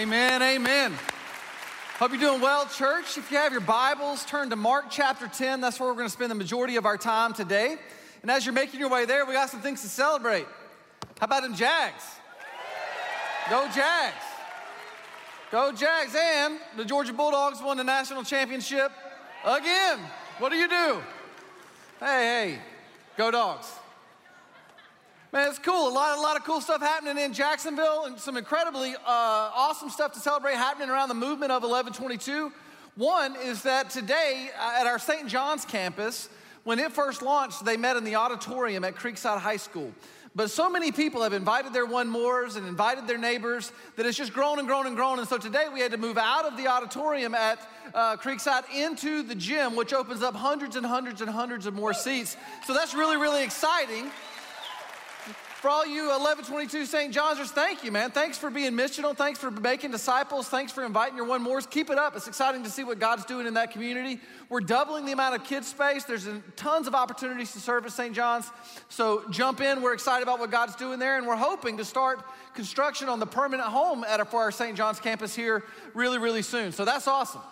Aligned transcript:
Amen, 0.00 0.40
amen. 0.40 0.94
Hope 1.98 2.12
you're 2.12 2.20
doing 2.20 2.40
well, 2.40 2.64
church. 2.64 3.18
If 3.18 3.30
you 3.30 3.36
have 3.36 3.52
your 3.52 3.60
Bibles, 3.60 4.24
turn 4.24 4.48
to 4.48 4.56
Mark 4.56 4.86
chapter 4.88 5.28
10. 5.28 5.60
That's 5.60 5.78
where 5.78 5.90
we're 5.90 5.94
going 5.94 6.06
to 6.06 6.12
spend 6.12 6.30
the 6.30 6.36
majority 6.36 6.76
of 6.76 6.86
our 6.86 6.96
time 6.96 7.34
today. 7.34 7.76
And 8.22 8.30
as 8.30 8.46
you're 8.46 8.54
making 8.54 8.80
your 8.80 8.88
way 8.88 9.04
there, 9.04 9.26
we 9.26 9.34
got 9.34 9.50
some 9.50 9.60
things 9.60 9.82
to 9.82 9.88
celebrate. 9.90 10.46
How 11.18 11.26
about 11.26 11.42
them 11.42 11.54
Jags? 11.54 12.02
Go 13.50 13.68
Jags. 13.74 14.24
Go 15.52 15.70
Jags. 15.70 16.16
And 16.18 16.56
the 16.78 16.86
Georgia 16.86 17.12
Bulldogs 17.12 17.60
won 17.60 17.76
the 17.76 17.84
national 17.84 18.24
championship 18.24 18.92
again. 19.44 19.98
What 20.38 20.48
do 20.48 20.56
you 20.56 20.68
do? 20.70 21.02
Hey, 21.98 22.56
hey, 22.56 22.58
go 23.18 23.30
dogs. 23.30 23.70
Man, 25.32 25.48
it's 25.48 25.60
cool. 25.60 25.86
A 25.86 25.90
lot, 25.90 26.18
a 26.18 26.20
lot 26.20 26.36
of 26.36 26.42
cool 26.42 26.60
stuff 26.60 26.80
happening 26.80 27.16
in 27.16 27.32
Jacksonville 27.32 28.06
and 28.06 28.18
some 28.18 28.36
incredibly 28.36 28.96
uh, 28.96 28.98
awesome 29.06 29.88
stuff 29.88 30.10
to 30.14 30.18
celebrate 30.18 30.54
happening 30.54 30.90
around 30.90 31.08
the 31.08 31.14
movement 31.14 31.52
of 31.52 31.62
1122. 31.62 32.52
One 32.96 33.36
is 33.36 33.62
that 33.62 33.90
today 33.90 34.50
uh, 34.58 34.80
at 34.80 34.88
our 34.88 34.98
St. 34.98 35.28
John's 35.28 35.64
campus, 35.64 36.28
when 36.64 36.80
it 36.80 36.90
first 36.90 37.22
launched, 37.22 37.64
they 37.64 37.76
met 37.76 37.96
in 37.96 38.02
the 38.02 38.16
auditorium 38.16 38.82
at 38.82 38.96
Creekside 38.96 39.38
High 39.38 39.58
School. 39.58 39.92
But 40.34 40.50
so 40.50 40.68
many 40.68 40.90
people 40.90 41.22
have 41.22 41.32
invited 41.32 41.72
their 41.72 41.86
one 41.86 42.08
mores 42.08 42.56
and 42.56 42.66
invited 42.66 43.06
their 43.06 43.18
neighbors 43.18 43.70
that 43.94 44.06
it's 44.06 44.18
just 44.18 44.32
grown 44.32 44.58
and 44.58 44.66
grown 44.66 44.88
and 44.88 44.96
grown. 44.96 45.20
And 45.20 45.28
so 45.28 45.38
today 45.38 45.66
we 45.72 45.78
had 45.78 45.92
to 45.92 45.96
move 45.96 46.18
out 46.18 46.44
of 46.44 46.56
the 46.56 46.66
auditorium 46.66 47.36
at 47.36 47.58
uh, 47.94 48.16
Creekside 48.16 48.64
into 48.74 49.22
the 49.22 49.34
gym, 49.36 49.76
which 49.76 49.92
opens 49.92 50.22
up 50.22 50.34
hundreds 50.34 50.74
and 50.74 50.84
hundreds 50.84 51.20
and 51.20 51.30
hundreds 51.30 51.66
of 51.66 51.74
more 51.74 51.92
seats. 51.92 52.36
So 52.64 52.74
that's 52.74 52.94
really, 52.94 53.16
really 53.16 53.44
exciting. 53.44 54.10
For 55.60 55.68
all 55.68 55.84
you 55.84 56.04
1122 56.04 56.86
St. 56.86 57.12
John's, 57.12 57.50
thank 57.50 57.84
you, 57.84 57.92
man. 57.92 58.12
Thanks 58.12 58.38
for 58.38 58.48
being 58.48 58.72
missional. 58.72 59.14
Thanks 59.14 59.38
for 59.38 59.50
making 59.50 59.90
disciples. 59.90 60.48
Thanks 60.48 60.72
for 60.72 60.86
inviting 60.86 61.18
your 61.18 61.26
one 61.26 61.42
mores. 61.42 61.66
Keep 61.66 61.90
it 61.90 61.98
up. 61.98 62.16
It's 62.16 62.26
exciting 62.26 62.62
to 62.62 62.70
see 62.70 62.82
what 62.82 62.98
God's 62.98 63.26
doing 63.26 63.46
in 63.46 63.52
that 63.54 63.70
community. 63.70 64.20
We're 64.48 64.62
doubling 64.62 65.04
the 65.04 65.12
amount 65.12 65.34
of 65.34 65.44
kids 65.44 65.66
space. 65.66 66.04
There's 66.04 66.26
tons 66.56 66.86
of 66.86 66.94
opportunities 66.94 67.52
to 67.52 67.60
serve 67.60 67.84
at 67.84 67.92
St. 67.92 68.14
John's. 68.14 68.50
So 68.88 69.28
jump 69.28 69.60
in. 69.60 69.82
We're 69.82 69.92
excited 69.92 70.22
about 70.22 70.38
what 70.38 70.50
God's 70.50 70.76
doing 70.76 70.98
there, 70.98 71.18
and 71.18 71.26
we're 71.26 71.36
hoping 71.36 71.76
to 71.76 71.84
start 71.84 72.24
construction 72.54 73.10
on 73.10 73.20
the 73.20 73.26
permanent 73.26 73.68
home 73.68 74.02
at 74.02 74.26
for 74.30 74.40
our 74.40 74.50
St. 74.50 74.78
John's 74.78 74.98
campus 74.98 75.34
here 75.34 75.64
really, 75.92 76.16
really 76.16 76.40
soon. 76.40 76.72
So 76.72 76.86
that's 76.86 77.06
awesome. 77.06 77.42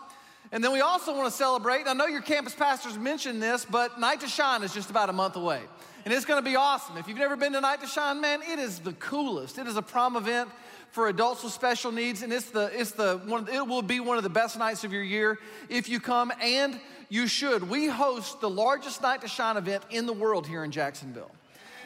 And 0.51 0.65
then 0.65 0.73
we 0.73 0.81
also 0.81 1.15
want 1.15 1.31
to 1.31 1.37
celebrate. 1.37 1.87
I 1.87 1.93
know 1.93 2.07
your 2.07 2.23
campus 2.23 2.55
pastors 2.55 2.97
mentioned 2.97 3.43
this, 3.43 3.65
but 3.65 4.01
Night 4.01 4.21
to 4.21 4.29
Shine 4.29 4.63
is 4.63 4.73
just 4.73 4.89
about 4.89 5.11
a 5.11 5.13
month 5.13 5.37
away 5.37 5.61
and 6.09 6.17
it's 6.17 6.25
gonna 6.25 6.41
be 6.41 6.57
awesome. 6.57 6.97
If 6.97 7.07
you've 7.07 7.19
never 7.19 7.37
been 7.37 7.53
to 7.53 7.61
Night 7.61 7.83
to 7.83 7.87
Shine, 7.87 8.19
man, 8.23 8.41
it 8.41 8.59
is 8.59 8.79
the 8.79 8.95
coolest. 8.95 9.59
It 9.59 9.67
is 9.67 9.77
a 9.77 9.83
prom 9.83 10.17
event 10.17 10.49
for 10.91 11.09
adults 11.09 11.45
with 11.45 11.53
special 11.53 11.93
needs, 11.93 12.23
and 12.23 12.33
it's 12.33 12.49
the 12.49 12.71
it's 12.73 12.93
the 12.93 13.21
one. 13.27 13.47
It 13.47 13.67
will 13.67 13.83
be 13.83 14.01
one 14.01 14.17
of 14.17 14.23
the 14.23 14.31
best 14.31 14.59
nights 14.59 14.85
of 14.85 14.93
your 14.93 15.03
year 15.03 15.39
if 15.69 15.87
you 15.87 16.01
come, 16.01 16.33
and 16.41 16.81
you 17.11 17.27
should. 17.27 17.69
We 17.69 17.89
host 17.89 18.41
the 18.41 18.49
largest 18.49 19.03
Night 19.03 19.21
to 19.21 19.29
Shine 19.29 19.59
event 19.59 19.83
in 19.91 20.07
the 20.07 20.15
world 20.15 20.47
here 20.47 20.65
in 20.65 20.71
Jacksonville. 20.71 21.31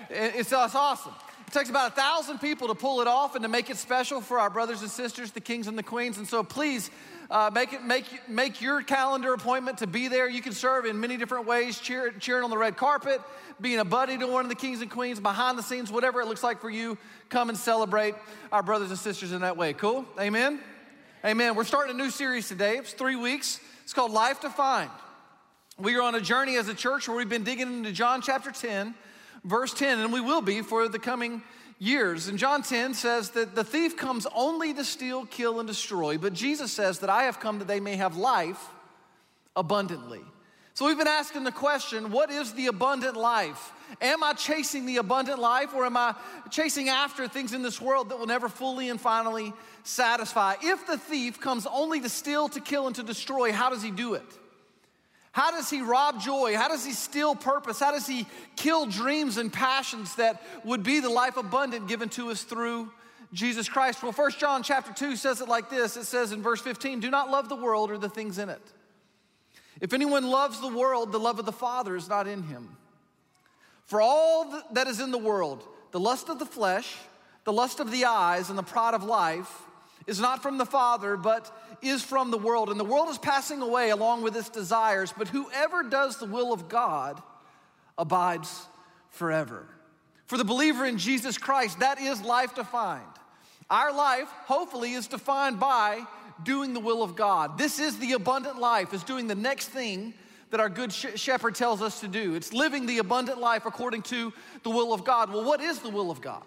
It's, 0.09 0.53
it's 0.53 0.53
awesome. 0.53 1.15
It 1.53 1.59
takes 1.59 1.69
about 1.69 1.93
a 1.93 1.95
thousand 1.95 2.39
people 2.39 2.69
to 2.69 2.75
pull 2.75 3.03
it 3.03 3.07
off 3.07 3.35
and 3.35 3.43
to 3.43 3.49
make 3.49 3.69
it 3.69 3.77
special 3.77 4.23
for 4.23 4.41
our 4.41 4.49
brothers 4.49 4.81
and 4.81 4.91
sisters, 4.91 5.33
the 5.33 5.41
kings 5.43 5.67
and 5.67 5.77
the 5.77 5.83
queens. 5.83 6.17
And 6.17 6.27
so 6.27 6.43
please 6.43 6.91
uh, 7.31 7.51
make, 7.53 7.75
it, 7.75 7.85
make, 7.85 8.07
make 8.27 8.63
your 8.63 8.81
calendar 8.81 9.35
appointment 9.35 9.77
to 9.79 9.87
be 9.87 10.09
there. 10.09 10.31
You 10.31 10.41
can 10.41 10.55
serve 10.55 10.87
in 10.87 10.99
many 10.99 11.19
different 11.19 11.47
ways, 11.47 11.79
cheer, 11.79 12.11
cheering 12.13 12.45
on 12.45 12.49
the 12.49 12.57
red 12.57 12.79
carpet, 12.79 13.21
being 13.61 13.81
a 13.81 13.85
buddy 13.85 14.17
to 14.17 14.27
one 14.27 14.47
of 14.47 14.49
the 14.49 14.55
kings 14.55 14.81
and 14.81 14.91
queens, 14.91 15.21
behind 15.21 15.59
the 15.59 15.63
scenes, 15.63 15.93
whatever 15.93 16.23
it 16.23 16.27
looks 16.27 16.43
like 16.43 16.59
for 16.59 16.71
you. 16.71 16.97
Come 17.29 17.51
and 17.51 17.59
celebrate 17.59 18.15
our 18.51 18.63
brothers 18.63 18.89
and 18.89 18.99
sisters 18.99 19.33
in 19.33 19.43
that 19.43 19.59
way. 19.59 19.75
Cool? 19.75 20.07
Amen? 20.19 20.59
Amen. 21.23 21.55
We're 21.55 21.65
starting 21.65 21.95
a 21.95 21.99
new 21.99 22.09
series 22.09 22.49
today. 22.49 22.79
It's 22.79 22.95
three 22.95 23.17
weeks. 23.17 23.61
It's 23.83 23.93
called 23.93 24.13
Life 24.13 24.41
Defined. 24.41 24.91
We 25.79 25.97
are 25.97 26.03
on 26.03 26.15
a 26.15 26.21
journey 26.23 26.57
as 26.57 26.69
a 26.69 26.75
church 26.75 27.09
where 27.09 27.17
we've 27.19 27.29
been 27.29 27.45
digging 27.45 27.69
into 27.69 27.93
John 27.93 28.23
chapter 28.23 28.51
10, 28.53 28.95
verse 29.45 29.75
10, 29.75 29.99
and 29.99 30.13
we 30.13 30.21
will 30.21 30.43
be 30.43 30.63
for 30.63 30.89
the 30.89 30.99
coming 30.99 31.43
years. 31.79 32.29
And 32.29 32.39
John 32.39 32.63
10 32.63 32.95
says 32.95 33.31
that 33.31 33.55
the 33.55 33.65
thief 33.65 33.97
comes 33.97 34.27
only 34.35 34.73
to 34.75 34.85
steal, 34.85 35.27
kill, 35.27 35.59
and 35.59 35.67
destroy, 35.67 36.19
but 36.19 36.33
Jesus 36.33 36.73
says 36.73 37.01
that 37.01 37.11
I 37.11 37.25
have 37.25 37.41
come 37.41 37.59
that 37.59 37.69
they 37.69 37.81
may 37.81 37.97
have 37.97 38.17
life 38.17 38.61
abundantly. 39.57 40.21
So 40.75 40.87
we've 40.87 40.97
been 40.97 41.07
asking 41.07 41.45
the 41.45 41.53
question 41.53 42.11
what 42.11 42.31
is 42.31 42.55
the 42.55 42.69
abundant 42.69 43.17
life? 43.17 43.73
Am 44.01 44.23
I 44.23 44.33
chasing 44.33 44.87
the 44.87 44.97
abundant 44.97 45.39
life 45.39 45.75
or 45.75 45.85
am 45.85 45.99
I 45.99 46.15
chasing 46.51 46.89
after 46.89 47.29
things 47.29 47.53
in 47.53 47.63
this 47.63 47.79
world 47.79 48.09
that 48.09 48.19
will 48.19 48.27
never 48.27 48.49
fully 48.49 48.89
and 48.89 48.99
finally 48.99 49.53
satisfy? 49.83 50.55
If 50.63 50.87
the 50.87 50.97
thief 50.97 51.41
comes 51.41 51.67
only 51.67 52.01
to 52.01 52.09
steal, 52.09 52.49
to 52.51 52.61
kill, 52.61 52.87
and 52.87 52.97
to 52.97 53.03
destroy, 53.03 53.53
how 53.53 53.69
does 53.69 53.83
he 53.83 53.91
do 53.91 54.15
it? 54.15 54.25
How 55.33 55.51
does 55.51 55.71
he 55.71 55.81
rob 55.81 56.21
joy? 56.21 56.57
How 56.57 56.69
does 56.69 56.85
he 56.85 56.93
steal 56.93 57.35
purpose? 57.35 57.81
How 57.81 57.91
does 57.91 58.07
he 58.07 58.27
kill 58.55 58.87
dreams 58.87 59.39
and 59.39 59.51
passions 59.51 60.15
that 60.17 60.43
would 60.65 60.83
be 60.83 61.01
the 61.01 61.09
life 61.09 61.39
abundant 61.39 61.89
given 61.89 62.11
to 62.11 62.31
us 62.31 62.43
through 62.43 62.93
Jesus 63.33 63.67
Christ? 63.67 64.03
Well, 64.03 64.13
1 64.13 64.33
John 64.33 64.63
chapter 64.63 64.93
2 64.93 65.17
says 65.17 65.41
it 65.41 65.49
like 65.49 65.71
this. 65.71 65.97
It 65.97 66.05
says 66.05 66.33
in 66.33 66.43
verse 66.43 66.61
15, 66.61 67.01
"Do 67.01 67.11
not 67.11 67.31
love 67.31 67.49
the 67.49 67.57
world 67.57 67.91
or 67.91 67.97
the 67.97 68.11
things 68.11 68.37
in 68.37 68.51
it. 68.51 68.63
If 69.81 69.95
anyone 69.95 70.29
loves 70.29 70.61
the 70.61 70.69
world, 70.69 71.13
the 71.13 71.19
love 71.19 71.39
of 71.39 71.47
the 71.47 71.53
Father 71.53 71.97
is 71.97 72.09
not 72.09 72.27
in 72.27 72.43
him. 72.43 72.77
For 73.87 74.03
all 74.03 74.63
that 74.73 74.87
is 74.87 75.01
in 75.01 75.11
the 75.11 75.19
world, 75.19 75.67
the 75.93 76.01
lust 76.01 76.29
of 76.29 76.39
the 76.39 76.47
flesh, 76.47 76.95
the 77.45 77.53
lust 77.53 77.81
of 77.81 77.91
the 77.91 78.05
eyes, 78.05 78.51
and 78.51 78.59
the 78.59 78.63
pride 78.63 78.95
of 78.95 79.03
life, 79.03 79.63
is 80.07 80.21
not 80.21 80.43
from 80.43 80.59
the 80.59 80.67
Father, 80.67 81.17
but 81.17 81.51
is 81.83 82.03
from 82.03 82.31
the 82.31 82.39
world. 82.39 82.71
And 82.71 82.79
the 82.79 82.85
world 82.85 83.09
is 83.09 83.19
passing 83.19 83.63
away 83.63 83.91
along 83.91 84.23
with 84.23 84.37
its 84.37 84.49
desires, 84.49 85.13
but 85.17 85.29
whoever 85.29 85.83
does 85.83 86.19
the 86.19 86.27
will 86.27 86.53
of 86.53 86.69
God 86.69 87.23
abides 87.99 88.67
forever. 89.11 89.67
For 90.27 90.39
the 90.39 90.45
believer 90.45 90.85
in 90.85 90.99
Jesus 90.99 91.39
Christ, 91.39 91.81
that 91.81 92.01
is 92.01 92.23
life 92.23 92.55
defined. 92.55 93.05
Our 93.71 93.93
life, 93.93 94.29
hopefully, 94.45 94.93
is 94.93 95.07
defined 95.07 95.61
by 95.61 96.05
doing 96.43 96.75
the 96.75 96.81
will 96.81 97.03
of 97.03 97.17
God. 97.17 97.59
This 97.59 97.79
is 97.79 97.99
the 97.99 98.13
abundant 98.13 98.59
life, 98.59 98.93
is 98.95 99.05
doing 99.05 99.27
the 99.27 99.35
next 99.35 99.69
thing 99.69 100.15
that 100.51 100.61
our 100.61 100.69
good 100.69 100.93
shepherd 100.93 101.55
tells 101.55 101.81
us 101.81 102.01
to 102.01 102.09
do. 102.09 102.35
It's 102.35 102.53
living 102.53 102.85
the 102.87 102.99
abundant 102.99 103.41
life 103.41 103.65
according 103.65 104.03
to 104.03 104.33
the 104.63 104.71
will 104.71 104.93
of 104.93 105.05
God. 105.05 105.33
Well, 105.33 105.45
what 105.45 105.63
is 105.63 105.79
the 105.79 105.89
will 105.89 106.11
of 106.11 106.21
God? 106.21 106.47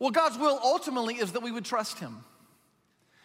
Well, 0.00 0.10
God's 0.10 0.36
will 0.36 0.58
ultimately 0.62 1.14
is 1.14 1.32
that 1.32 1.42
we 1.42 1.52
would 1.52 1.64
trust 1.64 1.98
Him. 1.98 2.24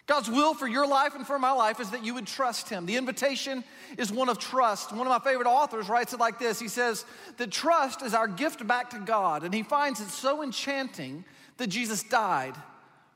God's 0.06 0.30
will 0.30 0.54
for 0.54 0.68
your 0.68 0.86
life 0.86 1.16
and 1.16 1.26
for 1.26 1.40
my 1.40 1.52
life 1.52 1.80
is 1.80 1.92
that 1.92 2.04
you 2.04 2.14
would 2.14 2.28
trust 2.28 2.70
Him. 2.70 2.86
The 2.86 2.98
invitation 2.98 3.64
is 3.98 4.12
one 4.12 4.28
of 4.28 4.38
trust. 4.38 4.92
One 4.92 5.08
of 5.08 5.12
my 5.12 5.20
favorite 5.20 5.48
authors 5.48 5.88
writes 5.88 6.14
it 6.14 6.20
like 6.20 6.40
this 6.40 6.60
He 6.60 6.68
says 6.68 7.06
that 7.38 7.52
trust 7.52 8.02
is 8.02 8.14
our 8.14 8.28
gift 8.28 8.66
back 8.68 8.90
to 8.90 9.00
God, 9.00 9.44
and 9.44 9.54
he 9.54 9.64
finds 9.64 10.02
it 10.02 10.10
so 10.10 10.44
enchanting 10.44 11.24
that 11.58 11.68
Jesus 11.68 12.04
died 12.04 12.56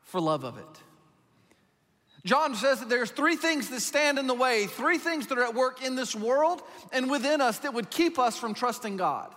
for 0.04 0.22
love 0.22 0.46
of 0.46 0.58
it. 0.58 0.66
John 2.26 2.56
says 2.56 2.80
that 2.80 2.90
there's 2.90 3.12
three 3.12 3.36
things 3.36 3.70
that 3.70 3.82
stand 3.82 4.20
in 4.20 4.28
the 4.28 4.34
way, 4.34 4.68
three 4.68 4.98
things 4.98 5.28
that 5.28 5.38
are 5.38 5.46
at 5.46 5.56
work 5.56 5.84
in 5.84 5.96
this 5.96 6.14
world 6.14 6.62
and 6.92 7.10
within 7.10 7.42
us 7.42 7.60
that 7.60 7.74
would 7.74 7.90
keep 7.90 8.20
us 8.20 8.38
from 8.38 8.54
trusting 8.54 8.98
God, 8.98 9.34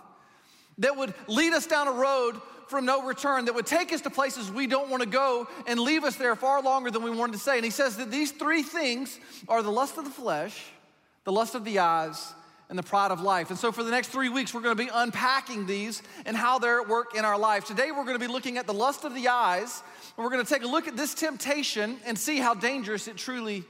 that 0.77 0.97
would 0.97 1.13
lead 1.27 1.53
us 1.53 1.67
down 1.67 1.87
a 1.87 1.93
road 1.93 2.39
from 2.71 2.85
no 2.85 3.03
return 3.03 3.45
that 3.45 3.53
would 3.53 3.67
take 3.67 3.91
us 3.91 3.99
to 4.01 4.09
places 4.09 4.49
we 4.49 4.65
don't 4.65 4.89
want 4.89 5.03
to 5.03 5.09
go 5.09 5.45
and 5.67 5.77
leave 5.77 6.05
us 6.05 6.15
there 6.15 6.35
far 6.37 6.61
longer 6.63 6.89
than 6.89 7.03
we 7.03 7.11
wanted 7.11 7.33
to 7.33 7.37
say. 7.37 7.57
And 7.57 7.65
he 7.65 7.69
says 7.69 7.97
that 7.97 8.09
these 8.09 8.31
three 8.31 8.63
things 8.63 9.19
are 9.49 9.61
the 9.61 9.71
lust 9.71 9.97
of 9.97 10.05
the 10.05 10.09
flesh, 10.09 10.65
the 11.25 11.33
lust 11.33 11.53
of 11.53 11.65
the 11.65 11.79
eyes, 11.79 12.33
and 12.69 12.79
the 12.79 12.83
pride 12.83 13.11
of 13.11 13.19
life. 13.19 13.49
And 13.49 13.59
so, 13.59 13.73
for 13.73 13.83
the 13.83 13.91
next 13.91 14.07
three 14.07 14.29
weeks, 14.29 14.53
we're 14.53 14.61
going 14.61 14.77
to 14.77 14.83
be 14.83 14.89
unpacking 14.91 15.67
these 15.67 16.01
and 16.25 16.37
how 16.37 16.57
they're 16.57 16.79
at 16.79 16.87
work 16.87 17.13
in 17.13 17.25
our 17.25 17.37
life. 17.37 17.65
Today, 17.65 17.91
we're 17.91 18.05
going 18.05 18.17
to 18.17 18.25
be 18.25 18.31
looking 18.31 18.57
at 18.57 18.65
the 18.65 18.73
lust 18.73 19.03
of 19.03 19.13
the 19.13 19.27
eyes, 19.27 19.83
and 20.15 20.23
we're 20.23 20.31
going 20.31 20.43
to 20.43 20.51
take 20.51 20.63
a 20.63 20.67
look 20.67 20.87
at 20.87 20.95
this 20.95 21.13
temptation 21.13 21.97
and 22.05 22.17
see 22.17 22.37
how 22.37 22.53
dangerous 22.53 23.09
it 23.09 23.17
truly 23.17 23.65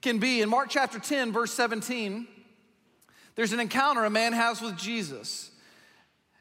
can 0.00 0.20
be. 0.20 0.40
In 0.40 0.48
Mark 0.48 0.68
chapter 0.70 1.00
10, 1.00 1.32
verse 1.32 1.52
17, 1.52 2.28
there's 3.34 3.52
an 3.52 3.58
encounter 3.58 4.04
a 4.04 4.10
man 4.10 4.32
has 4.32 4.62
with 4.62 4.76
Jesus. 4.76 5.50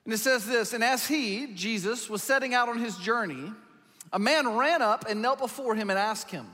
And 0.05 0.13
it 0.13 0.19
says 0.19 0.45
this 0.45 0.73
And 0.73 0.83
as 0.83 1.07
he, 1.07 1.47
Jesus, 1.53 2.09
was 2.09 2.23
setting 2.23 2.53
out 2.53 2.69
on 2.69 2.79
his 2.79 2.97
journey, 2.97 3.51
a 4.13 4.19
man 4.19 4.55
ran 4.55 4.81
up 4.81 5.05
and 5.09 5.21
knelt 5.21 5.39
before 5.39 5.75
him 5.75 5.89
and 5.89 5.99
asked 5.99 6.31
him, 6.31 6.47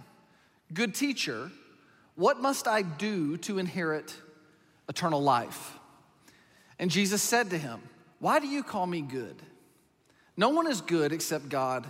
Good 0.74 0.95
teacher, 0.95 1.51
what 2.15 2.42
must 2.42 2.68
I 2.68 2.81
do 2.81 3.38
to 3.38 3.59
inherit 3.59 4.15
eternal 4.89 5.21
life? 5.21 5.77
And 6.80 6.89
Jesus 6.89 7.21
said 7.21 7.50
to 7.51 7.57
him, 7.57 7.81
Why 8.19 8.39
do 8.39 8.48
you 8.48 8.63
call 8.63 8.88
me 8.88 9.01
good? 9.01 9.36
No 10.38 10.50
one 10.50 10.65
is 10.68 10.81
good 10.81 11.12
except 11.12 11.50
God 11.50 11.86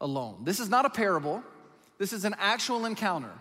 alone. 0.00 0.38
This 0.44 0.60
is 0.60 0.68
not 0.68 0.86
a 0.86 0.90
parable, 0.90 1.42
this 1.98 2.12
is 2.12 2.24
an 2.24 2.34
actual 2.38 2.86
encounter. 2.86 3.32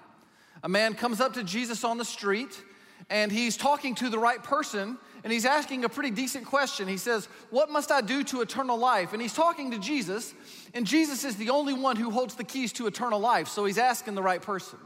A 0.63 0.69
man 0.69 0.93
comes 0.93 1.19
up 1.19 1.33
to 1.33 1.43
Jesus 1.43 1.83
on 1.83 1.97
the 1.97 2.05
street 2.05 2.61
and 3.09 3.31
he's 3.31 3.57
talking 3.57 3.95
to 3.95 4.09
the 4.09 4.17
right 4.17 4.41
person, 4.41 4.97
and 5.23 5.31
he's 5.31 5.45
asking 5.45 5.85
a 5.85 5.89
pretty 5.89 6.11
decent 6.11 6.45
question. 6.45 6.87
He 6.87 6.97
says, 6.97 7.27
What 7.49 7.69
must 7.69 7.91
I 7.91 8.01
do 8.01 8.23
to 8.25 8.41
eternal 8.41 8.77
life? 8.77 9.13
And 9.13 9.21
he's 9.21 9.33
talking 9.33 9.71
to 9.71 9.79
Jesus, 9.79 10.33
and 10.73 10.85
Jesus 10.85 11.23
is 11.23 11.37
the 11.37 11.49
only 11.49 11.73
one 11.73 11.95
who 11.95 12.09
holds 12.11 12.35
the 12.35 12.43
keys 12.43 12.73
to 12.73 12.87
eternal 12.87 13.19
life, 13.19 13.47
so 13.47 13.65
he's 13.65 13.77
asking 13.77 14.15
the 14.15 14.23
right 14.23 14.41
person. 14.41 14.79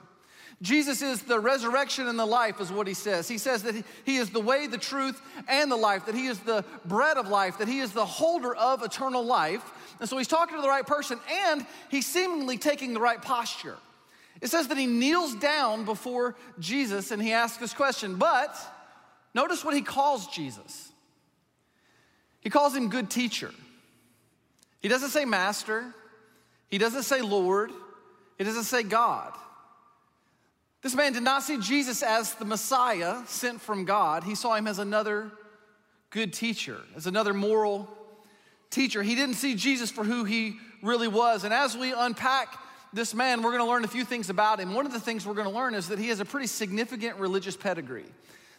Jesus 0.61 1.03
is 1.03 1.21
the 1.21 1.39
resurrection 1.39 2.07
and 2.07 2.17
the 2.17 2.25
life, 2.25 2.59
is 2.59 2.71
what 2.71 2.87
he 2.87 2.95
says. 2.95 3.27
He 3.27 3.37
says 3.37 3.61
that 3.63 3.75
he 4.05 4.17
is 4.17 4.31
the 4.31 4.39
way, 4.39 4.65
the 4.65 4.79
truth, 4.79 5.21
and 5.47 5.71
the 5.71 5.75
life, 5.75 6.07
that 6.07 6.15
he 6.15 6.25
is 6.25 6.39
the 6.39 6.65
bread 6.85 7.17
of 7.17 7.27
life, 7.27 7.59
that 7.59 7.67
he 7.67 7.79
is 7.79 7.91
the 7.91 8.05
holder 8.05 8.55
of 8.55 8.81
eternal 8.81 9.23
life. 9.23 9.61
And 9.99 10.09
so 10.09 10.17
he's 10.17 10.27
talking 10.27 10.55
to 10.55 10.61
the 10.61 10.67
right 10.67 10.85
person, 10.85 11.19
and 11.31 11.65
he's 11.89 12.07
seemingly 12.07 12.57
taking 12.57 12.93
the 12.93 12.99
right 12.99 13.21
posture. 13.21 13.77
It 14.41 14.47
says 14.47 14.67
that 14.67 14.77
he 14.77 14.87
kneels 14.87 15.35
down 15.35 15.85
before 15.85 16.35
Jesus 16.59 17.11
and 17.11 17.21
he 17.21 17.33
asks 17.33 17.57
this 17.57 17.73
question, 17.73 18.15
but 18.15 18.55
notice 19.37 19.63
what 19.63 19.75
he 19.75 19.81
calls 19.81 20.27
Jesus. 20.27 20.91
He 22.41 22.49
calls 22.49 22.75
him 22.75 22.89
good 22.89 23.09
teacher. 23.09 23.51
He 24.81 24.89
doesn't 24.89 25.09
say 25.09 25.25
master, 25.25 25.85
he 26.69 26.77
doesn't 26.77 27.03
say 27.03 27.21
Lord, 27.21 27.71
he 28.37 28.43
doesn't 28.43 28.63
say 28.63 28.83
God. 28.83 29.33
This 30.81 30.95
man 30.95 31.13
did 31.13 31.23
not 31.23 31.43
see 31.43 31.57
Jesus 31.59 32.03
as 32.03 32.33
the 32.35 32.45
Messiah 32.45 33.17
sent 33.25 33.61
from 33.61 33.85
God. 33.85 34.23
He 34.23 34.35
saw 34.35 34.55
him 34.55 34.67
as 34.67 34.79
another 34.79 35.31
good 36.09 36.33
teacher, 36.33 36.77
as 36.95 37.07
another 37.07 37.33
moral 37.33 37.89
teacher. 38.69 39.03
He 39.03 39.15
didn't 39.15 39.35
see 39.35 39.55
Jesus 39.55 39.91
for 39.91 40.03
who 40.03 40.23
he 40.23 40.57
really 40.81 41.07
was. 41.07 41.43
And 41.43 41.53
as 41.53 41.75
we 41.75 41.93
unpack 41.93 42.57
this 42.93 43.13
man, 43.13 43.41
we're 43.41 43.51
going 43.51 43.63
to 43.63 43.69
learn 43.69 43.83
a 43.83 43.87
few 43.87 44.05
things 44.05 44.29
about 44.29 44.59
him. 44.59 44.73
One 44.73 44.85
of 44.85 44.93
the 44.93 44.99
things 44.99 45.25
we're 45.25 45.33
going 45.33 45.49
to 45.49 45.53
learn 45.53 45.73
is 45.73 45.89
that 45.89 45.99
he 45.99 46.09
has 46.09 46.19
a 46.19 46.25
pretty 46.25 46.47
significant 46.47 47.17
religious 47.17 47.57
pedigree, 47.57 48.05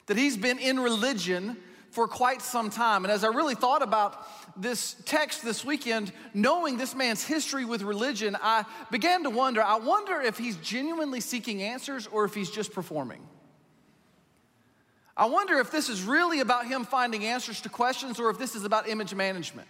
that 0.08 0.16
he's 0.16 0.36
been 0.36 0.58
in 0.58 0.80
religion 0.80 1.56
for 1.90 2.06
quite 2.06 2.42
some 2.42 2.68
time. 2.70 3.04
And 3.04 3.12
as 3.12 3.24
I 3.24 3.28
really 3.28 3.54
thought 3.54 3.82
about 3.82 4.26
this 4.60 4.96
text 5.04 5.42
this 5.42 5.64
weekend, 5.64 6.12
knowing 6.34 6.76
this 6.76 6.94
man's 6.94 7.24
history 7.24 7.64
with 7.64 7.82
religion, 7.82 8.36
I 8.42 8.64
began 8.90 9.22
to 9.22 9.30
wonder 9.30 9.62
I 9.62 9.78
wonder 9.78 10.20
if 10.20 10.36
he's 10.36 10.56
genuinely 10.56 11.20
seeking 11.20 11.62
answers 11.62 12.06
or 12.06 12.24
if 12.24 12.34
he's 12.34 12.50
just 12.50 12.72
performing. 12.72 13.26
I 15.16 15.26
wonder 15.26 15.58
if 15.58 15.70
this 15.70 15.88
is 15.88 16.02
really 16.02 16.40
about 16.40 16.66
him 16.66 16.84
finding 16.84 17.24
answers 17.24 17.60
to 17.62 17.68
questions 17.68 18.20
or 18.20 18.30
if 18.30 18.38
this 18.38 18.54
is 18.54 18.64
about 18.64 18.88
image 18.88 19.14
management. 19.14 19.68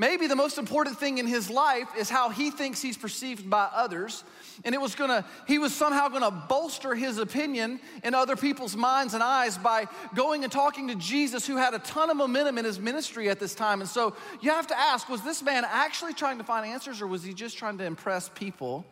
Maybe 0.00 0.28
the 0.28 0.36
most 0.36 0.58
important 0.58 0.96
thing 0.96 1.18
in 1.18 1.26
his 1.26 1.50
life 1.50 1.88
is 1.98 2.08
how 2.08 2.30
he 2.30 2.52
thinks 2.52 2.80
he's 2.80 2.96
perceived 2.96 3.50
by 3.50 3.68
others. 3.74 4.22
And 4.64 4.72
it 4.72 4.80
was 4.80 4.94
gonna, 4.94 5.24
he 5.48 5.58
was 5.58 5.74
somehow 5.74 6.08
gonna 6.08 6.30
bolster 6.30 6.94
his 6.94 7.18
opinion 7.18 7.80
in 8.04 8.14
other 8.14 8.36
people's 8.36 8.76
minds 8.76 9.14
and 9.14 9.24
eyes 9.24 9.58
by 9.58 9.88
going 10.14 10.44
and 10.44 10.52
talking 10.52 10.86
to 10.86 10.94
Jesus, 10.94 11.48
who 11.48 11.56
had 11.56 11.74
a 11.74 11.80
ton 11.80 12.10
of 12.10 12.16
momentum 12.16 12.58
in 12.58 12.64
his 12.64 12.78
ministry 12.78 13.28
at 13.28 13.40
this 13.40 13.56
time. 13.56 13.80
And 13.80 13.90
so 13.90 14.14
you 14.40 14.52
have 14.52 14.68
to 14.68 14.78
ask 14.78 15.08
was 15.08 15.22
this 15.22 15.42
man 15.42 15.64
actually 15.66 16.14
trying 16.14 16.38
to 16.38 16.44
find 16.44 16.64
answers, 16.64 17.02
or 17.02 17.08
was 17.08 17.24
he 17.24 17.34
just 17.34 17.58
trying 17.58 17.76
to 17.78 17.84
impress 17.84 18.28
people, 18.28 18.84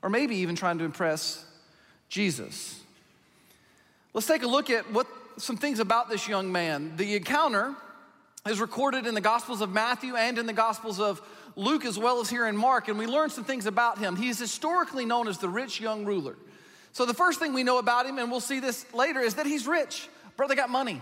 or 0.00 0.10
maybe 0.10 0.36
even 0.36 0.54
trying 0.54 0.78
to 0.78 0.84
impress 0.84 1.44
Jesus? 2.08 2.80
Let's 4.14 4.28
take 4.28 4.44
a 4.44 4.48
look 4.48 4.70
at 4.70 4.92
what 4.92 5.08
some 5.38 5.56
things 5.56 5.80
about 5.80 6.08
this 6.08 6.28
young 6.28 6.52
man. 6.52 6.96
The 6.96 7.16
encounter 7.16 7.74
is 8.48 8.60
recorded 8.60 9.06
in 9.06 9.14
the 9.14 9.20
Gospels 9.20 9.60
of 9.60 9.70
Matthew 9.70 10.16
and 10.16 10.36
in 10.36 10.46
the 10.46 10.52
Gospels 10.52 10.98
of 10.98 11.22
Luke, 11.54 11.84
as 11.84 11.98
well 11.98 12.20
as 12.20 12.28
here 12.28 12.46
in 12.46 12.56
Mark, 12.56 12.88
and 12.88 12.98
we 12.98 13.06
learn 13.06 13.30
some 13.30 13.44
things 13.44 13.66
about 13.66 13.98
him. 13.98 14.16
He 14.16 14.28
is 14.28 14.38
historically 14.38 15.04
known 15.04 15.28
as 15.28 15.38
the 15.38 15.48
rich 15.48 15.80
young 15.80 16.04
ruler. 16.04 16.36
So, 16.92 17.06
the 17.06 17.14
first 17.14 17.38
thing 17.38 17.54
we 17.54 17.62
know 17.62 17.78
about 17.78 18.04
him, 18.06 18.18
and 18.18 18.30
we'll 18.30 18.40
see 18.40 18.60
this 18.60 18.84
later, 18.92 19.20
is 19.20 19.34
that 19.34 19.46
he's 19.46 19.66
rich. 19.66 20.08
Brother 20.36 20.54
got 20.54 20.70
money. 20.70 21.00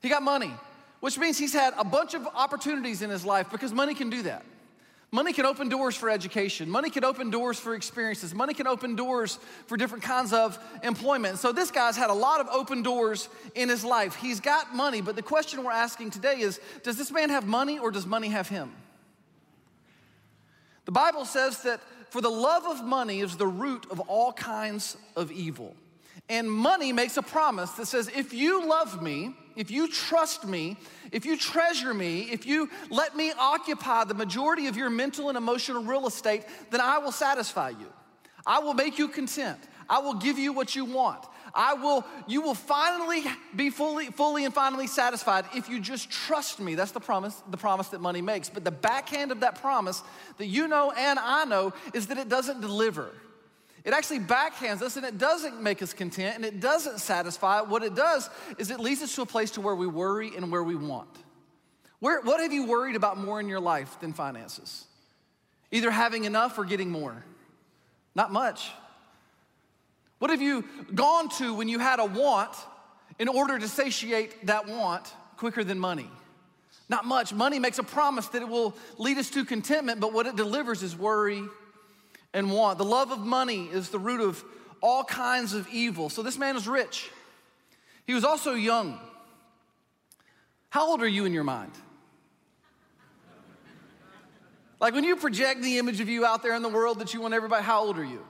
He 0.00 0.08
got 0.08 0.22
money, 0.22 0.52
which 1.00 1.18
means 1.18 1.36
he's 1.36 1.52
had 1.52 1.74
a 1.76 1.84
bunch 1.84 2.14
of 2.14 2.26
opportunities 2.34 3.02
in 3.02 3.10
his 3.10 3.24
life 3.24 3.50
because 3.50 3.72
money 3.72 3.94
can 3.94 4.08
do 4.08 4.22
that. 4.22 4.44
Money 5.14 5.32
can 5.32 5.46
open 5.46 5.68
doors 5.68 5.94
for 5.94 6.10
education. 6.10 6.68
Money 6.68 6.90
can 6.90 7.04
open 7.04 7.30
doors 7.30 7.56
for 7.56 7.76
experiences. 7.76 8.34
Money 8.34 8.52
can 8.52 8.66
open 8.66 8.96
doors 8.96 9.38
for 9.68 9.76
different 9.76 10.02
kinds 10.02 10.32
of 10.32 10.58
employment. 10.82 11.38
So 11.38 11.52
this 11.52 11.70
guy's 11.70 11.96
had 11.96 12.10
a 12.10 12.14
lot 12.14 12.40
of 12.40 12.48
open 12.48 12.82
doors 12.82 13.28
in 13.54 13.68
his 13.68 13.84
life. 13.84 14.16
He's 14.16 14.40
got 14.40 14.74
money, 14.74 15.02
but 15.02 15.14
the 15.14 15.22
question 15.22 15.62
we're 15.62 15.70
asking 15.70 16.10
today 16.10 16.40
is 16.40 16.58
does 16.82 16.98
this 16.98 17.12
man 17.12 17.30
have 17.30 17.46
money 17.46 17.78
or 17.78 17.92
does 17.92 18.06
money 18.06 18.26
have 18.30 18.48
him? 18.48 18.72
The 20.84 20.90
Bible 20.90 21.26
says 21.26 21.62
that 21.62 21.80
for 22.10 22.20
the 22.20 22.28
love 22.28 22.64
of 22.66 22.84
money 22.84 23.20
is 23.20 23.36
the 23.36 23.46
root 23.46 23.86
of 23.92 24.00
all 24.00 24.32
kinds 24.32 24.96
of 25.14 25.30
evil. 25.30 25.76
And 26.28 26.50
money 26.50 26.92
makes 26.92 27.16
a 27.16 27.22
promise 27.22 27.70
that 27.74 27.86
says, 27.86 28.10
if 28.16 28.34
you 28.34 28.66
love 28.66 29.00
me, 29.00 29.36
if 29.56 29.70
you 29.70 29.88
trust 29.88 30.46
me, 30.46 30.76
if 31.12 31.24
you 31.24 31.36
treasure 31.36 31.94
me, 31.94 32.22
if 32.30 32.46
you 32.46 32.68
let 32.90 33.16
me 33.16 33.32
occupy 33.38 34.04
the 34.04 34.14
majority 34.14 34.66
of 34.66 34.76
your 34.76 34.90
mental 34.90 35.28
and 35.28 35.38
emotional 35.38 35.82
real 35.82 36.06
estate, 36.06 36.44
then 36.70 36.80
I 36.80 36.98
will 36.98 37.12
satisfy 37.12 37.70
you. 37.70 37.92
I 38.46 38.58
will 38.58 38.74
make 38.74 38.98
you 38.98 39.08
content. 39.08 39.58
I 39.88 39.98
will 39.98 40.14
give 40.14 40.38
you 40.38 40.52
what 40.52 40.74
you 40.74 40.84
want. 40.84 41.24
I 41.54 41.74
will, 41.74 42.04
you 42.26 42.40
will 42.40 42.54
finally 42.54 43.22
be 43.54 43.70
fully, 43.70 44.06
fully 44.06 44.44
and 44.44 44.52
finally 44.52 44.88
satisfied 44.88 45.44
if 45.54 45.68
you 45.68 45.78
just 45.78 46.10
trust 46.10 46.58
me. 46.58 46.74
That's 46.74 46.90
the 46.90 47.00
promise, 47.00 47.40
the 47.48 47.56
promise 47.56 47.88
that 47.88 48.00
money 48.00 48.22
makes. 48.22 48.48
But 48.48 48.64
the 48.64 48.72
backhand 48.72 49.30
of 49.30 49.40
that 49.40 49.60
promise 49.60 50.02
that 50.38 50.46
you 50.46 50.66
know 50.66 50.90
and 50.90 51.18
I 51.18 51.44
know 51.44 51.72
is 51.92 52.08
that 52.08 52.18
it 52.18 52.28
doesn't 52.28 52.60
deliver. 52.60 53.12
It 53.84 53.92
actually 53.92 54.20
backhands 54.20 54.80
us 54.80 54.96
and 54.96 55.04
it 55.04 55.18
doesn't 55.18 55.62
make 55.62 55.82
us 55.82 55.92
content 55.92 56.36
and 56.36 56.44
it 56.44 56.58
doesn't 56.58 57.00
satisfy. 57.00 57.60
What 57.60 57.82
it 57.82 57.94
does 57.94 58.30
is 58.56 58.70
it 58.70 58.80
leads 58.80 59.02
us 59.02 59.14
to 59.16 59.22
a 59.22 59.26
place 59.26 59.50
to 59.52 59.60
where 59.60 59.74
we 59.74 59.86
worry 59.86 60.32
and 60.34 60.50
where 60.50 60.62
we 60.62 60.74
want. 60.74 61.10
Where, 62.00 62.20
what 62.22 62.40
have 62.40 62.52
you 62.52 62.66
worried 62.66 62.96
about 62.96 63.18
more 63.18 63.40
in 63.40 63.48
your 63.48 63.60
life 63.60 64.00
than 64.00 64.14
finances? 64.14 64.86
Either 65.70 65.90
having 65.90 66.24
enough 66.24 66.58
or 66.58 66.64
getting 66.64 66.90
more? 66.90 67.24
Not 68.14 68.32
much. 68.32 68.70
What 70.18 70.30
have 70.30 70.40
you 70.40 70.64
gone 70.94 71.28
to 71.38 71.54
when 71.54 71.68
you 71.68 71.78
had 71.78 72.00
a 72.00 72.06
want 72.06 72.56
in 73.18 73.28
order 73.28 73.58
to 73.58 73.68
satiate 73.68 74.46
that 74.46 74.66
want 74.66 75.12
quicker 75.36 75.62
than 75.62 75.78
money? 75.78 76.10
Not 76.88 77.04
much. 77.04 77.34
Money 77.34 77.58
makes 77.58 77.78
a 77.78 77.82
promise 77.82 78.28
that 78.28 78.40
it 78.40 78.48
will 78.48 78.74
lead 78.96 79.18
us 79.18 79.28
to 79.30 79.44
contentment, 79.44 80.00
but 80.00 80.12
what 80.12 80.26
it 80.26 80.36
delivers 80.36 80.82
is 80.82 80.96
worry 80.96 81.42
and 82.34 82.50
want. 82.50 82.76
The 82.76 82.84
love 82.84 83.12
of 83.12 83.20
money 83.20 83.68
is 83.72 83.88
the 83.88 83.98
root 83.98 84.20
of 84.20 84.44
all 84.82 85.04
kinds 85.04 85.54
of 85.54 85.66
evil. 85.68 86.10
So 86.10 86.22
this 86.22 86.36
man 86.36 86.56
is 86.56 86.68
rich. 86.68 87.08
He 88.06 88.12
was 88.12 88.24
also 88.24 88.52
young. 88.52 88.98
How 90.68 90.90
old 90.90 91.00
are 91.00 91.08
you 91.08 91.24
in 91.24 91.32
your 91.32 91.44
mind? 91.44 91.72
Like 94.80 94.92
when 94.92 95.04
you 95.04 95.16
project 95.16 95.62
the 95.62 95.78
image 95.78 96.00
of 96.00 96.08
you 96.10 96.26
out 96.26 96.42
there 96.42 96.54
in 96.54 96.60
the 96.60 96.68
world 96.68 96.98
that 96.98 97.14
you 97.14 97.20
want 97.20 97.32
everybody, 97.32 97.64
how 97.64 97.84
old 97.84 97.96
are 97.96 98.04
you? 98.04 98.20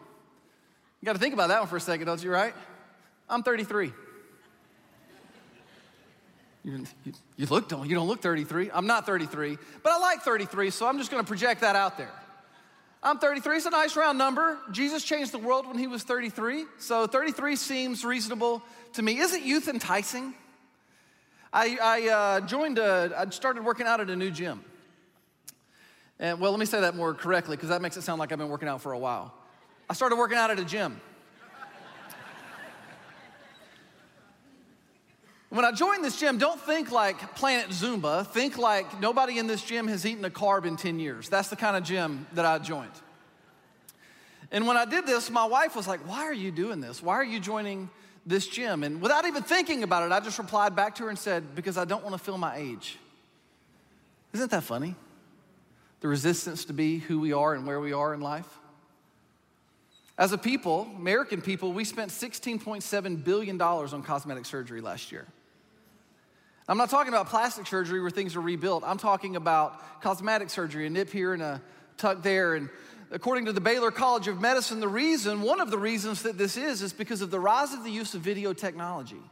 You 1.01 1.07
got 1.07 1.15
to 1.15 1.19
think 1.19 1.35
about 1.35 1.49
that 1.49 1.59
one 1.59 1.69
for 1.69 1.77
a 1.77 1.81
second, 1.81 2.07
don't 2.07 2.23
you, 2.23 2.31
right? 2.31 2.55
I'm 3.29 3.43
33. 3.43 3.93
You, 6.63 6.85
you, 7.37 7.47
look, 7.47 7.69
don't, 7.69 7.89
you 7.89 7.95
don't 7.95 8.07
look 8.07 8.23
33. 8.23 8.71
I'm 8.73 8.87
not 8.87 9.05
33, 9.05 9.59
but 9.83 9.93
I 9.93 9.99
like 9.99 10.23
33, 10.23 10.71
so 10.71 10.87
I'm 10.87 10.99
just 10.99 11.11
going 11.11 11.23
to 11.23 11.27
project 11.27 11.61
that 11.63 11.77
out 11.77 11.99
there. 11.99 12.13
I'm 13.07 13.19
33. 13.19 13.59
It's 13.59 13.67
a 13.67 13.71
nice 13.71 13.97
round 13.97 14.17
number. 14.17 14.59
Jesus 14.71 15.05
changed 15.05 15.31
the 15.31 15.39
world 15.39 15.67
when 15.67 15.77
he 15.77 15.87
was 15.87 16.03
33. 16.05 16.65
So 16.79 17.07
33 17.07 17.55
seems 17.55 18.03
reasonable 18.03 18.63
to 18.95 19.03
me. 19.03 19.19
Isn't 19.19 19.45
youth 19.45 19.69
enticing? 19.69 20.33
I, 21.53 21.79
I 21.83 22.09
uh, 22.09 22.41
joined, 22.41 22.79
a, 22.79 23.13
I 23.15 23.29
started 23.29 23.63
working 23.63 23.87
out 23.87 24.01
at 24.01 24.09
a 24.09 24.17
new 24.17 24.31
gym. 24.31 24.65
And 26.19 26.41
well, 26.41 26.51
let 26.51 26.59
me 26.59 26.65
say 26.65 26.81
that 26.81 26.97
more 26.97 27.13
correctly 27.13 27.57
because 27.57 27.69
that 27.69 27.83
makes 27.83 27.99
it 27.99 28.03
sound 28.03 28.21
like 28.21 28.33
I've 28.33 28.39
been 28.39 28.49
working 28.49 28.69
out 28.69 28.81
for 28.81 28.93
a 28.93 28.99
while. 28.99 29.35
I 29.91 29.93
started 29.93 30.17
working 30.17 30.39
out 30.39 30.51
at 30.51 30.59
a 30.59 30.65
gym. 30.65 30.99
When 35.55 35.65
I 35.65 35.71
joined 35.71 36.03
this 36.03 36.19
gym, 36.19 36.37
don't 36.37 36.61
think 36.61 36.91
like 36.91 37.37
Planet 37.37 37.69
Zumba. 37.69 38.27
Think 38.27 38.59
like 38.59 39.01
nobody 39.01 39.39
in 39.39 39.47
this 39.47 39.63
gym 39.63 39.87
has 39.87 40.05
eaten 40.05 40.25
a 40.25 40.31
carb 40.31 40.67
in 40.67 40.75
10 40.75 40.99
years. 40.99 41.29
That's 41.29 41.47
the 41.47 41.55
kind 41.55 41.77
of 41.77 41.85
gym 41.85 42.27
that 42.33 42.45
I 42.45 42.59
joined. 42.59 42.91
And 44.51 44.67
when 44.67 44.77
I 44.77 44.85
did 44.85 45.07
this, 45.07 45.31
my 45.31 45.45
wife 45.45 45.77
was 45.77 45.87
like, 45.87 46.01
Why 46.09 46.25
are 46.25 46.35
you 46.35 46.51
doing 46.51 46.81
this? 46.81 47.01
Why 47.01 47.15
are 47.15 47.25
you 47.25 47.39
joining 47.39 47.89
this 48.27 48.49
gym? 48.49 48.83
And 48.83 49.01
without 49.01 49.27
even 49.27 49.45
thinking 49.45 49.85
about 49.85 50.03
it, 50.03 50.11
I 50.11 50.19
just 50.19 50.41
replied 50.41 50.75
back 50.75 50.97
to 50.97 51.05
her 51.05 51.09
and 51.09 51.17
said, 51.17 51.55
Because 51.55 51.79
I 51.79 51.85
don't 51.85 52.03
want 52.03 52.17
to 52.17 52.19
feel 52.19 52.37
my 52.37 52.57
age. 52.57 52.99
Isn't 54.33 54.51
that 54.51 54.65
funny? 54.65 54.97
The 56.01 56.09
resistance 56.09 56.65
to 56.65 56.73
be 56.73 56.99
who 56.99 57.21
we 57.21 57.33
are 57.33 57.55
and 57.55 57.65
where 57.65 57.79
we 57.79 57.93
are 57.93 58.13
in 58.13 58.21
life. 58.21 58.59
As 60.19 60.33
a 60.33 60.39
people, 60.39 60.89
American 60.97 61.41
people, 61.41 61.73
we 61.73 61.85
spent 61.85 62.11
$16.7 62.11 63.23
billion 63.23 63.63
on 63.63 64.03
cosmetic 64.03 64.47
surgery 64.47 64.81
last 64.81 65.13
year. 65.13 65.29
I'm 66.67 66.79
not 66.79 66.89
talking 66.89 67.13
about 67.13 67.29
plastic 67.29 67.67
surgery 67.67 68.01
where 68.01 68.11
things 68.11 68.37
are 68.37 68.41
rebuilt. 68.41 68.85
I'm 68.87 68.97
talking 68.97 69.37
about 69.37 70.01
cosmetic 70.01 70.49
surgery, 70.49 70.87
a 70.87 70.91
nip 70.91 71.11
here 71.11 71.35
and 71.35 71.43
a 71.43 71.61
tuck 71.99 72.23
there, 72.23 72.55
and 72.55 72.71
according 73.11 73.45
to 73.45 73.53
the 73.53 73.61
Baylor 73.61 73.91
College 73.91 74.29
of 74.29 74.41
Medicine, 74.41 74.81
the 74.81 74.89
reason, 74.89 75.43
one 75.43 75.61
of 75.61 75.71
the 75.71 75.79
reasons 75.79 76.23
that 76.23 76.39
this 76.39 76.57
is, 76.57 76.83
is 76.83 76.93
because 76.93 77.21
of 77.21 77.31
the 77.31 77.39
rise 77.39 77.73
of 77.73 77.85
the 77.85 77.91
use 77.91 78.15
of 78.15 78.23
video 78.23 78.53
technology. 78.53 79.23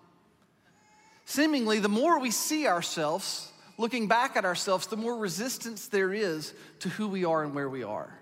Seemingly, 1.25 1.79
the 1.79 1.89
more 1.89 2.21
we 2.21 2.31
see 2.31 2.67
ourselves, 2.67 3.51
looking 3.79 4.09
back 4.09 4.37
at 4.37 4.45
ourselves, 4.45 4.87
the 4.87 4.97
more 4.97 5.17
resistance 5.17 5.89
there 5.89 6.12
is 6.12 6.53
to 6.81 6.89
who 6.91 7.09
we 7.09 7.25
are 7.25 7.43
and 7.43 7.55
where 7.55 7.69
we 7.69 7.83
are. 7.83 8.12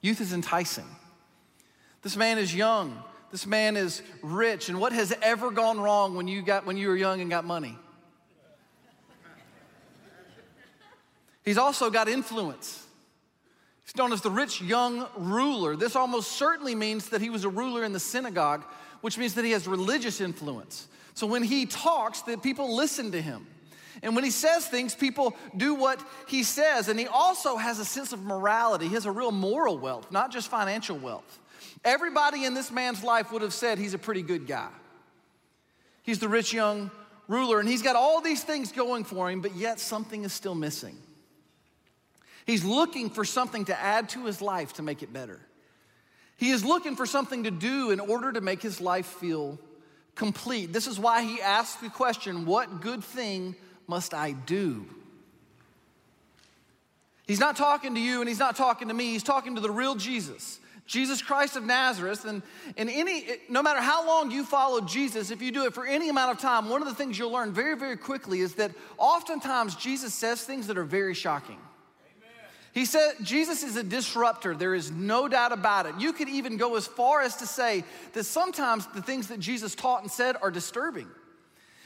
Youth 0.00 0.20
is 0.20 0.32
enticing. 0.32 0.86
This 2.02 2.16
man 2.16 2.38
is 2.38 2.54
young. 2.54 3.02
This 3.30 3.46
man 3.46 3.76
is 3.76 4.02
rich. 4.22 4.68
And 4.68 4.80
what 4.80 4.92
has 4.92 5.14
ever 5.22 5.50
gone 5.50 5.80
wrong 5.80 6.16
when 6.16 6.28
you, 6.28 6.42
got, 6.42 6.66
when 6.66 6.76
you 6.76 6.88
were 6.88 6.96
young 6.96 7.20
and 7.20 7.30
got 7.30 7.44
money? 7.44 7.78
He's 11.48 11.56
also 11.56 11.88
got 11.88 12.10
influence. 12.10 12.86
He's 13.82 13.96
known 13.96 14.12
as 14.12 14.20
the 14.20 14.30
rich 14.30 14.60
young 14.60 15.06
ruler. 15.16 15.76
This 15.76 15.96
almost 15.96 16.32
certainly 16.32 16.74
means 16.74 17.08
that 17.08 17.22
he 17.22 17.30
was 17.30 17.44
a 17.44 17.48
ruler 17.48 17.84
in 17.84 17.94
the 17.94 18.00
synagogue, 18.00 18.64
which 19.00 19.16
means 19.16 19.32
that 19.32 19.46
he 19.46 19.52
has 19.52 19.66
religious 19.66 20.20
influence. 20.20 20.88
So 21.14 21.26
when 21.26 21.42
he 21.42 21.64
talks, 21.64 22.20
that 22.22 22.42
people 22.42 22.76
listen 22.76 23.12
to 23.12 23.22
him. 23.22 23.46
And 24.02 24.14
when 24.14 24.24
he 24.24 24.30
says 24.30 24.66
things, 24.66 24.94
people 24.94 25.34
do 25.56 25.74
what 25.74 26.06
he 26.26 26.42
says. 26.42 26.88
And 26.88 27.00
he 27.00 27.06
also 27.06 27.56
has 27.56 27.78
a 27.78 27.84
sense 27.86 28.12
of 28.12 28.22
morality. 28.22 28.86
He 28.86 28.92
has 28.92 29.06
a 29.06 29.10
real 29.10 29.32
moral 29.32 29.78
wealth, 29.78 30.12
not 30.12 30.30
just 30.30 30.50
financial 30.50 30.98
wealth. 30.98 31.38
Everybody 31.82 32.44
in 32.44 32.52
this 32.52 32.70
man's 32.70 33.02
life 33.02 33.32
would 33.32 33.40
have 33.40 33.54
said 33.54 33.78
he's 33.78 33.94
a 33.94 33.98
pretty 33.98 34.20
good 34.20 34.46
guy. 34.46 34.68
He's 36.02 36.18
the 36.18 36.28
rich 36.28 36.52
young 36.52 36.90
ruler, 37.26 37.58
and 37.58 37.66
he's 37.66 37.80
got 37.80 37.96
all 37.96 38.20
these 38.20 38.44
things 38.44 38.70
going 38.70 39.04
for 39.04 39.30
him, 39.30 39.40
but 39.40 39.56
yet 39.56 39.80
something 39.80 40.24
is 40.24 40.34
still 40.34 40.54
missing. 40.54 40.98
He's 42.48 42.64
looking 42.64 43.10
for 43.10 43.26
something 43.26 43.66
to 43.66 43.78
add 43.78 44.08
to 44.10 44.24
his 44.24 44.40
life 44.40 44.72
to 44.74 44.82
make 44.82 45.02
it 45.02 45.12
better. 45.12 45.38
He 46.38 46.48
is 46.48 46.64
looking 46.64 46.96
for 46.96 47.04
something 47.04 47.44
to 47.44 47.50
do 47.50 47.90
in 47.90 48.00
order 48.00 48.32
to 48.32 48.40
make 48.40 48.62
his 48.62 48.80
life 48.80 49.04
feel 49.04 49.58
complete. 50.14 50.72
This 50.72 50.86
is 50.86 50.98
why 50.98 51.22
he 51.22 51.42
asks 51.42 51.78
the 51.82 51.90
question 51.90 52.46
What 52.46 52.80
good 52.80 53.04
thing 53.04 53.54
must 53.86 54.14
I 54.14 54.32
do? 54.32 54.86
He's 57.26 57.38
not 57.38 57.54
talking 57.54 57.94
to 57.94 58.00
you 58.00 58.20
and 58.20 58.28
he's 58.30 58.38
not 58.38 58.56
talking 58.56 58.88
to 58.88 58.94
me, 58.94 59.10
he's 59.10 59.22
talking 59.22 59.56
to 59.56 59.60
the 59.60 59.70
real 59.70 59.94
Jesus. 59.94 60.58
Jesus 60.86 61.20
Christ 61.20 61.54
of 61.54 61.66
Nazareth, 61.66 62.24
and, 62.24 62.40
and 62.78 62.88
any, 62.88 63.26
no 63.50 63.62
matter 63.62 63.82
how 63.82 64.06
long 64.06 64.30
you 64.30 64.42
follow 64.42 64.80
Jesus, 64.80 65.30
if 65.30 65.42
you 65.42 65.52
do 65.52 65.66
it 65.66 65.74
for 65.74 65.86
any 65.86 66.08
amount 66.08 66.32
of 66.32 66.38
time, 66.38 66.70
one 66.70 66.80
of 66.80 66.88
the 66.88 66.94
things 66.94 67.18
you'll 67.18 67.30
learn 67.30 67.52
very, 67.52 67.76
very 67.76 67.98
quickly 67.98 68.40
is 68.40 68.54
that 68.54 68.70
oftentimes 68.96 69.74
Jesus 69.74 70.14
says 70.14 70.44
things 70.44 70.66
that 70.68 70.78
are 70.78 70.84
very 70.84 71.12
shocking. 71.12 71.58
He 72.72 72.84
said 72.84 73.14
Jesus 73.22 73.62
is 73.62 73.76
a 73.76 73.82
disruptor. 73.82 74.54
There 74.54 74.74
is 74.74 74.90
no 74.90 75.28
doubt 75.28 75.52
about 75.52 75.86
it. 75.86 75.94
You 75.98 76.12
could 76.12 76.28
even 76.28 76.56
go 76.56 76.76
as 76.76 76.86
far 76.86 77.22
as 77.22 77.36
to 77.36 77.46
say 77.46 77.84
that 78.12 78.24
sometimes 78.24 78.86
the 78.88 79.02
things 79.02 79.28
that 79.28 79.40
Jesus 79.40 79.74
taught 79.74 80.02
and 80.02 80.10
said 80.10 80.36
are 80.42 80.50
disturbing. 80.50 81.08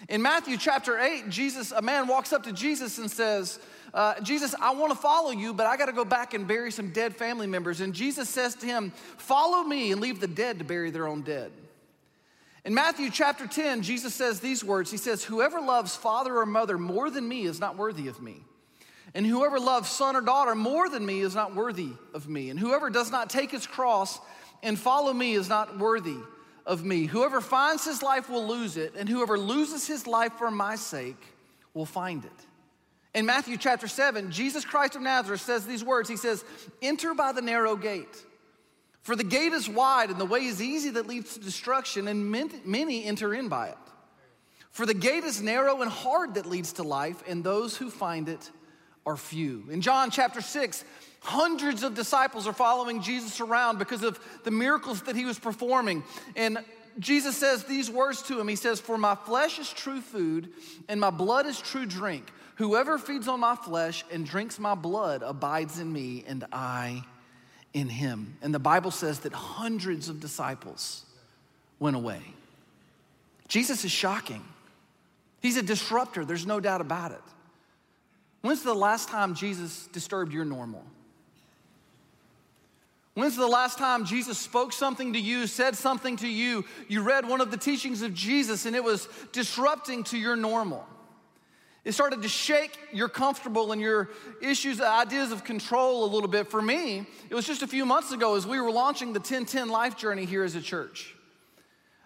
In 0.09 0.21
Matthew 0.21 0.57
chapter 0.57 0.99
8, 0.99 1.29
Jesus, 1.29 1.71
a 1.71 1.81
man 1.81 2.09
walks 2.09 2.33
up 2.33 2.43
to 2.45 2.53
Jesus 2.53 2.99
and 2.99 3.09
says, 3.09 3.61
uh, 3.95 4.19
Jesus, 4.21 4.55
I 4.61 4.73
want 4.73 4.93
to 4.93 4.99
follow 4.99 5.31
you, 5.31 5.53
but 5.53 5.67
I 5.67 5.77
got 5.77 5.87
to 5.87 5.93
go 5.93 6.05
back 6.05 6.33
and 6.35 6.49
bury 6.49 6.73
some 6.73 6.91
dead 6.91 7.15
family 7.15 7.47
members. 7.47 7.81
And 7.81 7.93
Jesus 7.93 8.29
says 8.29 8.55
to 8.57 8.67
him, 8.67 8.91
Follow 9.19 9.63
me 9.63 9.93
and 9.93 10.01
leave 10.01 10.19
the 10.19 10.27
dead 10.27 10.59
to 10.59 10.65
bury 10.65 10.91
their 10.91 11.07
own 11.07 11.23
dead. 11.23 11.53
In 12.65 12.75
Matthew 12.75 13.11
chapter 13.11 13.47
10, 13.47 13.83
Jesus 13.83 14.15
says 14.15 14.41
these 14.41 14.65
words 14.65 14.91
He 14.91 14.97
says, 14.97 15.25
Whoever 15.25 15.61
loves 15.61 15.95
father 15.95 16.39
or 16.39 16.47
mother 16.47 16.79
more 16.79 17.11
than 17.11 17.29
me 17.29 17.43
is 17.43 17.61
not 17.61 17.77
worthy 17.77 18.09
of 18.09 18.23
me. 18.23 18.43
And 19.15 19.27
whoever 19.27 19.61
loves 19.61 19.91
son 19.91 20.17
or 20.17 20.21
daughter 20.23 20.55
more 20.55 20.89
than 20.89 21.05
me 21.05 21.21
is 21.21 21.35
not 21.35 21.55
worthy 21.55 21.91
of 22.15 22.29
me. 22.29 22.51
And 22.51 22.59
whoever 22.59 22.89
does 22.89 23.11
not 23.11 23.29
take 23.29 23.51
his 23.51 23.67
cross 23.67 24.19
and 24.63 24.79
follow 24.79 25.13
me 25.13 25.35
is 25.35 25.49
not 25.49 25.79
worthy 25.79 26.17
of 26.65 26.85
me. 26.85 27.07
Whoever 27.07 27.41
finds 27.41 27.85
his 27.85 28.03
life 28.03 28.31
will 28.31 28.47
lose 28.47 28.77
it, 28.77 28.95
and 28.97 29.09
whoever 29.09 29.39
loses 29.39 29.87
his 29.87 30.07
life 30.07 30.33
for 30.35 30.51
my 30.51 30.77
sake 30.77 31.23
will 31.75 31.87
find 31.87 32.25
it. 32.25 32.31
In 33.15 33.27
Matthew 33.27 33.59
chapter 33.59 33.89
7, 33.89 34.31
Jesus 34.31 34.65
Christ 34.65 34.97
of 34.97 35.03
Nazareth 35.03 35.43
says 35.43 35.67
these 35.67 35.85
words 35.85 36.09
He 36.09 36.17
says, 36.17 36.45
Enter 36.81 37.13
by 37.15 37.33
the 37.33 37.43
narrow 37.43 37.77
gate. 37.77 38.25
For 39.03 39.17
the 39.17 39.25
gate 39.25 39.53
is 39.53 39.69
wide 39.69 40.11
and 40.11 40.21
the 40.21 40.25
way 40.25 40.45
is 40.45 40.63
easy 40.63 40.91
that 40.91 41.09
leads 41.09 41.35
to 41.35 41.41
destruction, 41.41 42.07
and 42.09 42.31
many 42.65 43.05
enter 43.05 43.35
in 43.35 43.49
by 43.49 43.69
it. 43.69 43.79
For 44.71 44.87
the 44.87 44.95
gate 44.95 45.25
is 45.25 45.43
narrow 45.43 45.83
and 45.83 45.91
hard 45.91 46.35
that 46.35 46.47
leads 46.47 46.75
to 46.75 46.83
life, 46.83 47.23
and 47.27 47.43
those 47.43 47.77
who 47.77 47.91
find 47.91 48.29
it 48.29 48.51
are 49.07 49.17
few. 49.17 49.65
In 49.71 49.81
John 49.81 50.11
chapter 50.11 50.41
6, 50.41 50.85
hundreds 51.21 51.83
of 51.83 51.95
disciples 51.95 52.47
are 52.47 52.53
following 52.53 53.03
Jesus 53.03 53.41
around 53.41 53.79
because 53.79 54.03
of 54.03 54.19
the 54.45 54.51
miracles 54.51 55.03
that 55.03 55.17
he 55.17 55.25
was 55.25 55.39
performing. 55.39 56.05
And 56.37 56.59
Jesus 56.99 57.37
says 57.37 57.65
these 57.65 57.91
words 57.91 58.23
to 58.23 58.39
him 58.39 58.49
He 58.49 58.57
says, 58.57 58.81
For 58.81 58.99
my 58.99 59.15
flesh 59.15 59.59
is 59.59 59.73
true 59.73 60.01
food, 60.01 60.51
and 60.89 61.01
my 61.01 61.11
blood 61.11 61.47
is 61.47 61.61
true 61.61 61.87
drink. 61.87 62.31
Whoever 62.57 62.99
feeds 62.99 63.29
on 63.29 63.41
my 63.41 63.57
flesh 63.57 64.05
and 64.13 64.27
drinks 64.27 64.59
my 64.59 64.75
blood 64.75 65.23
abides 65.23 65.79
in 65.79 65.93
me, 65.93 66.25
and 66.27 66.45
I 66.53 67.03
in 67.73 67.89
him. 67.89 68.37
And 68.43 68.55
the 68.55 68.59
Bible 68.59 68.91
says 68.91 69.21
that 69.21 69.33
hundreds 69.33 70.09
of 70.09 70.21
disciples 70.21 71.05
went 71.79 71.97
away. 71.97 72.21
Jesus 73.49 73.85
is 73.85 73.91
shocking. 73.91 74.45
He's 75.41 75.57
a 75.57 75.63
disruptor, 75.63 76.25
there's 76.25 76.47
no 76.47 76.61
doubt 76.61 76.81
about 76.81 77.13
it. 77.13 77.21
When's 78.43 78.63
the 78.63 78.75
last 78.75 79.09
time 79.09 79.35
Jesus 79.35 79.89
disturbed 79.93 80.33
your 80.33 80.45
normal? 80.45 80.85
When's 83.15 83.37
the 83.37 83.47
last 83.47 83.79
time 83.79 84.05
Jesus 84.05 84.39
spoke 84.39 84.73
something 84.73 85.13
to 85.13 85.19
you, 85.19 85.47
said 85.47 85.77
something 85.77 86.17
to 86.17 86.29
you? 86.29 86.65
You 86.89 87.03
read 87.03 87.29
one 87.29 87.41
of 87.41 87.51
the 87.51 87.57
teachings 87.57 88.03
of 88.03 88.15
Jesus 88.15 88.67
and 88.67 88.75
it 88.75 88.83
was 88.83 89.07
disrupting 89.33 90.05
to 90.05 90.19
your 90.19 90.35
normal. 90.35 90.87
It 91.85 91.93
started 91.93 92.23
to 92.23 92.29
shake 92.29 92.79
your 92.93 93.09
comfortable 93.09 93.73
and 93.73 93.81
your 93.81 94.11
issues, 94.41 94.81
ideas 94.81 95.33
of 95.33 95.45
control 95.45 96.05
a 96.05 96.11
little 96.13 96.29
bit. 96.29 96.49
For 96.49 96.63
me, 96.63 97.05
it 97.29 97.35
was 97.35 97.47
just 97.47 97.63
a 97.63 97.67
few 97.67 97.85
months 97.85 98.13
ago 98.13 98.37
as 98.37 98.47
we 98.47 98.61
were 98.61 98.71
launching 98.71 99.13
the 99.13 99.19
1010 99.19 99.69
Life 99.69 99.97
Journey 99.97 100.25
here 100.25 100.45
as 100.45 100.55
a 100.55 100.63
church. 100.63 101.15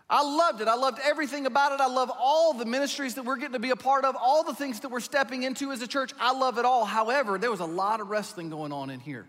I 0.08 0.22
loved 0.22 0.60
it. 0.60 0.68
I 0.68 0.76
loved 0.76 1.00
everything 1.02 1.46
about 1.46 1.72
it. 1.72 1.80
I 1.80 1.88
love 1.88 2.12
all 2.16 2.52
the 2.52 2.64
ministries 2.64 3.14
that 3.16 3.24
we're 3.24 3.36
getting 3.36 3.54
to 3.54 3.58
be 3.58 3.70
a 3.70 3.76
part 3.76 4.04
of, 4.04 4.16
all 4.20 4.44
the 4.44 4.54
things 4.54 4.80
that 4.80 4.90
we're 4.90 5.00
stepping 5.00 5.42
into 5.42 5.72
as 5.72 5.82
a 5.82 5.88
church. 5.88 6.12
I 6.20 6.32
love 6.32 6.58
it 6.58 6.64
all. 6.64 6.84
However, 6.84 7.38
there 7.38 7.50
was 7.50 7.60
a 7.60 7.66
lot 7.66 8.00
of 8.00 8.08
wrestling 8.08 8.48
going 8.48 8.72
on 8.72 8.90
in 8.90 9.00
here. 9.00 9.26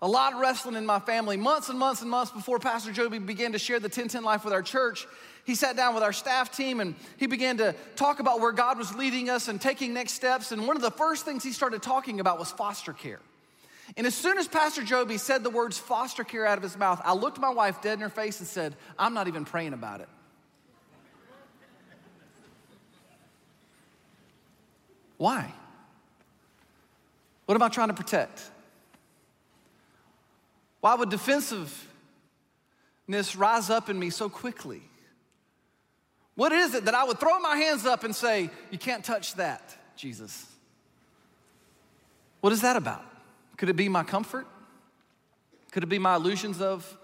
A 0.00 0.08
lot 0.08 0.32
of 0.32 0.38
wrestling 0.38 0.76
in 0.76 0.86
my 0.86 1.00
family. 1.00 1.36
Months 1.36 1.70
and 1.70 1.78
months 1.78 2.02
and 2.02 2.10
months 2.10 2.30
before 2.30 2.60
Pastor 2.60 2.92
Joby 2.92 3.18
began 3.18 3.52
to 3.52 3.58
share 3.58 3.80
the 3.80 3.84
1010 3.84 4.22
life 4.22 4.44
with 4.44 4.52
our 4.52 4.62
church, 4.62 5.06
he 5.44 5.54
sat 5.54 5.76
down 5.76 5.94
with 5.94 6.02
our 6.02 6.12
staff 6.12 6.56
team 6.56 6.80
and 6.80 6.94
he 7.16 7.26
began 7.26 7.56
to 7.58 7.74
talk 7.96 8.20
about 8.20 8.40
where 8.40 8.52
God 8.52 8.78
was 8.78 8.94
leading 8.94 9.28
us 9.28 9.48
and 9.48 9.60
taking 9.60 9.92
next 9.92 10.12
steps. 10.12 10.52
And 10.52 10.66
one 10.66 10.76
of 10.76 10.82
the 10.82 10.90
first 10.90 11.24
things 11.24 11.42
he 11.42 11.52
started 11.52 11.82
talking 11.82 12.20
about 12.20 12.38
was 12.38 12.50
foster 12.50 12.92
care. 12.92 13.20
And 13.96 14.06
as 14.06 14.14
soon 14.14 14.38
as 14.38 14.48
Pastor 14.48 14.82
Joby 14.82 15.18
said 15.18 15.44
the 15.44 15.50
words 15.50 15.78
foster 15.78 16.24
care 16.24 16.46
out 16.46 16.56
of 16.56 16.62
his 16.62 16.76
mouth, 16.76 17.00
I 17.04 17.12
looked 17.14 17.38
my 17.38 17.50
wife 17.50 17.82
dead 17.82 17.94
in 17.94 18.00
her 18.00 18.08
face 18.08 18.40
and 18.40 18.48
said, 18.48 18.74
I'm 18.98 19.14
not 19.14 19.28
even 19.28 19.44
praying 19.44 19.72
about 19.72 20.00
it. 20.00 20.08
Why? 25.16 25.52
What 27.46 27.54
am 27.54 27.62
I 27.62 27.68
trying 27.68 27.88
to 27.88 27.94
protect? 27.94 28.42
Why 30.80 30.94
would 30.94 31.10
defensiveness 31.10 31.76
rise 33.36 33.70
up 33.70 33.88
in 33.88 33.98
me 33.98 34.10
so 34.10 34.28
quickly? 34.28 34.82
What 36.34 36.52
is 36.52 36.74
it 36.74 36.86
that 36.86 36.94
I 36.94 37.04
would 37.04 37.20
throw 37.20 37.38
my 37.38 37.56
hands 37.56 37.86
up 37.86 38.04
and 38.04 38.14
say, 38.14 38.50
You 38.70 38.78
can't 38.78 39.04
touch 39.04 39.34
that, 39.36 39.76
Jesus? 39.96 40.46
What 42.40 42.52
is 42.52 42.62
that 42.62 42.76
about? 42.76 43.13
Could 43.56 43.68
it 43.68 43.76
be 43.76 43.88
my 43.88 44.02
comfort? 44.02 44.46
Could 45.72 45.82
it 45.82 45.88
be 45.88 45.98
my 45.98 46.16
illusions 46.16 46.60
of 46.60 46.96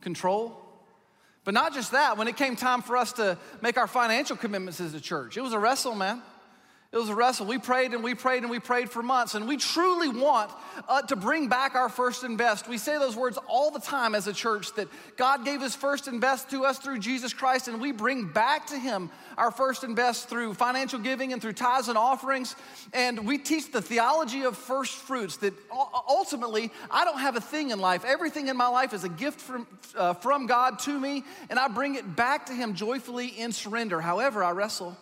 control? 0.00 0.60
But 1.44 1.54
not 1.54 1.74
just 1.74 1.92
that, 1.92 2.16
when 2.16 2.26
it 2.26 2.36
came 2.36 2.56
time 2.56 2.80
for 2.80 2.96
us 2.96 3.12
to 3.14 3.38
make 3.60 3.76
our 3.76 3.86
financial 3.86 4.36
commitments 4.36 4.80
as 4.80 4.94
a 4.94 5.00
church, 5.00 5.36
it 5.36 5.42
was 5.42 5.52
a 5.52 5.58
wrestle, 5.58 5.94
man. 5.94 6.22
It 6.94 6.98
was 6.98 7.08
a 7.08 7.14
wrestle. 7.16 7.46
We 7.46 7.58
prayed 7.58 7.92
and 7.92 8.04
we 8.04 8.14
prayed 8.14 8.44
and 8.44 8.50
we 8.50 8.60
prayed 8.60 8.88
for 8.88 9.02
months, 9.02 9.34
and 9.34 9.48
we 9.48 9.56
truly 9.56 10.08
want 10.08 10.52
uh, 10.88 11.02
to 11.02 11.16
bring 11.16 11.48
back 11.48 11.74
our 11.74 11.88
first 11.88 12.22
and 12.22 12.38
best. 12.38 12.68
We 12.68 12.78
say 12.78 13.00
those 13.00 13.16
words 13.16 13.36
all 13.48 13.72
the 13.72 13.80
time 13.80 14.14
as 14.14 14.28
a 14.28 14.32
church 14.32 14.72
that 14.74 14.86
God 15.16 15.44
gave 15.44 15.60
His 15.60 15.74
first 15.74 16.06
and 16.06 16.20
best 16.20 16.50
to 16.50 16.64
us 16.64 16.78
through 16.78 17.00
Jesus 17.00 17.32
Christ, 17.32 17.66
and 17.66 17.80
we 17.80 17.90
bring 17.90 18.28
back 18.28 18.68
to 18.68 18.78
Him 18.78 19.10
our 19.36 19.50
first 19.50 19.82
and 19.82 19.96
best 19.96 20.28
through 20.28 20.54
financial 20.54 21.00
giving 21.00 21.32
and 21.32 21.42
through 21.42 21.54
tithes 21.54 21.88
and 21.88 21.98
offerings. 21.98 22.54
And 22.92 23.26
we 23.26 23.38
teach 23.38 23.72
the 23.72 23.82
theology 23.82 24.44
of 24.44 24.56
first 24.56 24.94
fruits 24.94 25.38
that 25.38 25.52
ultimately 26.08 26.70
I 26.92 27.04
don't 27.04 27.18
have 27.18 27.34
a 27.34 27.40
thing 27.40 27.70
in 27.70 27.80
life. 27.80 28.04
Everything 28.04 28.46
in 28.46 28.56
my 28.56 28.68
life 28.68 28.94
is 28.94 29.02
a 29.02 29.08
gift 29.08 29.40
from, 29.40 29.66
uh, 29.96 30.14
from 30.14 30.46
God 30.46 30.78
to 30.80 31.00
me, 31.00 31.24
and 31.50 31.58
I 31.58 31.66
bring 31.66 31.96
it 31.96 32.14
back 32.14 32.46
to 32.46 32.52
Him 32.52 32.74
joyfully 32.74 33.26
in 33.26 33.50
surrender. 33.50 34.00
However, 34.00 34.44
I 34.44 34.52
wrestle. 34.52 34.96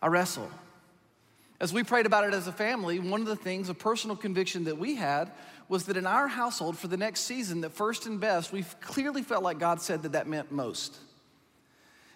I 0.00 0.06
wrestle. 0.08 0.50
As 1.60 1.72
we 1.72 1.82
prayed 1.82 2.06
about 2.06 2.24
it 2.24 2.34
as 2.34 2.46
a 2.46 2.52
family, 2.52 3.00
one 3.00 3.20
of 3.20 3.26
the 3.26 3.36
things, 3.36 3.68
a 3.68 3.74
personal 3.74 4.16
conviction 4.16 4.64
that 4.64 4.78
we 4.78 4.94
had 4.94 5.32
was 5.68 5.86
that 5.86 5.96
in 5.96 6.06
our 6.06 6.28
household 6.28 6.78
for 6.78 6.86
the 6.86 6.96
next 6.96 7.20
season, 7.20 7.62
that 7.62 7.72
first 7.72 8.06
and 8.06 8.20
best, 8.20 8.52
we 8.52 8.62
clearly 8.80 9.22
felt 9.22 9.42
like 9.42 9.58
God 9.58 9.80
said 9.80 10.02
that 10.02 10.12
that 10.12 10.28
meant 10.28 10.52
most. 10.52 10.96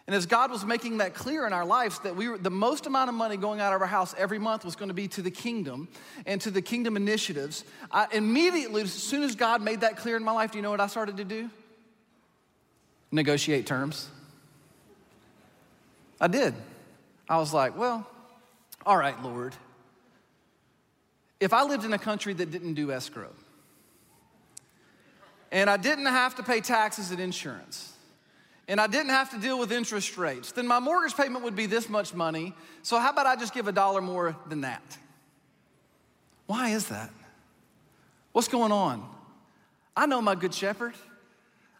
And 0.06 0.16
as 0.16 0.26
God 0.26 0.50
was 0.50 0.64
making 0.64 0.98
that 0.98 1.14
clear 1.14 1.46
in 1.46 1.52
our 1.52 1.64
lives, 1.64 1.98
that 2.00 2.16
we 2.16 2.28
were, 2.28 2.38
the 2.38 2.50
most 2.50 2.86
amount 2.86 3.08
of 3.08 3.14
money 3.14 3.36
going 3.36 3.60
out 3.60 3.72
of 3.72 3.80
our 3.80 3.86
house 3.86 4.14
every 4.18 4.38
month 4.38 4.64
was 4.64 4.74
going 4.74 4.88
to 4.88 4.94
be 4.94 5.06
to 5.08 5.22
the 5.22 5.30
kingdom 5.30 5.88
and 6.26 6.40
to 6.40 6.50
the 6.50 6.62
kingdom 6.62 6.96
initiatives. 6.96 7.64
I, 7.90 8.06
immediately, 8.12 8.82
as 8.82 8.92
soon 8.92 9.22
as 9.22 9.36
God 9.36 9.62
made 9.62 9.80
that 9.80 9.96
clear 9.96 10.16
in 10.16 10.24
my 10.24 10.32
life, 10.32 10.52
do 10.52 10.58
you 10.58 10.62
know 10.62 10.70
what 10.70 10.80
I 10.80 10.86
started 10.88 11.18
to 11.18 11.24
do? 11.24 11.50
Negotiate 13.12 13.66
terms. 13.66 14.08
I 16.20 16.28
did. 16.28 16.54
I 17.28 17.38
was 17.38 17.52
like, 17.52 17.76
well, 17.76 18.06
all 18.84 18.96
right, 18.96 19.20
Lord. 19.22 19.54
If 21.40 21.52
I 21.52 21.64
lived 21.64 21.84
in 21.84 21.92
a 21.92 21.98
country 21.98 22.32
that 22.34 22.50
didn't 22.50 22.74
do 22.74 22.92
escrow, 22.92 23.30
and 25.50 25.68
I 25.68 25.76
didn't 25.76 26.06
have 26.06 26.36
to 26.36 26.42
pay 26.42 26.60
taxes 26.60 27.10
and 27.10 27.20
insurance, 27.20 27.92
and 28.68 28.80
I 28.80 28.86
didn't 28.86 29.10
have 29.10 29.30
to 29.30 29.38
deal 29.38 29.58
with 29.58 29.72
interest 29.72 30.16
rates, 30.16 30.52
then 30.52 30.66
my 30.66 30.78
mortgage 30.78 31.16
payment 31.16 31.44
would 31.44 31.56
be 31.56 31.66
this 31.66 31.88
much 31.88 32.14
money. 32.14 32.54
So, 32.82 32.98
how 32.98 33.10
about 33.10 33.26
I 33.26 33.36
just 33.36 33.52
give 33.52 33.68
a 33.68 33.72
dollar 33.72 34.00
more 34.00 34.36
than 34.48 34.62
that? 34.62 34.82
Why 36.46 36.70
is 36.70 36.88
that? 36.88 37.10
What's 38.32 38.48
going 38.48 38.72
on? 38.72 39.08
I 39.96 40.06
know 40.06 40.22
my 40.22 40.34
good 40.34 40.54
shepherd. 40.54 40.94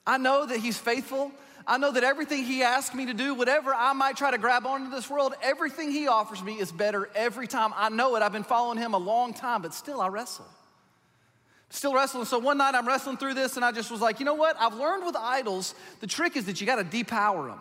I 0.07 0.19
know 0.19 0.45
that 0.45 0.59
he's 0.59 0.77
faithful. 0.77 1.33
I 1.67 1.79
know 1.79 1.93
that 1.93 2.05
everything 2.05 2.45
He 2.45 2.63
asks 2.63 2.95
me 2.95 3.07
to 3.07 3.15
do, 3.15 3.35
whatever 3.35 3.75
I 3.75 3.93
might 3.93 4.17
try 4.17 4.31
to 4.31 4.39
grab 4.39 4.67
onto 4.67 4.91
this 4.91 5.09
world, 5.09 5.35
everything 5.43 5.91
He 5.91 6.09
offers 6.09 6.43
me 6.43 6.55
is 6.55 6.73
better 6.73 7.09
every 7.15 7.47
time. 7.47 7.73
I 7.77 7.89
know 7.89 8.17
it. 8.17 8.23
I've 8.23 8.33
been 8.33 8.45
following 8.45 8.79
Him 8.79 8.95
a 8.95 8.99
long 8.99 9.35
time, 9.35 9.63
but 9.63 9.75
still 9.75 10.01
I 10.01 10.09
wrestle. 10.09 10.47
Still 11.71 11.95
wrestling. 11.95 12.27
So 12.27 12.39
one 12.39 12.59
night 12.59 12.75
I'm 12.75 12.87
wrestling 12.87 13.17
through 13.17 13.35
this 13.35 13.57
and 13.57 13.65
I 13.65 13.73
just 13.73 13.91
was 13.91 14.01
like, 14.03 14.21
you 14.21 14.27
know 14.27 14.35
what? 14.35 14.57
I've 14.61 14.75
learned 14.75 15.07
with 15.07 15.17
idols, 15.17 15.75
the 16.01 16.07
trick 16.07 16.37
is 16.37 16.45
that 16.45 16.61
you 16.61 16.67
got 16.67 16.77
to 16.77 16.85
depower 16.85 17.49
them. 17.49 17.61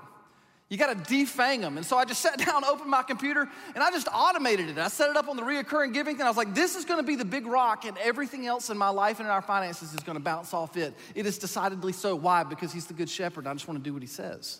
You 0.72 0.78
got 0.78 1.06
to 1.06 1.13
defang 1.13 1.60
them. 1.60 1.75
And 1.75 1.86
so 1.86 1.98
I 1.98 2.06
just 2.06 2.22
sat 2.22 2.38
down, 2.38 2.63
opened 2.63 2.90
my 2.90 3.04
computer, 3.04 3.48
and 3.75 3.84
I 3.84 3.92
just 3.92 4.08
automated 4.08 4.70
it. 4.70 4.78
I 4.78 4.88
set 4.88 5.10
it 5.10 5.18
up 5.18 5.28
on 5.28 5.36
the 5.36 5.44
reoccurring 5.44 5.94
giving 5.94 6.16
thing. 6.16 6.25
I 6.25 6.30
was 6.30 6.38
like, 6.38 6.56
this 6.56 6.78
is 6.78 6.86
going 6.86 7.00
to 7.00 7.06
be 7.06 7.18
the 7.18 7.25
big 7.25 7.46
rock, 7.46 7.84
and 7.84 7.98
everything 7.98 8.48
else 8.48 8.70
in 8.70 8.78
my 8.78 8.88
life 8.88 9.20
and 9.20 9.28
in 9.28 9.32
our 9.32 9.42
finances 9.42 9.94
is 9.94 10.00
going 10.00 10.18
to 10.18 10.24
bounce 10.24 10.54
off 10.54 10.78
it. 10.78 10.94
It 11.13 11.25
is 11.25 11.38
decidedly 11.38 11.92
so. 11.92 12.16
Why? 12.16 12.44
Because 12.44 12.72
he's 12.72 12.86
the 12.86 12.94
good 12.94 13.10
shepherd. 13.10 13.48
I 13.48 13.54
just 13.54 13.68
want 13.68 13.82
to 13.82 13.84
do 13.84 13.92
what 13.92 14.01
he 14.01 14.08
says. 14.08 14.60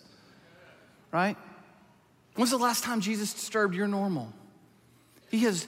Right? 1.14 1.38
When's 2.36 2.52
the 2.52 2.58
last 2.58 2.84
time 2.84 3.00
Jesus 3.00 3.34
disturbed 3.34 3.74
your 3.74 3.88
normal? 3.88 4.34
He 5.30 5.40
has 5.40 5.66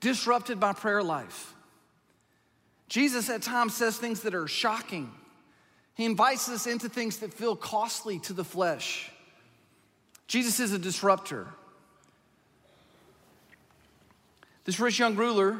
disrupted 0.00 0.60
my 0.60 0.74
prayer 0.74 1.02
life. 1.02 1.54
Jesus 2.90 3.30
at 3.30 3.40
times 3.40 3.74
says 3.74 3.96
things 3.96 4.20
that 4.22 4.34
are 4.34 4.46
shocking. 4.46 5.10
He 5.94 6.04
invites 6.04 6.50
us 6.50 6.66
into 6.66 6.90
things 6.90 7.16
that 7.18 7.32
feel 7.32 7.56
costly 7.56 8.18
to 8.20 8.34
the 8.34 8.44
flesh. 8.44 9.10
Jesus 10.26 10.60
is 10.60 10.72
a 10.72 10.78
disruptor. 10.78 11.48
This 14.64 14.80
rich 14.80 14.98
young 14.98 15.14
ruler 15.14 15.58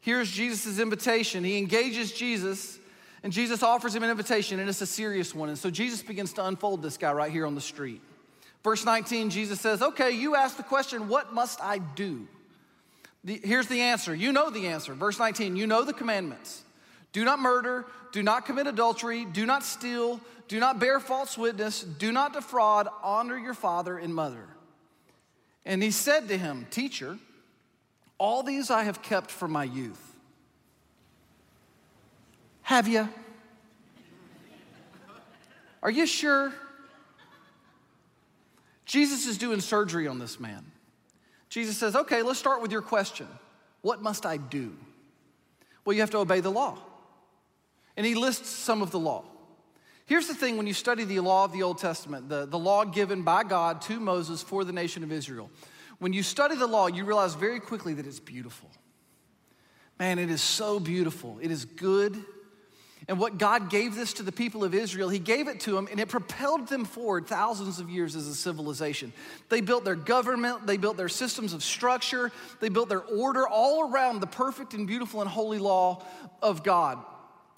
hears 0.00 0.30
Jesus' 0.30 0.78
invitation. 0.78 1.44
He 1.44 1.58
engages 1.58 2.12
Jesus, 2.12 2.78
and 3.22 3.32
Jesus 3.32 3.62
offers 3.62 3.94
him 3.94 4.02
an 4.02 4.10
invitation, 4.10 4.58
and 4.58 4.68
it's 4.68 4.80
a 4.80 4.86
serious 4.86 5.34
one. 5.34 5.48
And 5.50 5.58
so 5.58 5.70
Jesus 5.70 6.02
begins 6.02 6.32
to 6.34 6.46
unfold 6.46 6.82
this 6.82 6.96
guy 6.96 7.12
right 7.12 7.30
here 7.30 7.44
on 7.44 7.54
the 7.54 7.60
street. 7.60 8.00
Verse 8.64 8.84
19, 8.84 9.30
Jesus 9.30 9.60
says, 9.60 9.82
Okay, 9.82 10.10
you 10.10 10.34
ask 10.34 10.56
the 10.56 10.62
question, 10.62 11.08
what 11.08 11.32
must 11.32 11.60
I 11.62 11.78
do? 11.78 12.26
The, 13.22 13.40
here's 13.44 13.66
the 13.66 13.80
answer. 13.80 14.14
You 14.14 14.32
know 14.32 14.50
the 14.50 14.68
answer. 14.68 14.94
Verse 14.94 15.18
19, 15.18 15.56
you 15.56 15.66
know 15.66 15.84
the 15.84 15.92
commandments. 15.92 16.62
Do 17.16 17.24
not 17.24 17.38
murder, 17.38 17.86
do 18.12 18.22
not 18.22 18.44
commit 18.44 18.66
adultery, 18.66 19.24
do 19.24 19.46
not 19.46 19.64
steal, 19.64 20.20
do 20.48 20.60
not 20.60 20.78
bear 20.78 21.00
false 21.00 21.38
witness, 21.38 21.82
do 21.82 22.12
not 22.12 22.34
defraud, 22.34 22.88
honor 23.02 23.38
your 23.38 23.54
father 23.54 23.96
and 23.96 24.14
mother. 24.14 24.46
And 25.64 25.82
he 25.82 25.92
said 25.92 26.28
to 26.28 26.36
him, 26.36 26.66
Teacher, 26.70 27.18
all 28.18 28.42
these 28.42 28.70
I 28.70 28.82
have 28.82 29.00
kept 29.00 29.30
from 29.30 29.50
my 29.50 29.64
youth. 29.64 29.98
Have 32.60 32.86
you? 32.86 33.08
Are 35.82 35.90
you 35.90 36.04
sure? 36.06 36.52
Jesus 38.84 39.26
is 39.26 39.38
doing 39.38 39.62
surgery 39.62 40.06
on 40.06 40.18
this 40.18 40.38
man. 40.38 40.66
Jesus 41.48 41.78
says, 41.78 41.96
Okay, 41.96 42.20
let's 42.20 42.38
start 42.38 42.60
with 42.60 42.72
your 42.72 42.82
question. 42.82 43.26
What 43.80 44.02
must 44.02 44.26
I 44.26 44.36
do? 44.36 44.76
Well, 45.86 45.94
you 45.94 46.02
have 46.02 46.10
to 46.10 46.18
obey 46.18 46.40
the 46.40 46.50
law. 46.52 46.76
And 47.96 48.04
he 48.04 48.14
lists 48.14 48.48
some 48.48 48.82
of 48.82 48.90
the 48.90 48.98
law. 48.98 49.24
Here's 50.06 50.28
the 50.28 50.34
thing 50.34 50.56
when 50.56 50.66
you 50.66 50.74
study 50.74 51.04
the 51.04 51.20
law 51.20 51.44
of 51.44 51.52
the 51.52 51.62
Old 51.62 51.78
Testament, 51.78 52.28
the, 52.28 52.46
the 52.46 52.58
law 52.58 52.84
given 52.84 53.22
by 53.22 53.42
God 53.42 53.82
to 53.82 53.98
Moses 53.98 54.42
for 54.42 54.64
the 54.64 54.72
nation 54.72 55.02
of 55.02 55.10
Israel, 55.10 55.50
when 55.98 56.12
you 56.12 56.22
study 56.22 56.56
the 56.56 56.66
law, 56.66 56.86
you 56.86 57.04
realize 57.04 57.34
very 57.34 57.58
quickly 57.58 57.94
that 57.94 58.06
it's 58.06 58.20
beautiful. 58.20 58.70
Man, 59.98 60.18
it 60.18 60.30
is 60.30 60.42
so 60.42 60.78
beautiful. 60.78 61.38
It 61.40 61.50
is 61.50 61.64
good. 61.64 62.22
And 63.08 63.18
what 63.18 63.38
God 63.38 63.70
gave 63.70 63.94
this 63.94 64.14
to 64.14 64.22
the 64.22 64.32
people 64.32 64.62
of 64.64 64.74
Israel, 64.74 65.08
He 65.08 65.18
gave 65.18 65.48
it 65.48 65.60
to 65.60 65.72
them, 65.72 65.88
and 65.90 65.98
it 66.00 66.08
propelled 66.08 66.68
them 66.68 66.84
forward 66.84 67.26
thousands 67.26 67.78
of 67.78 67.88
years 67.88 68.16
as 68.16 68.26
a 68.26 68.34
civilization. 68.34 69.12
They 69.48 69.60
built 69.60 69.84
their 69.84 69.94
government, 69.94 70.66
they 70.66 70.76
built 70.76 70.96
their 70.96 71.08
systems 71.08 71.52
of 71.52 71.62
structure, 71.62 72.32
they 72.60 72.68
built 72.68 72.88
their 72.88 73.02
order 73.02 73.46
all 73.46 73.90
around 73.90 74.20
the 74.20 74.26
perfect 74.26 74.74
and 74.74 74.86
beautiful 74.86 75.20
and 75.20 75.30
holy 75.30 75.58
law 75.58 76.04
of 76.42 76.62
God. 76.62 76.98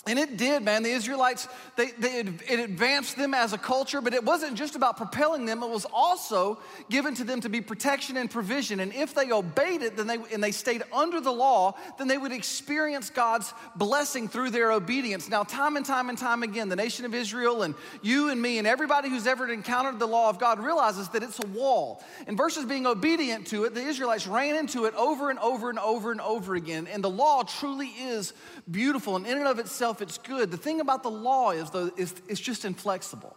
And 0.07 0.19
it 0.19 0.39
did, 0.39 0.63
man. 0.63 0.85
The 0.85 0.91
Israelites, 0.91 1.49
they, 1.77 1.91
they, 1.99 2.21
it 2.21 2.61
advanced 2.61 3.17
them 3.17 3.35
as 3.35 3.53
a 3.53 3.59
culture, 3.59 4.01
but 4.01 4.15
it 4.15 4.25
wasn't 4.25 4.57
just 4.57 4.75
about 4.75 4.97
propelling 4.97 5.45
them, 5.45 5.63
it 5.63 5.69
was 5.69 5.87
also 5.93 6.59
given 6.89 7.15
to 7.17 7.25
them 7.25 7.41
to 7.41 7.49
be 7.49 7.61
protection 7.61 8.17
and 8.17 8.31
provision. 8.31 8.81
And 8.81 8.95
if 8.95 9.15
they 9.15 9.31
obeyed 9.33 9.83
it 9.83 9.97
then 9.97 10.07
they, 10.07 10.19
and 10.33 10.43
they 10.43 10.53
stayed 10.53 10.83
under 10.93 11.21
the 11.21 11.33
law, 11.33 11.75
then 11.99 12.09
they 12.09 12.17
would 12.17 12.33
experience 12.33 13.11
God's 13.11 13.53
blessing 13.77 14.29
through 14.29 14.51
their 14.51 14.73
obedience. 14.73 15.29
Now, 15.29 15.43
time 15.43 15.77
and 15.77 15.85
time 15.85 16.09
and 16.09 16.17
time 16.17 16.43
again, 16.43 16.69
the 16.69 16.77
nation 16.77 17.05
of 17.05 17.13
Israel 17.13 17.63
and 17.63 17.75
you 18.01 18.31
and 18.31 18.41
me 18.41 18.59
and 18.59 18.67
everybody 18.67 19.11
who's 19.11 19.27
ever 19.27 19.53
encountered 19.53 19.99
the 19.99 20.07
law 20.07 20.31
of 20.31 20.39
God 20.39 20.61
realizes 20.61 21.09
that 21.09 21.23
it's 21.23 21.41
a 21.43 21.47
wall. 21.49 22.03
And 22.27 22.37
versus 22.37 22.65
being 22.65 22.87
obedient 22.87 23.49
to 23.49 23.65
it, 23.65 23.75
the 23.75 23.83
Israelites 23.83 24.27
ran 24.27 24.55
into 24.55 24.87
it 24.87 24.95
over 24.95 25.29
and 25.29 25.39
over 25.41 25.69
and 25.69 25.79
over 25.79 26.13
and 26.13 26.21
over 26.21 26.55
again. 26.55 26.87
And 26.87 27.03
the 27.05 27.11
law 27.11 27.43
truly 27.43 27.89
is 27.89 28.33
beautiful, 28.71 29.17
and 29.17 29.27
in 29.27 29.37
and 29.37 29.47
of 29.47 29.59
itself, 29.59 29.88
it's 30.03 30.19
good. 30.19 30.51
The 30.51 30.57
thing 30.57 30.81
about 30.81 31.03
the 31.03 31.11
law 31.11 31.51
is, 31.51 31.71
though, 31.71 31.91
is 31.97 32.15
it's 32.29 32.41
just 32.41 32.65
inflexible. 32.65 33.37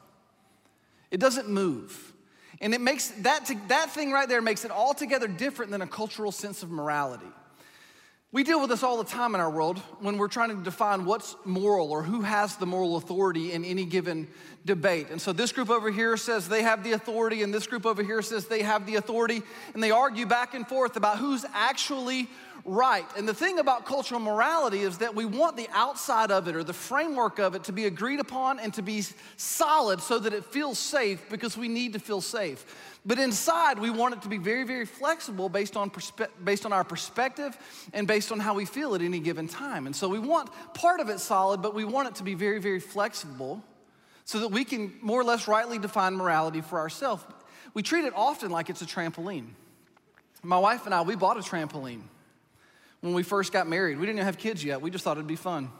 It 1.09 1.19
doesn't 1.19 1.49
move. 1.49 2.13
And 2.61 2.73
it 2.73 2.81
makes 2.81 3.07
that, 3.09 3.51
that 3.67 3.89
thing 3.91 4.11
right 4.11 4.29
there 4.29 4.41
makes 4.41 4.65
it 4.65 4.71
altogether 4.71 5.27
different 5.27 5.71
than 5.71 5.81
a 5.81 5.87
cultural 5.87 6.31
sense 6.31 6.63
of 6.63 6.69
morality. 6.69 7.25
We 8.33 8.45
deal 8.45 8.61
with 8.61 8.69
this 8.69 8.81
all 8.81 8.95
the 8.95 9.03
time 9.03 9.35
in 9.35 9.41
our 9.41 9.49
world 9.49 9.79
when 9.99 10.17
we're 10.17 10.29
trying 10.29 10.55
to 10.57 10.63
define 10.63 11.03
what's 11.03 11.35
moral 11.43 11.91
or 11.91 12.01
who 12.01 12.21
has 12.21 12.55
the 12.55 12.65
moral 12.65 12.95
authority 12.95 13.51
in 13.51 13.65
any 13.65 13.83
given 13.83 14.29
debate. 14.63 15.07
And 15.09 15.21
so 15.21 15.33
this 15.33 15.51
group 15.51 15.69
over 15.69 15.91
here 15.91 16.15
says 16.15 16.47
they 16.47 16.61
have 16.61 16.81
the 16.81 16.93
authority, 16.93 17.43
and 17.43 17.53
this 17.53 17.67
group 17.67 17.85
over 17.85 18.01
here 18.01 18.21
says 18.21 18.47
they 18.47 18.61
have 18.61 18.85
the 18.85 18.95
authority, 18.95 19.41
and 19.73 19.83
they 19.83 19.91
argue 19.91 20.25
back 20.25 20.53
and 20.53 20.65
forth 20.65 20.95
about 20.95 21.17
who's 21.17 21.43
actually 21.53 22.29
right. 22.63 23.05
And 23.17 23.27
the 23.27 23.33
thing 23.33 23.59
about 23.59 23.85
cultural 23.85 24.21
morality 24.21 24.79
is 24.79 24.99
that 24.99 25.13
we 25.13 25.25
want 25.25 25.57
the 25.57 25.67
outside 25.73 26.31
of 26.31 26.47
it 26.47 26.55
or 26.55 26.63
the 26.63 26.71
framework 26.71 27.37
of 27.37 27.55
it 27.55 27.65
to 27.65 27.73
be 27.73 27.85
agreed 27.85 28.21
upon 28.21 28.59
and 28.59 28.73
to 28.75 28.81
be 28.81 29.03
solid 29.35 29.99
so 29.99 30.19
that 30.19 30.31
it 30.31 30.45
feels 30.45 30.79
safe 30.79 31.21
because 31.29 31.57
we 31.57 31.67
need 31.67 31.91
to 31.93 31.99
feel 31.99 32.21
safe. 32.21 32.65
But 33.03 33.17
inside, 33.17 33.79
we 33.79 33.89
want 33.89 34.13
it 34.13 34.21
to 34.21 34.29
be 34.29 34.37
very, 34.37 34.63
very 34.63 34.85
flexible 34.85 35.49
based 35.49 35.75
on, 35.75 35.89
perspe- 35.89 36.29
based 36.43 36.65
on 36.65 36.73
our 36.73 36.83
perspective 36.83 37.57
and 37.93 38.07
based 38.07 38.31
on 38.31 38.39
how 38.39 38.53
we 38.53 38.65
feel 38.65 38.93
at 38.93 39.01
any 39.01 39.19
given 39.19 39.47
time. 39.47 39.87
And 39.87 39.95
so 39.95 40.07
we 40.07 40.19
want 40.19 40.49
part 40.75 40.99
of 40.99 41.09
it 41.09 41.19
solid, 41.19 41.63
but 41.63 41.73
we 41.73 41.83
want 41.83 42.09
it 42.09 42.15
to 42.15 42.23
be 42.23 42.35
very, 42.35 42.59
very 42.59 42.79
flexible 42.79 43.63
so 44.25 44.39
that 44.39 44.49
we 44.49 44.63
can 44.63 44.93
more 45.01 45.19
or 45.19 45.23
less 45.23 45.47
rightly 45.47 45.79
define 45.79 46.15
morality 46.15 46.61
for 46.61 46.77
ourselves. 46.77 47.23
We 47.73 47.81
treat 47.81 48.05
it 48.05 48.13
often 48.15 48.51
like 48.51 48.69
it's 48.69 48.83
a 48.83 48.85
trampoline. 48.85 49.47
My 50.43 50.59
wife 50.59 50.85
and 50.85 50.93
I, 50.93 51.01
we 51.01 51.15
bought 51.15 51.37
a 51.37 51.41
trampoline 51.41 52.01
when 53.01 53.13
we 53.13 53.23
first 53.23 53.51
got 53.51 53.67
married. 53.67 53.97
We 53.97 54.05
didn't 54.05 54.19
even 54.19 54.25
have 54.25 54.37
kids 54.37 54.63
yet, 54.63 54.79
we 54.79 54.91
just 54.91 55.03
thought 55.03 55.17
it'd 55.17 55.25
be 55.25 55.35
fun. 55.35 55.71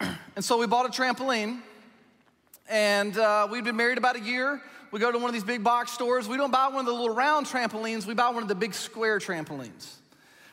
and 0.00 0.44
so 0.44 0.58
we 0.58 0.66
bought 0.66 0.86
a 0.86 1.02
trampoline, 1.02 1.60
and 2.68 3.16
uh, 3.18 3.46
we'd 3.50 3.64
been 3.64 3.76
married 3.76 3.98
about 3.98 4.16
a 4.16 4.20
year. 4.20 4.62
We 4.90 5.00
go 5.00 5.12
to 5.12 5.18
one 5.18 5.28
of 5.28 5.34
these 5.34 5.44
big 5.44 5.62
box 5.62 5.92
stores. 5.92 6.28
We 6.28 6.36
don't 6.36 6.50
buy 6.50 6.68
one 6.68 6.80
of 6.80 6.86
the 6.86 6.92
little 6.92 7.14
round 7.14 7.46
trampolines, 7.46 8.06
we 8.06 8.14
buy 8.14 8.30
one 8.30 8.42
of 8.42 8.48
the 8.48 8.54
big 8.54 8.74
square 8.74 9.18
trampolines. 9.18 9.94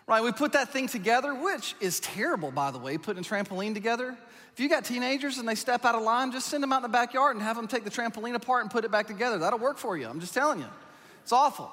Right, 0.07 0.21
we 0.21 0.31
put 0.31 0.51
that 0.51 0.71
thing 0.71 0.87
together, 0.87 1.33
which 1.33 1.73
is 1.79 1.99
terrible, 1.99 2.51
by 2.51 2.69
the 2.69 2.77
way, 2.77 2.95
putting 2.97 3.25
a 3.25 3.27
trampoline 3.27 3.73
together. 3.73 4.15
If 4.53 4.59
you 4.59 4.69
got 4.69 4.85
teenagers 4.85 5.39
and 5.39 5.49
they 5.49 5.55
step 5.55 5.83
out 5.83 5.95
of 5.95 6.03
line, 6.03 6.31
just 6.31 6.47
send 6.47 6.61
them 6.61 6.71
out 6.71 6.77
in 6.77 6.83
the 6.83 6.89
backyard 6.89 7.35
and 7.35 7.43
have 7.43 7.55
them 7.55 7.67
take 7.67 7.83
the 7.83 7.89
trampoline 7.89 8.35
apart 8.35 8.61
and 8.61 8.69
put 8.69 8.85
it 8.85 8.91
back 8.91 9.07
together. 9.07 9.39
That'll 9.39 9.57
work 9.57 9.79
for 9.79 9.97
you. 9.97 10.07
I'm 10.07 10.19
just 10.19 10.33
telling 10.33 10.59
you. 10.59 10.67
It's 11.23 11.31
awful. 11.31 11.71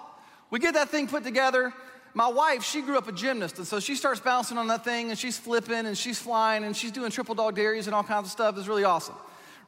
We 0.49 0.59
get 0.59 0.75
that 0.75 0.89
thing 0.89 1.09
put 1.09 1.25
together. 1.25 1.75
My 2.15 2.29
wife, 2.29 2.65
she 2.65 2.81
grew 2.81 2.97
up 2.97 3.07
a 3.07 3.13
gymnast, 3.13 3.59
and 3.59 3.67
so 3.67 3.81
she 3.81 3.95
starts 3.97 4.21
bouncing 4.21 4.57
on 4.57 4.67
that 4.69 4.83
thing 4.83 5.11
and 5.11 5.19
she's 5.19 5.39
flipping 5.39 5.87
and 5.87 5.97
she's 5.97 6.19
flying 6.19 6.65
and 6.65 6.77
she's 6.77 6.91
doing 6.91 7.11
triple 7.11 7.35
dog 7.35 7.55
dares 7.55 7.87
and 7.87 7.95
all 7.95 8.03
kinds 8.03 8.27
of 8.27 8.33
stuff. 8.33 8.57
It's 8.57 8.67
really 8.67 8.85
awesome, 8.85 9.15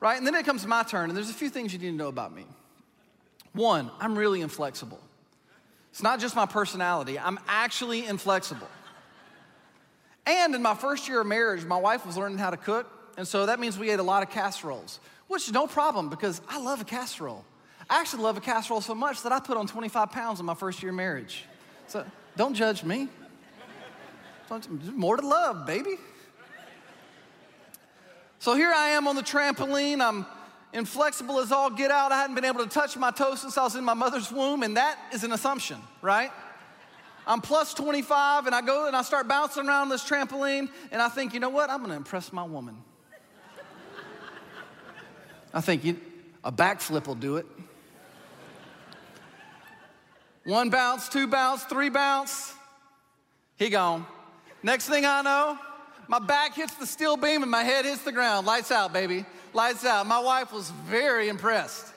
right? 0.00 0.16
And 0.16 0.26
then 0.26 0.34
it 0.34 0.44
comes 0.44 0.66
my 0.66 0.82
turn, 0.82 1.10
and 1.10 1.16
there's 1.16 1.30
a 1.30 1.34
few 1.34 1.50
things 1.50 1.72
you 1.72 1.78
need 1.78 1.90
to 1.90 1.96
know 1.96 2.08
about 2.08 2.34
me. 2.34 2.46
One, 3.54 3.90
I'm 4.00 4.18
really 4.18 4.42
inflexible. 4.42 5.00
It's 5.90 6.02
not 6.02 6.20
just 6.20 6.34
my 6.36 6.44
personality, 6.44 7.18
I'm 7.18 7.38
actually 7.46 8.04
inflexible. 8.06 8.68
And 10.26 10.54
in 10.54 10.62
my 10.62 10.74
first 10.74 11.08
year 11.08 11.20
of 11.20 11.26
marriage, 11.26 11.64
my 11.64 11.76
wife 11.76 12.04
was 12.04 12.16
learning 12.16 12.38
how 12.38 12.50
to 12.50 12.56
cook, 12.56 12.90
and 13.16 13.26
so 13.26 13.46
that 13.46 13.60
means 13.60 13.78
we 13.78 13.90
ate 13.90 14.00
a 14.00 14.04
lot 14.04 14.22
of 14.22 14.30
casseroles, 14.30 14.98
which 15.28 15.46
is 15.46 15.52
no 15.52 15.66
problem 15.66 16.08
because 16.08 16.40
I 16.48 16.60
love 16.60 16.80
a 16.80 16.84
casserole. 16.84 17.44
I 17.88 18.00
actually 18.00 18.22
love 18.22 18.36
a 18.36 18.40
casserole 18.40 18.80
so 18.80 18.94
much 18.94 19.22
that 19.22 19.32
I 19.32 19.38
put 19.38 19.56
on 19.56 19.66
25 19.66 20.10
pounds 20.10 20.40
in 20.40 20.46
my 20.46 20.54
first 20.54 20.82
year 20.82 20.90
of 20.90 20.96
marriage. 20.96 21.44
So 21.86 22.04
don't 22.36 22.54
judge 22.54 22.82
me. 22.82 23.08
More 24.94 25.16
to 25.16 25.26
love, 25.26 25.66
baby. 25.66 25.96
So 28.38 28.54
here 28.54 28.72
I 28.74 28.90
am 28.90 29.06
on 29.06 29.16
the 29.16 29.22
trampoline. 29.22 30.00
I'm 30.00 30.26
inflexible 30.74 31.38
as 31.38 31.52
all 31.52 31.70
get 31.70 31.90
out. 31.90 32.12
I 32.12 32.20
hadn't 32.20 32.34
been 32.34 32.44
able 32.44 32.62
to 32.62 32.68
touch 32.68 32.96
my 32.96 33.10
toes 33.10 33.40
since 33.40 33.56
I 33.56 33.62
was 33.62 33.76
in 33.76 33.84
my 33.84 33.94
mother's 33.94 34.30
womb, 34.30 34.62
and 34.62 34.76
that 34.76 34.98
is 35.12 35.24
an 35.24 35.32
assumption, 35.32 35.78
right? 36.02 36.30
I'm 37.26 37.40
plus 37.40 37.72
25, 37.72 38.46
and 38.46 38.54
I 38.54 38.60
go 38.60 38.86
and 38.86 38.94
I 38.94 39.02
start 39.02 39.26
bouncing 39.28 39.66
around 39.66 39.88
this 39.88 40.04
trampoline, 40.04 40.68
and 40.92 41.00
I 41.00 41.08
think, 41.08 41.32
you 41.32 41.40
know 41.40 41.48
what? 41.48 41.70
I'm 41.70 41.80
gonna 41.80 41.96
impress 41.96 42.32
my 42.32 42.42
woman. 42.42 42.76
I 45.54 45.60
think 45.60 45.84
you, 45.84 45.98
a 46.42 46.50
backflip 46.50 47.06
will 47.06 47.14
do 47.14 47.36
it. 47.36 47.46
One 50.44 50.68
bounce, 50.68 51.08
two 51.08 51.26
bounce, 51.26 51.62
three 51.64 51.88
bounce. 51.88 52.52
He 53.56 53.70
gone. 53.70 54.04
Next 54.62 54.88
thing 54.88 55.06
I 55.06 55.22
know, 55.22 55.58
my 56.08 56.18
back 56.18 56.54
hits 56.54 56.74
the 56.74 56.86
steel 56.86 57.16
beam 57.16 57.42
and 57.42 57.50
my 57.50 57.62
head 57.62 57.84
hits 57.84 58.02
the 58.02 58.12
ground. 58.12 58.46
Lights 58.46 58.70
out, 58.70 58.92
baby. 58.92 59.24
Lights 59.54 59.84
out. 59.84 60.06
My 60.08 60.18
wife 60.18 60.52
was 60.52 60.68
very 60.70 61.28
impressed. 61.28 61.92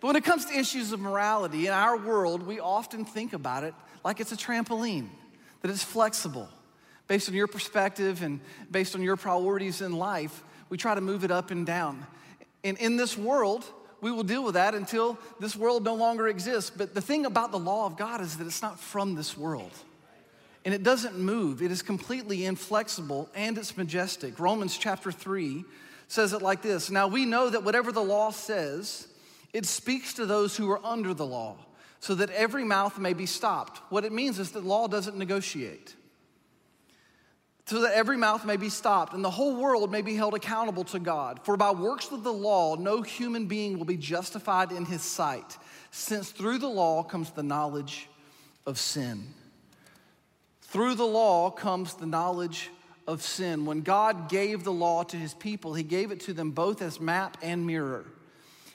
But 0.00 0.08
when 0.08 0.16
it 0.16 0.24
comes 0.24 0.44
to 0.44 0.56
issues 0.56 0.92
of 0.92 1.00
morality 1.00 1.66
in 1.66 1.72
our 1.72 1.96
world, 1.96 2.46
we 2.46 2.60
often 2.60 3.04
think 3.06 3.32
about 3.32 3.64
it 3.64 3.74
like 4.04 4.20
it's 4.20 4.30
a 4.30 4.36
trampoline, 4.36 5.08
that 5.62 5.70
it's 5.70 5.82
flexible. 5.82 6.48
Based 7.08 7.28
on 7.28 7.34
your 7.34 7.46
perspective 7.46 8.22
and 8.22 8.40
based 8.70 8.94
on 8.94 9.02
your 9.02 9.16
priorities 9.16 9.80
in 9.80 9.92
life, 9.92 10.44
we 10.68 10.76
try 10.76 10.94
to 10.94 11.00
move 11.00 11.24
it 11.24 11.30
up 11.30 11.50
and 11.50 11.66
down. 11.66 12.06
And 12.62 12.76
in 12.76 12.96
this 12.96 13.16
world, 13.16 13.64
we 14.02 14.12
will 14.12 14.22
deal 14.22 14.44
with 14.44 14.54
that 14.54 14.74
until 14.74 15.18
this 15.40 15.56
world 15.56 15.82
no 15.82 15.94
longer 15.94 16.28
exists. 16.28 16.70
But 16.70 16.94
the 16.94 17.00
thing 17.00 17.24
about 17.24 17.50
the 17.50 17.58
law 17.58 17.86
of 17.86 17.96
God 17.96 18.20
is 18.20 18.36
that 18.36 18.46
it's 18.46 18.62
not 18.62 18.78
from 18.78 19.14
this 19.14 19.36
world. 19.36 19.72
And 20.68 20.74
it 20.74 20.82
doesn't 20.82 21.18
move, 21.18 21.62
it 21.62 21.70
is 21.70 21.80
completely 21.80 22.44
inflexible 22.44 23.30
and 23.34 23.56
it's 23.56 23.74
majestic. 23.78 24.38
Romans 24.38 24.76
chapter 24.76 25.10
3 25.10 25.64
says 26.08 26.34
it 26.34 26.42
like 26.42 26.60
this 26.60 26.90
Now 26.90 27.08
we 27.08 27.24
know 27.24 27.48
that 27.48 27.64
whatever 27.64 27.90
the 27.90 28.02
law 28.02 28.30
says, 28.30 29.08
it 29.54 29.64
speaks 29.64 30.12
to 30.12 30.26
those 30.26 30.58
who 30.58 30.70
are 30.70 30.84
under 30.84 31.14
the 31.14 31.24
law, 31.24 31.56
so 32.00 32.14
that 32.16 32.28
every 32.32 32.64
mouth 32.64 32.98
may 32.98 33.14
be 33.14 33.24
stopped. 33.24 33.80
What 33.88 34.04
it 34.04 34.12
means 34.12 34.38
is 34.38 34.50
that 34.50 34.62
law 34.62 34.88
doesn't 34.88 35.16
negotiate 35.16 35.94
so 37.64 37.80
that 37.80 37.94
every 37.94 38.18
mouth 38.18 38.44
may 38.44 38.58
be 38.58 38.68
stopped 38.68 39.14
and 39.14 39.24
the 39.24 39.30
whole 39.30 39.56
world 39.56 39.90
may 39.90 40.02
be 40.02 40.16
held 40.16 40.34
accountable 40.34 40.84
to 40.84 40.98
God. 40.98 41.40
For 41.44 41.56
by 41.56 41.70
works 41.70 42.12
of 42.12 42.24
the 42.24 42.32
law, 42.32 42.76
no 42.76 43.00
human 43.00 43.46
being 43.46 43.78
will 43.78 43.86
be 43.86 43.96
justified 43.96 44.70
in 44.70 44.84
his 44.84 45.00
sight, 45.00 45.56
since 45.90 46.30
through 46.30 46.58
the 46.58 46.68
law 46.68 47.02
comes 47.02 47.30
the 47.30 47.42
knowledge 47.42 48.10
of 48.66 48.78
sin. 48.78 49.32
Through 50.68 50.96
the 50.96 51.06
law 51.06 51.50
comes 51.50 51.94
the 51.94 52.06
knowledge 52.06 52.70
of 53.06 53.22
sin. 53.22 53.64
When 53.64 53.80
God 53.80 54.28
gave 54.28 54.64
the 54.64 54.72
law 54.72 55.02
to 55.02 55.16
his 55.16 55.32
people, 55.32 55.72
he 55.72 55.82
gave 55.82 56.10
it 56.10 56.20
to 56.20 56.34
them 56.34 56.50
both 56.50 56.82
as 56.82 57.00
map 57.00 57.38
and 57.42 57.66
mirror. 57.66 58.04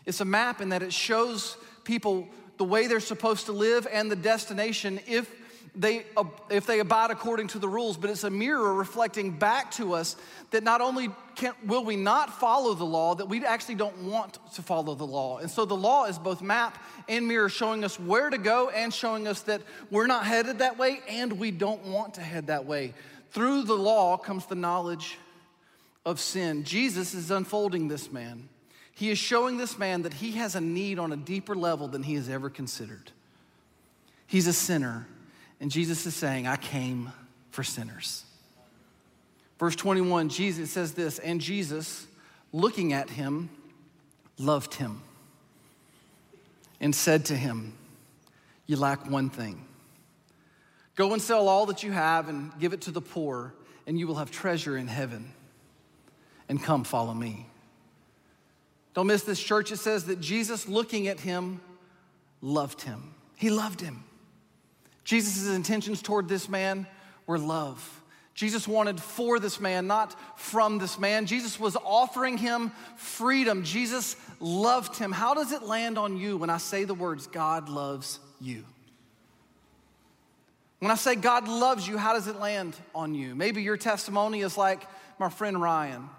It's 0.08 0.20
a 0.20 0.26
map 0.26 0.60
in 0.60 0.70
that 0.70 0.82
it 0.82 0.92
shows 0.92 1.56
people 1.84 2.28
the 2.58 2.64
way 2.64 2.88
they're 2.88 3.00
supposed 3.00 3.46
to 3.46 3.52
live 3.52 3.88
and 3.92 4.10
the 4.10 4.16
destination 4.16 5.00
if 5.06 5.30
they, 5.76 6.06
uh, 6.16 6.26
if 6.52 6.68
they 6.68 6.80
abide 6.80 7.10
according 7.10 7.48
to 7.48 7.60
the 7.60 7.68
rules, 7.68 7.98
but 7.98 8.10
it's 8.10 8.24
a 8.24 8.30
mirror 8.30 8.74
reflecting 8.74 9.32
back 9.32 9.72
to 9.72 9.94
us 9.94 10.16
that 10.52 10.64
not 10.64 10.82
only 10.82 11.10
can, 11.36 11.54
will 11.66 11.84
we 11.84 11.96
not 11.96 12.40
follow 12.40 12.76
the 12.76 12.84
law, 12.84 13.16
that 13.16 13.26
we 13.26 13.44
actually 13.44 13.76
don't 13.76 13.98
want 14.04 14.38
to 14.54 14.62
follow 14.62 14.94
the 14.94 15.06
law. 15.06 15.40
And 15.40 15.50
so 15.50 15.66
the 15.66 15.76
law 15.76 16.06
is 16.06 16.20
both 16.20 16.44
map 16.44 16.78
and 17.10 17.28
mirror, 17.28 17.50
showing 17.50 17.84
us 17.84 18.00
where 18.00 18.30
to 18.30 18.38
go 18.38 18.70
and 18.70 18.94
showing 18.94 19.28
us 19.28 19.42
that 19.42 19.62
we're 19.90 20.06
not 20.06 20.26
headed 20.26 20.60
that 20.60 20.78
way 20.78 21.02
and 21.10 21.40
we 21.40 21.50
don't 21.50 21.84
want 21.86 22.16
to 22.16 22.22
head 22.22 22.48
that 22.48 22.66
way. 22.66 22.94
Through 23.32 23.64
the 23.64 23.74
law 23.74 24.18
comes 24.18 24.46
the 24.46 24.56
knowledge 24.56 25.18
of 26.06 26.20
sin. 26.20 26.66
Jesus 26.66 27.16
is 27.16 27.32
unfolding 27.32 27.88
this 27.88 28.12
man. 28.12 28.48
He 28.94 29.10
is 29.10 29.18
showing 29.18 29.58
this 29.58 29.80
man 29.80 30.04
that 30.04 30.14
he 30.14 30.34
has 30.34 30.54
a 30.54 30.62
need 30.62 31.00
on 31.00 31.12
a 31.12 31.18
deeper 31.18 31.56
level 31.56 31.88
than 31.88 32.04
he 32.04 32.14
has 32.14 32.30
ever 32.30 32.52
considered. 32.52 33.12
He's 34.28 34.46
a 34.46 34.54
sinner. 34.54 35.08
And 35.64 35.72
Jesus 35.72 36.06
is 36.06 36.14
saying, 36.14 36.46
I 36.46 36.58
came 36.58 37.10
for 37.52 37.64
sinners. 37.64 38.26
Verse 39.58 39.78
21, 39.78 40.28
Jesus 40.28 40.70
says 40.70 40.92
this, 40.92 41.20
and 41.20 41.40
Jesus, 41.40 42.06
looking 42.52 42.92
at 42.92 43.10
him, 43.10 43.50
loved 44.38 44.74
him 44.74 45.02
and 46.82 46.94
said 46.94 47.28
to 47.28 47.36
him, 47.38 47.72
You 48.66 48.76
lack 48.76 49.10
one 49.10 49.30
thing. 49.30 49.66
Go 50.98 51.14
and 51.14 51.22
sell 51.22 51.48
all 51.48 51.66
that 51.68 51.82
you 51.82 51.94
have 51.94 52.28
and 52.28 52.52
give 52.60 52.74
it 52.74 52.82
to 52.82 52.92
the 52.92 53.00
poor, 53.00 53.54
and 53.88 53.98
you 53.98 54.06
will 54.06 54.16
have 54.16 54.32
treasure 54.32 54.76
in 54.76 54.90
heaven. 54.90 55.32
And 56.50 56.62
come 56.62 56.84
follow 56.84 57.14
me. 57.14 57.46
Don't 58.96 59.08
miss 59.08 59.24
this 59.24 59.42
church. 59.42 59.72
It 59.72 59.78
says 59.78 60.08
that 60.08 60.20
Jesus, 60.20 60.68
looking 60.68 61.08
at 61.08 61.22
him, 61.22 61.62
loved 62.42 62.82
him. 62.82 63.14
He 63.38 63.50
loved 63.50 63.80
him. 63.80 64.04
Jesus' 65.04 65.54
intentions 65.54 66.02
toward 66.02 66.28
this 66.28 66.48
man 66.48 66.88
were 67.28 67.40
love. 67.40 68.02
Jesus 68.34 68.68
wanted 68.68 69.00
for 69.00 69.40
this 69.40 69.60
man, 69.60 69.86
not 69.86 70.16
from 70.40 70.80
this 70.80 70.98
man. 70.98 71.28
Jesus 71.28 71.60
was 71.60 71.76
offering 71.76 72.38
him 72.38 72.72
freedom. 72.96 73.64
Jesus 73.64 74.16
loved 74.40 74.98
him. 74.98 75.12
How 75.12 75.36
does 75.36 75.52
it 75.52 75.64
land 75.64 76.00
on 76.00 76.18
you 76.18 76.38
when 76.38 76.50
I 76.50 76.58
say 76.58 76.84
the 76.84 76.96
words, 76.96 77.28
God 77.28 77.70
loves 77.70 78.20
you? 78.42 78.64
When 80.80 80.92
I 80.92 80.96
say 80.96 81.16
God 81.16 81.48
loves 81.48 81.88
you, 81.88 81.98
how 81.98 82.14
does 82.14 82.28
it 82.28 82.40
land 82.40 82.76
on 82.96 83.14
you? 83.14 83.36
Maybe 83.36 83.62
your 83.62 83.78
testimony 83.78 84.42
is 84.42 84.58
like 84.58 84.86
my 85.20 85.30
friend 85.30 85.62
Ryan. 85.62 86.10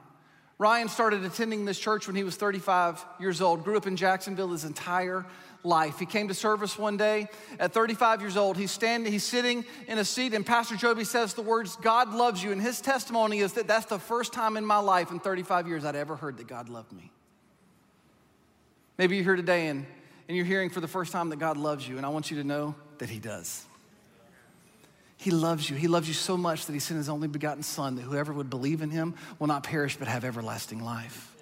Ryan 0.57 0.89
started 0.89 1.25
attending 1.25 1.65
this 1.65 1.79
church 1.79 2.07
when 2.07 2.15
he 2.15 2.23
was 2.23 2.37
35 2.37 3.05
years 3.19 3.43
old, 3.43 3.65
grew 3.65 3.77
up 3.77 3.89
in 3.89 3.97
Jacksonville 3.97 4.53
his 4.53 4.65
entire 4.65 5.27
life. 5.65 5.99
He 5.99 6.07
came 6.07 6.29
to 6.29 6.35
service 6.35 6.79
one 6.79 6.97
day 6.97 7.29
at 7.59 7.73
35 7.73 8.21
years 8.21 8.37
old. 8.37 8.57
He's 8.57 8.71
standing, 8.71 9.13
he's 9.13 9.25
sitting 9.25 9.65
in 9.89 9.99
a 9.99 10.05
seat, 10.05 10.35
and 10.35 10.45
Pastor 10.45 10.77
Joby 10.77 11.05
says 11.05 11.35
the 11.35 11.43
words, 11.43 11.77
God 11.77 12.13
loves 12.15 12.43
you. 12.43 12.53
And 12.53 12.61
his 12.61 12.81
testimony 12.81 13.41
is 13.41 13.55
that 13.55 13.67
that's 13.67 13.87
the 13.87 13.99
first 13.99 14.33
time 14.33 14.57
in 14.57 14.65
my 14.65 14.79
life 14.79 15.11
in 15.11 15.21
35 15.21 15.67
years 15.67 15.85
I'd 15.85 15.97
ever 15.97 16.17
heard 16.17 16.37
that 16.37 16.47
God 16.47 16.69
loved 16.69 16.93
me. 16.93 17.11
Maybe 18.99 19.17
you're 19.17 19.25
here 19.25 19.37
today 19.37 19.69
and, 19.69 19.87
and 20.29 20.37
you're 20.37 20.47
hearing 20.47 20.71
for 20.71 20.81
the 20.81 20.89
first 20.89 21.13
time 21.13 21.31
that 21.31 21.39
God 21.39 21.57
loves 21.57 21.89
you, 21.89 21.97
and 21.97 22.07
I 22.07 22.11
want 22.11 22.31
you 22.31 22.37
to 22.39 22.45
know 22.45 22.75
that 22.99 23.11
He 23.11 23.19
does. 23.19 23.65
He 25.17 25.31
loves 25.31 25.69
you. 25.69 25.77
He 25.77 25.89
loves 25.89 26.07
you 26.07 26.15
so 26.15 26.37
much 26.37 26.67
that 26.67 26.73
He 26.73 26.79
sent 26.79 26.99
His 26.99 27.09
only 27.09 27.29
begotten 27.29 27.63
Son, 27.63 27.97
that 27.97 28.03
whoever 28.03 28.33
would 28.33 28.51
believe 28.51 28.83
in 28.83 28.91
Him 28.91 29.15
will 29.39 29.47
not 29.47 29.65
perish 29.65 29.97
but 29.97 30.07
have 30.07 30.25
everlasting 30.25 30.85
life. 30.85 31.34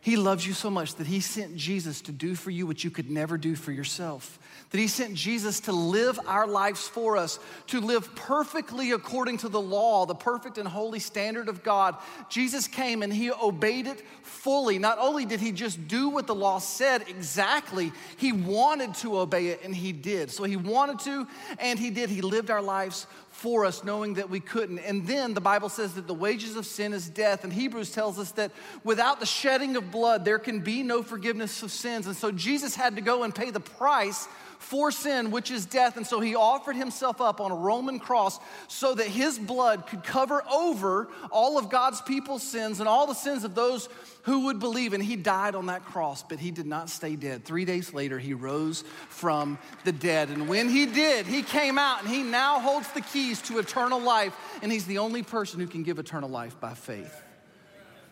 He 0.00 0.16
loves 0.16 0.46
you 0.46 0.52
so 0.52 0.70
much 0.70 0.94
that 0.96 1.06
He 1.06 1.20
sent 1.20 1.56
Jesus 1.56 2.00
to 2.02 2.12
do 2.12 2.34
for 2.34 2.50
you 2.50 2.66
what 2.66 2.84
you 2.84 2.90
could 2.90 3.10
never 3.10 3.36
do 3.36 3.56
for 3.56 3.72
yourself. 3.72 4.38
That 4.70 4.78
He 4.78 4.86
sent 4.86 5.14
Jesus 5.14 5.60
to 5.60 5.72
live 5.72 6.20
our 6.26 6.46
lives 6.46 6.86
for 6.86 7.16
us, 7.16 7.40
to 7.68 7.80
live 7.80 8.14
perfectly 8.14 8.92
according 8.92 9.38
to 9.38 9.48
the 9.48 9.60
law, 9.60 10.06
the 10.06 10.14
perfect 10.14 10.56
and 10.56 10.68
holy 10.68 11.00
standard 11.00 11.48
of 11.48 11.64
God. 11.64 11.96
Jesus 12.28 12.68
came 12.68 13.02
and 13.02 13.12
He 13.12 13.32
obeyed 13.32 13.88
it 13.88 14.02
fully. 14.22 14.78
Not 14.78 14.98
only 14.98 15.24
did 15.24 15.40
He 15.40 15.50
just 15.50 15.88
do 15.88 16.08
what 16.10 16.28
the 16.28 16.34
law 16.34 16.58
said 16.58 17.02
exactly, 17.08 17.90
He 18.18 18.32
wanted 18.32 18.94
to 18.96 19.18
obey 19.18 19.48
it 19.48 19.62
and 19.64 19.74
He 19.74 19.92
did. 19.92 20.30
So 20.30 20.44
He 20.44 20.56
wanted 20.56 21.00
to 21.00 21.26
and 21.58 21.76
He 21.76 21.90
did. 21.90 22.08
He 22.08 22.20
lived 22.20 22.50
our 22.50 22.62
lives 22.62 23.06
for 23.38 23.64
us, 23.64 23.84
knowing 23.84 24.14
that 24.14 24.28
we 24.28 24.40
couldn't. 24.40 24.80
And 24.80 25.06
then 25.06 25.32
the 25.32 25.40
Bible 25.40 25.68
says 25.68 25.94
that 25.94 26.08
the 26.08 26.14
wages 26.14 26.56
of 26.56 26.66
sin 26.66 26.92
is 26.92 27.08
death. 27.08 27.44
And 27.44 27.52
Hebrews 27.52 27.92
tells 27.92 28.18
us 28.18 28.32
that 28.32 28.50
without 28.82 29.20
the 29.20 29.26
shedding 29.26 29.76
of 29.76 29.92
blood, 29.92 30.24
there 30.24 30.40
can 30.40 30.58
be 30.58 30.82
no 30.82 31.04
forgiveness 31.04 31.62
of 31.62 31.70
sins. 31.70 32.08
And 32.08 32.16
so 32.16 32.32
Jesus 32.32 32.74
had 32.74 32.96
to 32.96 33.00
go 33.00 33.22
and 33.22 33.32
pay 33.32 33.50
the 33.50 33.60
price 33.60 34.26
for 34.58 34.90
sin, 34.90 35.30
which 35.30 35.50
is 35.50 35.64
death. 35.66 35.96
And 35.96 36.06
so 36.06 36.20
he 36.20 36.34
offered 36.34 36.76
himself 36.76 37.20
up 37.20 37.40
on 37.40 37.50
a 37.50 37.54
Roman 37.54 37.98
cross 37.98 38.38
so 38.66 38.94
that 38.94 39.06
his 39.06 39.38
blood 39.38 39.86
could 39.86 40.04
cover 40.04 40.42
over 40.50 41.08
all 41.30 41.58
of 41.58 41.70
God's 41.70 42.00
people's 42.02 42.42
sins 42.42 42.80
and 42.80 42.88
all 42.88 43.06
the 43.06 43.14
sins 43.14 43.44
of 43.44 43.54
those 43.54 43.88
who 44.22 44.46
would 44.46 44.58
believe. 44.58 44.92
And 44.92 45.02
he 45.02 45.16
died 45.16 45.54
on 45.54 45.66
that 45.66 45.84
cross, 45.84 46.22
but 46.22 46.38
he 46.38 46.50
did 46.50 46.66
not 46.66 46.90
stay 46.90 47.16
dead. 47.16 47.44
Three 47.44 47.64
days 47.64 47.94
later, 47.94 48.18
he 48.18 48.34
rose 48.34 48.82
from 49.08 49.58
the 49.84 49.92
dead. 49.92 50.28
And 50.28 50.48
when 50.48 50.68
he 50.68 50.86
did, 50.86 51.26
he 51.26 51.42
came 51.42 51.78
out 51.78 52.02
and 52.02 52.10
he 52.10 52.22
now 52.22 52.60
holds 52.60 52.88
the 52.92 53.00
keys 53.00 53.40
to 53.42 53.58
eternal 53.58 54.00
life. 54.00 54.34
And 54.62 54.72
he's 54.72 54.86
the 54.86 54.98
only 54.98 55.22
person 55.22 55.60
who 55.60 55.66
can 55.66 55.82
give 55.84 55.98
eternal 55.98 56.28
life 56.28 56.58
by 56.60 56.74
faith. 56.74 57.22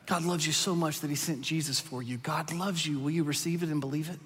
God 0.06 0.22
loves 0.22 0.46
you 0.46 0.52
so 0.52 0.76
much 0.76 1.00
that 1.00 1.10
he 1.10 1.16
sent 1.16 1.40
Jesus 1.40 1.80
for 1.80 2.00
you. 2.00 2.16
God 2.16 2.52
loves 2.52 2.86
you. 2.86 3.00
Will 3.00 3.10
you 3.10 3.24
receive 3.24 3.64
it 3.64 3.68
and 3.68 3.80
believe 3.80 4.08
it? 4.08 4.20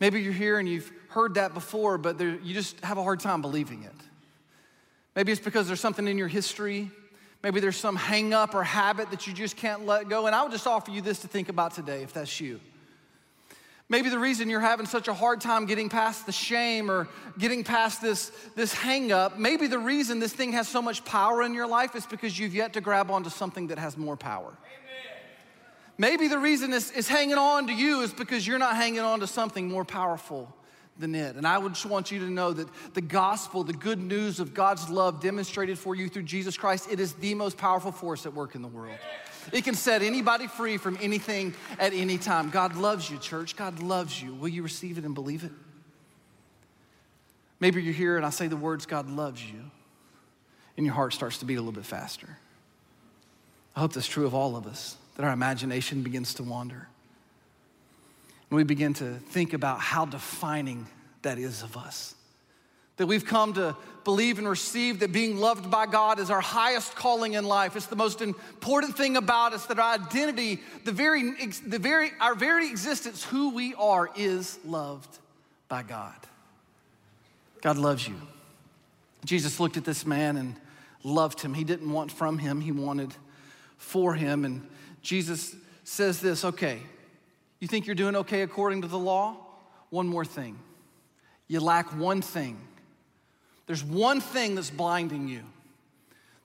Maybe 0.00 0.22
you're 0.22 0.32
here 0.32 0.58
and 0.58 0.68
you've 0.68 0.90
heard 1.08 1.34
that 1.34 1.54
before, 1.54 1.98
but 1.98 2.18
there, 2.18 2.38
you 2.42 2.54
just 2.54 2.78
have 2.80 2.98
a 2.98 3.02
hard 3.02 3.20
time 3.20 3.42
believing 3.42 3.82
it. 3.82 3.94
Maybe 5.16 5.32
it's 5.32 5.40
because 5.40 5.66
there's 5.66 5.80
something 5.80 6.06
in 6.06 6.18
your 6.18 6.28
history. 6.28 6.90
Maybe 7.42 7.60
there's 7.60 7.76
some 7.76 7.96
hang 7.96 8.34
up 8.34 8.54
or 8.54 8.62
habit 8.62 9.10
that 9.10 9.26
you 9.26 9.32
just 9.32 9.56
can't 9.56 9.86
let 9.86 10.08
go. 10.08 10.26
And 10.26 10.34
I 10.34 10.42
would 10.42 10.52
just 10.52 10.66
offer 10.66 10.90
you 10.90 11.00
this 11.00 11.20
to 11.20 11.28
think 11.28 11.48
about 11.48 11.74
today 11.74 12.02
if 12.02 12.12
that's 12.12 12.40
you. 12.40 12.60
Maybe 13.90 14.10
the 14.10 14.18
reason 14.18 14.50
you're 14.50 14.60
having 14.60 14.84
such 14.84 15.08
a 15.08 15.14
hard 15.14 15.40
time 15.40 15.64
getting 15.64 15.88
past 15.88 16.26
the 16.26 16.32
shame 16.32 16.90
or 16.90 17.08
getting 17.38 17.64
past 17.64 18.02
this, 18.02 18.30
this 18.54 18.74
hang 18.74 19.12
up, 19.12 19.38
maybe 19.38 19.66
the 19.66 19.78
reason 19.78 20.20
this 20.20 20.32
thing 20.32 20.52
has 20.52 20.68
so 20.68 20.82
much 20.82 21.04
power 21.06 21.42
in 21.42 21.54
your 21.54 21.66
life 21.66 21.96
is 21.96 22.04
because 22.04 22.38
you've 22.38 22.54
yet 22.54 22.74
to 22.74 22.82
grab 22.82 23.10
onto 23.10 23.30
something 23.30 23.68
that 23.68 23.78
has 23.78 23.96
more 23.96 24.16
power. 24.16 24.52
Maybe 25.98 26.28
the 26.28 26.38
reason 26.38 26.72
it's, 26.72 26.92
it's 26.92 27.08
hanging 27.08 27.38
on 27.38 27.66
to 27.66 27.74
you 27.74 28.02
is 28.02 28.12
because 28.12 28.46
you're 28.46 28.58
not 28.58 28.76
hanging 28.76 29.00
on 29.00 29.20
to 29.20 29.26
something 29.26 29.68
more 29.68 29.84
powerful 29.84 30.54
than 30.96 31.14
it. 31.14 31.36
And 31.36 31.46
I 31.46 31.58
would 31.58 31.74
just 31.74 31.86
want 31.86 32.10
you 32.10 32.20
to 32.20 32.30
know 32.30 32.52
that 32.52 32.68
the 32.94 33.00
gospel, 33.00 33.64
the 33.64 33.72
good 33.72 34.00
news 34.00 34.40
of 34.40 34.54
God's 34.54 34.88
love 34.88 35.20
demonstrated 35.20 35.78
for 35.78 35.94
you 35.94 36.08
through 36.08 36.22
Jesus 36.22 36.56
Christ, 36.56 36.88
it 36.90 37.00
is 37.00 37.14
the 37.14 37.34
most 37.34 37.56
powerful 37.56 37.92
force 37.92 38.26
at 38.26 38.34
work 38.34 38.54
in 38.54 38.62
the 38.62 38.68
world. 38.68 38.96
It 39.52 39.64
can 39.64 39.74
set 39.74 40.02
anybody 40.02 40.46
free 40.46 40.76
from 40.76 40.98
anything 41.00 41.54
at 41.78 41.92
any 41.92 42.18
time. 42.18 42.50
God 42.50 42.76
loves 42.76 43.10
you, 43.10 43.18
church. 43.18 43.56
God 43.56 43.82
loves 43.82 44.22
you. 44.22 44.34
Will 44.34 44.48
you 44.48 44.62
receive 44.62 44.98
it 44.98 45.04
and 45.04 45.14
believe 45.14 45.44
it? 45.44 45.52
Maybe 47.60 47.82
you're 47.82 47.94
here 47.94 48.16
and 48.16 48.24
I 48.24 48.30
say 48.30 48.46
the 48.46 48.56
words, 48.56 48.86
God 48.86 49.08
loves 49.08 49.44
you, 49.44 49.70
and 50.76 50.86
your 50.86 50.94
heart 50.94 51.12
starts 51.12 51.38
to 51.38 51.44
beat 51.44 51.56
a 51.56 51.60
little 51.60 51.72
bit 51.72 51.86
faster. 51.86 52.38
I 53.74 53.80
hope 53.80 53.92
that's 53.92 54.06
true 54.06 54.26
of 54.26 54.34
all 54.34 54.56
of 54.56 54.66
us, 54.66 54.96
that 55.18 55.26
our 55.26 55.32
imagination 55.32 56.02
begins 56.02 56.32
to 56.34 56.42
wander. 56.42 56.88
And 58.48 58.56
we 58.56 58.64
begin 58.64 58.94
to 58.94 59.16
think 59.16 59.52
about 59.52 59.80
how 59.80 60.06
defining 60.06 60.86
that 61.20 61.38
is 61.38 61.62
of 61.62 61.76
us 61.76 62.14
that 62.98 63.06
we've 63.06 63.24
come 63.24 63.54
to 63.54 63.74
believe 64.04 64.38
and 64.38 64.48
receive 64.48 65.00
that 65.00 65.12
being 65.12 65.38
loved 65.38 65.70
by 65.70 65.86
God 65.86 66.18
is 66.18 66.30
our 66.30 66.40
highest 66.40 66.94
calling 66.96 67.34
in 67.34 67.44
life. 67.44 67.76
It's 67.76 67.86
the 67.86 67.96
most 67.96 68.20
important 68.20 68.96
thing 68.96 69.16
about 69.16 69.54
us 69.54 69.66
that 69.66 69.78
our 69.78 69.94
identity, 69.94 70.60
the 70.84 70.92
very, 70.92 71.32
the 71.64 71.78
very, 71.78 72.10
our 72.20 72.34
very 72.34 72.68
existence, 72.68 73.24
who 73.24 73.50
we 73.50 73.72
are, 73.74 74.10
is 74.16 74.58
loved 74.64 75.18
by 75.68 75.84
God. 75.84 76.16
God 77.60 77.78
loves 77.78 78.06
you. 78.06 78.16
Jesus 79.24 79.60
looked 79.60 79.76
at 79.76 79.84
this 79.84 80.04
man 80.04 80.36
and 80.36 80.56
loved 81.04 81.40
him. 81.40 81.54
He 81.54 81.64
didn't 81.64 81.90
want 81.90 82.10
from 82.10 82.38
him, 82.38 82.60
he 82.60 82.72
wanted 82.72 83.14
for 83.76 84.14
him. 84.14 84.44
And 84.44 84.66
Jesus 85.02 85.54
says 85.84 86.20
this 86.20 86.44
okay, 86.44 86.80
you 87.60 87.68
think 87.68 87.86
you're 87.86 87.94
doing 87.94 88.16
okay 88.16 88.42
according 88.42 88.82
to 88.82 88.88
the 88.88 88.98
law? 88.98 89.36
One 89.90 90.06
more 90.06 90.24
thing. 90.24 90.58
You 91.46 91.60
lack 91.60 91.96
one 91.96 92.20
thing. 92.20 92.58
There's 93.66 93.84
one 93.84 94.20
thing 94.20 94.54
that's 94.54 94.70
blinding 94.70 95.28
you. 95.28 95.42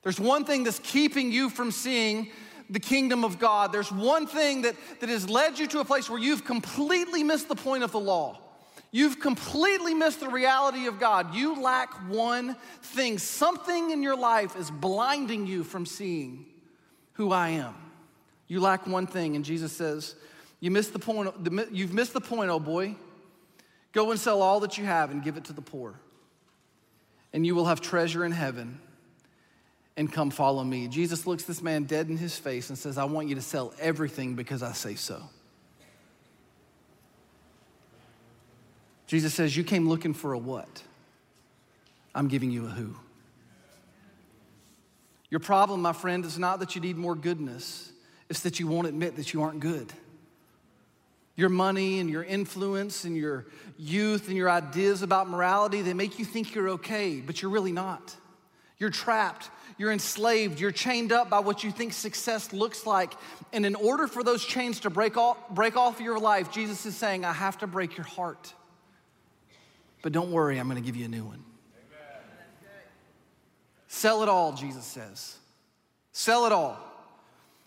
There's 0.02 0.20
one 0.20 0.44
thing 0.44 0.64
that's 0.64 0.80
keeping 0.80 1.32
you 1.32 1.48
from 1.48 1.70
seeing 1.70 2.30
the 2.68 2.80
kingdom 2.80 3.24
of 3.24 3.38
God. 3.38 3.72
There's 3.72 3.92
one 3.92 4.26
thing 4.26 4.62
that, 4.62 4.74
that 5.00 5.08
has 5.08 5.28
led 5.28 5.58
you 5.58 5.66
to 5.68 5.80
a 5.80 5.84
place 5.84 6.08
where 6.08 6.18
you've 6.18 6.44
completely 6.44 7.22
missed 7.22 7.48
the 7.48 7.54
point 7.54 7.84
of 7.84 7.92
the 7.92 8.00
law. 8.00 8.38
You've 8.90 9.18
completely 9.18 9.92
missed 9.92 10.20
the 10.20 10.28
reality 10.28 10.86
of 10.86 11.00
God. 11.00 11.34
You 11.34 11.60
lack 11.60 11.92
one 12.08 12.56
thing. 12.80 13.18
Something 13.18 13.90
in 13.90 14.02
your 14.02 14.16
life 14.16 14.56
is 14.56 14.70
blinding 14.70 15.46
you 15.46 15.64
from 15.64 15.84
seeing 15.84 16.46
who 17.14 17.32
I 17.32 17.50
am. 17.50 17.74
You 18.54 18.60
lack 18.60 18.86
one 18.86 19.08
thing. 19.08 19.34
And 19.34 19.44
Jesus 19.44 19.72
says, 19.72 20.14
you 20.60 20.70
missed 20.70 20.92
the 20.92 21.00
point, 21.00 21.34
You've 21.72 21.92
missed 21.92 22.12
the 22.12 22.20
point, 22.20 22.50
oh 22.50 22.60
boy. 22.60 22.94
Go 23.92 24.12
and 24.12 24.20
sell 24.20 24.42
all 24.42 24.60
that 24.60 24.78
you 24.78 24.84
have 24.84 25.10
and 25.10 25.22
give 25.22 25.36
it 25.36 25.44
to 25.46 25.52
the 25.52 25.60
poor 25.60 25.94
and 27.34 27.44
you 27.44 27.54
will 27.56 27.66
have 27.66 27.80
treasure 27.80 28.24
in 28.24 28.30
heaven 28.30 28.78
and 29.96 30.10
come 30.10 30.30
follow 30.30 30.62
me. 30.62 30.86
Jesus 30.86 31.26
looks 31.26 31.42
this 31.42 31.60
man 31.60 31.82
dead 31.82 32.08
in 32.08 32.16
his 32.16 32.38
face 32.38 32.68
and 32.68 32.78
says, 32.78 32.96
I 32.96 33.04
want 33.04 33.28
you 33.28 33.34
to 33.34 33.42
sell 33.42 33.74
everything 33.80 34.36
because 34.36 34.62
I 34.62 34.72
say 34.72 34.94
so. 34.94 35.20
Jesus 39.08 39.34
says, 39.34 39.56
You 39.56 39.64
came 39.64 39.88
looking 39.88 40.14
for 40.14 40.32
a 40.32 40.38
what? 40.38 40.82
I'm 42.14 42.28
giving 42.28 42.52
you 42.52 42.66
a 42.66 42.70
who. 42.70 42.94
Your 45.28 45.40
problem, 45.40 45.82
my 45.82 45.92
friend, 45.92 46.24
is 46.24 46.38
not 46.38 46.60
that 46.60 46.76
you 46.76 46.80
need 46.80 46.96
more 46.96 47.16
goodness, 47.16 47.90
it's 48.28 48.40
that 48.40 48.58
you 48.58 48.66
won't 48.66 48.86
admit 48.86 49.16
that 49.16 49.32
you 49.32 49.42
aren't 49.42 49.60
good. 49.60 49.92
Your 51.36 51.48
money 51.48 51.98
and 51.98 52.08
your 52.08 52.22
influence 52.22 53.04
and 53.04 53.16
your 53.16 53.46
youth 53.76 54.28
and 54.28 54.36
your 54.36 54.48
ideas 54.48 55.02
about 55.02 55.28
morality, 55.28 55.82
they 55.82 55.94
make 55.94 56.18
you 56.18 56.24
think 56.24 56.54
you're 56.54 56.70
okay, 56.70 57.20
but 57.20 57.42
you're 57.42 57.50
really 57.50 57.72
not. 57.72 58.14
You're 58.78 58.90
trapped, 58.90 59.50
you're 59.78 59.92
enslaved, 59.92 60.60
you're 60.60 60.70
chained 60.70 61.12
up 61.12 61.30
by 61.30 61.40
what 61.40 61.64
you 61.64 61.70
think 61.70 61.92
success 61.92 62.52
looks 62.52 62.86
like. 62.86 63.14
And 63.52 63.66
in 63.66 63.74
order 63.74 64.06
for 64.06 64.22
those 64.22 64.44
chains 64.44 64.80
to 64.80 64.90
break 64.90 65.16
off, 65.16 65.36
break 65.50 65.76
off 65.76 66.00
your 66.00 66.18
life, 66.18 66.52
Jesus 66.52 66.86
is 66.86 66.96
saying, 66.96 67.24
I 67.24 67.32
have 67.32 67.58
to 67.58 67.66
break 67.66 67.96
your 67.96 68.06
heart. 68.06 68.52
But 70.02 70.12
don't 70.12 70.30
worry, 70.30 70.58
I'm 70.58 70.68
gonna 70.68 70.80
give 70.80 70.96
you 70.96 71.06
a 71.06 71.08
new 71.08 71.24
one. 71.24 71.42
Sell 73.88 74.22
it 74.22 74.28
all, 74.28 74.52
Jesus 74.52 74.84
says. 74.84 75.36
Sell 76.12 76.46
it 76.46 76.52
all. 76.52 76.78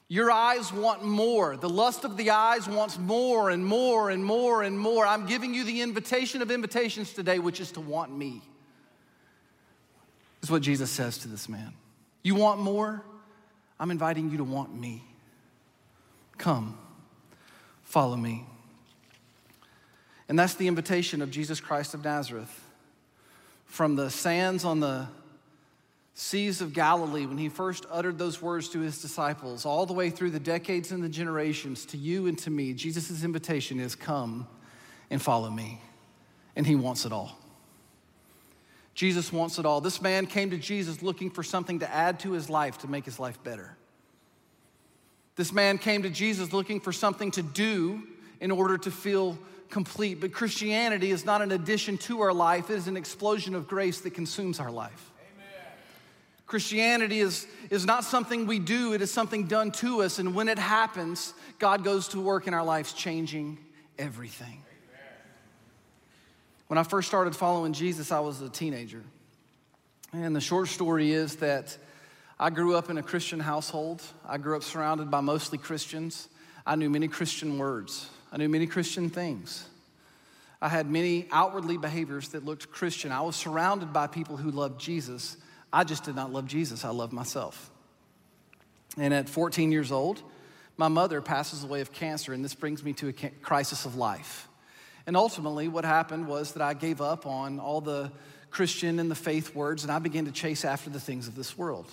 Your 0.09 0.31
eyes 0.31 0.71
want 0.71 1.03
more. 1.03 1.57
The 1.57 1.69
lust 1.69 2.05
of 2.05 2.15
the 2.15 2.29
eyes 2.29 2.67
wants 2.67 2.97
more 2.97 3.49
and 3.49 3.65
more 3.65 4.09
and 4.09 4.23
more 4.23 4.63
and 4.63 4.79
more. 4.79 5.05
I'm 5.05 5.25
giving 5.25 5.53
you 5.53 5.65
the 5.65 5.81
invitation 5.81 6.41
of 6.41 6.49
invitations 6.49 7.13
today, 7.13 7.39
which 7.39 7.59
is 7.59 7.71
to 7.73 7.81
want 7.81 8.15
me. 8.15 8.41
This 10.39 10.47
Is 10.47 10.51
what 10.51 10.61
Jesus 10.61 10.89
says 10.89 11.17
to 11.19 11.27
this 11.27 11.49
man. 11.49 11.73
You 12.23 12.35
want 12.35 12.61
more? 12.61 13.03
I'm 13.79 13.91
inviting 13.91 14.31
you 14.31 14.37
to 14.37 14.43
want 14.43 14.73
me. 14.73 15.03
Come, 16.37 16.77
follow 17.83 18.15
me. 18.15 18.45
And 20.29 20.37
that's 20.37 20.55
the 20.55 20.67
invitation 20.67 21.21
of 21.21 21.31
Jesus 21.31 21.59
Christ 21.59 21.93
of 21.93 22.03
Nazareth. 22.03 22.63
From 23.65 23.95
the 23.95 24.09
sands 24.09 24.63
on 24.63 24.79
the 24.79 25.07
seas 26.19 26.61
of 26.61 26.73
Galilee 26.73 27.27
when 27.27 27.37
he 27.37 27.47
first 27.47 27.85
uttered 27.91 28.17
those 28.17 28.41
words 28.41 28.69
to 28.69 28.79
his 28.79 28.99
disciples, 28.99 29.67
all 29.67 29.85
the 29.85 29.93
way 29.93 30.09
through 30.09 30.31
the 30.31 30.39
decades 30.39 30.91
and 30.91 31.03
the 31.03 31.09
generations, 31.09 31.85
to 31.85 31.95
you 31.95 32.25
and 32.25 32.35
to 32.39 32.49
me, 32.49 32.73
Jesus' 32.73 33.23
invitation 33.23 33.79
is 33.79 33.93
come 33.93 34.47
and 35.11 35.21
follow 35.21 35.51
me. 35.51 35.79
And 36.55 36.65
he 36.65 36.73
wants 36.73 37.05
it 37.05 37.11
all. 37.11 37.37
Jesus 38.95 39.31
wants 39.31 39.59
it 39.59 39.65
all. 39.67 39.79
This 39.79 40.01
man 40.01 40.25
came 40.25 40.49
to 40.49 40.57
Jesus 40.57 41.03
looking 41.03 41.29
for 41.29 41.43
something 41.43 41.79
to 41.79 41.93
add 41.93 42.19
to 42.21 42.31
his 42.31 42.49
life 42.49 42.79
to 42.79 42.87
make 42.87 43.05
his 43.05 43.19
life 43.19 43.41
better. 43.43 43.77
This 45.35 45.53
man 45.53 45.77
came 45.77 46.01
to 46.01 46.09
Jesus 46.09 46.51
looking 46.51 46.79
for 46.79 46.91
something 46.91 47.29
to 47.29 47.43
do 47.43 48.01
in 48.41 48.49
order 48.49 48.75
to 48.79 48.89
feel 48.89 49.37
complete. 49.69 50.19
But 50.19 50.33
Christianity 50.33 51.11
is 51.11 51.25
not 51.25 51.43
an 51.43 51.51
addition 51.51 51.99
to 51.99 52.21
our 52.21 52.33
life, 52.33 52.71
it 52.71 52.77
is 52.77 52.87
an 52.87 52.97
explosion 52.97 53.53
of 53.53 53.67
grace 53.67 54.01
that 54.01 54.15
consumes 54.15 54.59
our 54.59 54.71
life. 54.71 55.11
Christianity 56.47 57.19
is, 57.19 57.45
is 57.69 57.85
not 57.85 58.05
something 58.05 58.47
we 58.47 58.57
do, 58.57 58.93
it 58.93 59.01
is 59.01 59.11
something 59.11 59.47
done 59.47 59.71
to 59.71 60.01
us. 60.01 60.17
And 60.17 60.33
when 60.33 60.47
it 60.47 60.57
happens, 60.57 61.33
God 61.59 61.83
goes 61.83 62.07
to 62.09 62.21
work 62.21 62.47
in 62.47 62.53
our 62.53 62.63
lives, 62.63 62.93
changing 62.93 63.57
everything. 63.99 64.63
When 66.67 66.77
I 66.77 66.83
first 66.83 67.07
started 67.07 67.35
following 67.35 67.73
Jesus, 67.73 68.11
I 68.11 68.19
was 68.21 68.41
a 68.41 68.49
teenager. 68.49 69.03
And 70.13 70.35
the 70.35 70.41
short 70.41 70.69
story 70.69 71.11
is 71.11 71.37
that 71.37 71.77
I 72.39 72.49
grew 72.49 72.75
up 72.75 72.89
in 72.89 72.97
a 72.97 73.03
Christian 73.03 73.39
household. 73.39 74.01
I 74.25 74.37
grew 74.37 74.55
up 74.55 74.63
surrounded 74.63 75.11
by 75.11 75.21
mostly 75.21 75.57
Christians. 75.57 76.29
I 76.65 76.75
knew 76.75 76.89
many 76.89 77.07
Christian 77.07 77.57
words, 77.57 78.09
I 78.31 78.37
knew 78.37 78.49
many 78.49 78.67
Christian 78.67 79.09
things. 79.09 79.65
I 80.59 80.69
had 80.69 80.89
many 80.89 81.27
outwardly 81.31 81.77
behaviors 81.77 82.29
that 82.29 82.43
looked 82.43 82.71
Christian. 82.71 83.11
I 83.11 83.21
was 83.21 83.35
surrounded 83.35 83.93
by 83.93 84.07
people 84.07 84.37
who 84.37 84.49
loved 84.49 84.81
Jesus, 84.81 85.37
I 85.77 85.83
just 85.83 86.05
did 86.05 86.15
not 86.15 86.33
love 86.33 86.47
Jesus, 86.47 86.83
I 86.83 86.89
loved 86.89 87.13
myself. 87.13 87.69
And 88.97 89.13
at 89.13 89.29
14 89.29 89.71
years 89.71 89.91
old, 89.91 90.23
my 90.75 90.87
mother 90.87 91.21
passes 91.21 91.63
away 91.63 91.81
of 91.81 91.93
cancer, 91.93 92.33
and 92.33 92.43
this 92.43 92.55
brings 92.55 92.83
me 92.83 92.93
to 92.93 93.09
a 93.09 93.13
crisis 93.43 93.85
of 93.85 93.95
life. 93.95 94.47
And 95.05 95.15
ultimately, 95.15 95.67
what 95.67 95.85
happened 95.85 96.27
was 96.27 96.53
that 96.53 96.63
I 96.63 96.73
gave 96.73 96.99
up 96.99 97.27
on 97.27 97.59
all 97.59 97.79
the 97.79 98.11
Christian 98.49 98.97
and 98.97 99.11
the 99.11 99.13
faith 99.13 99.53
words, 99.53 99.83
and 99.83 99.91
I 99.91 99.99
began 99.99 100.25
to 100.25 100.31
chase 100.31 100.65
after 100.65 100.89
the 100.89 100.99
things 100.99 101.27
of 101.27 101.35
this 101.35 101.55
world. 101.55 101.85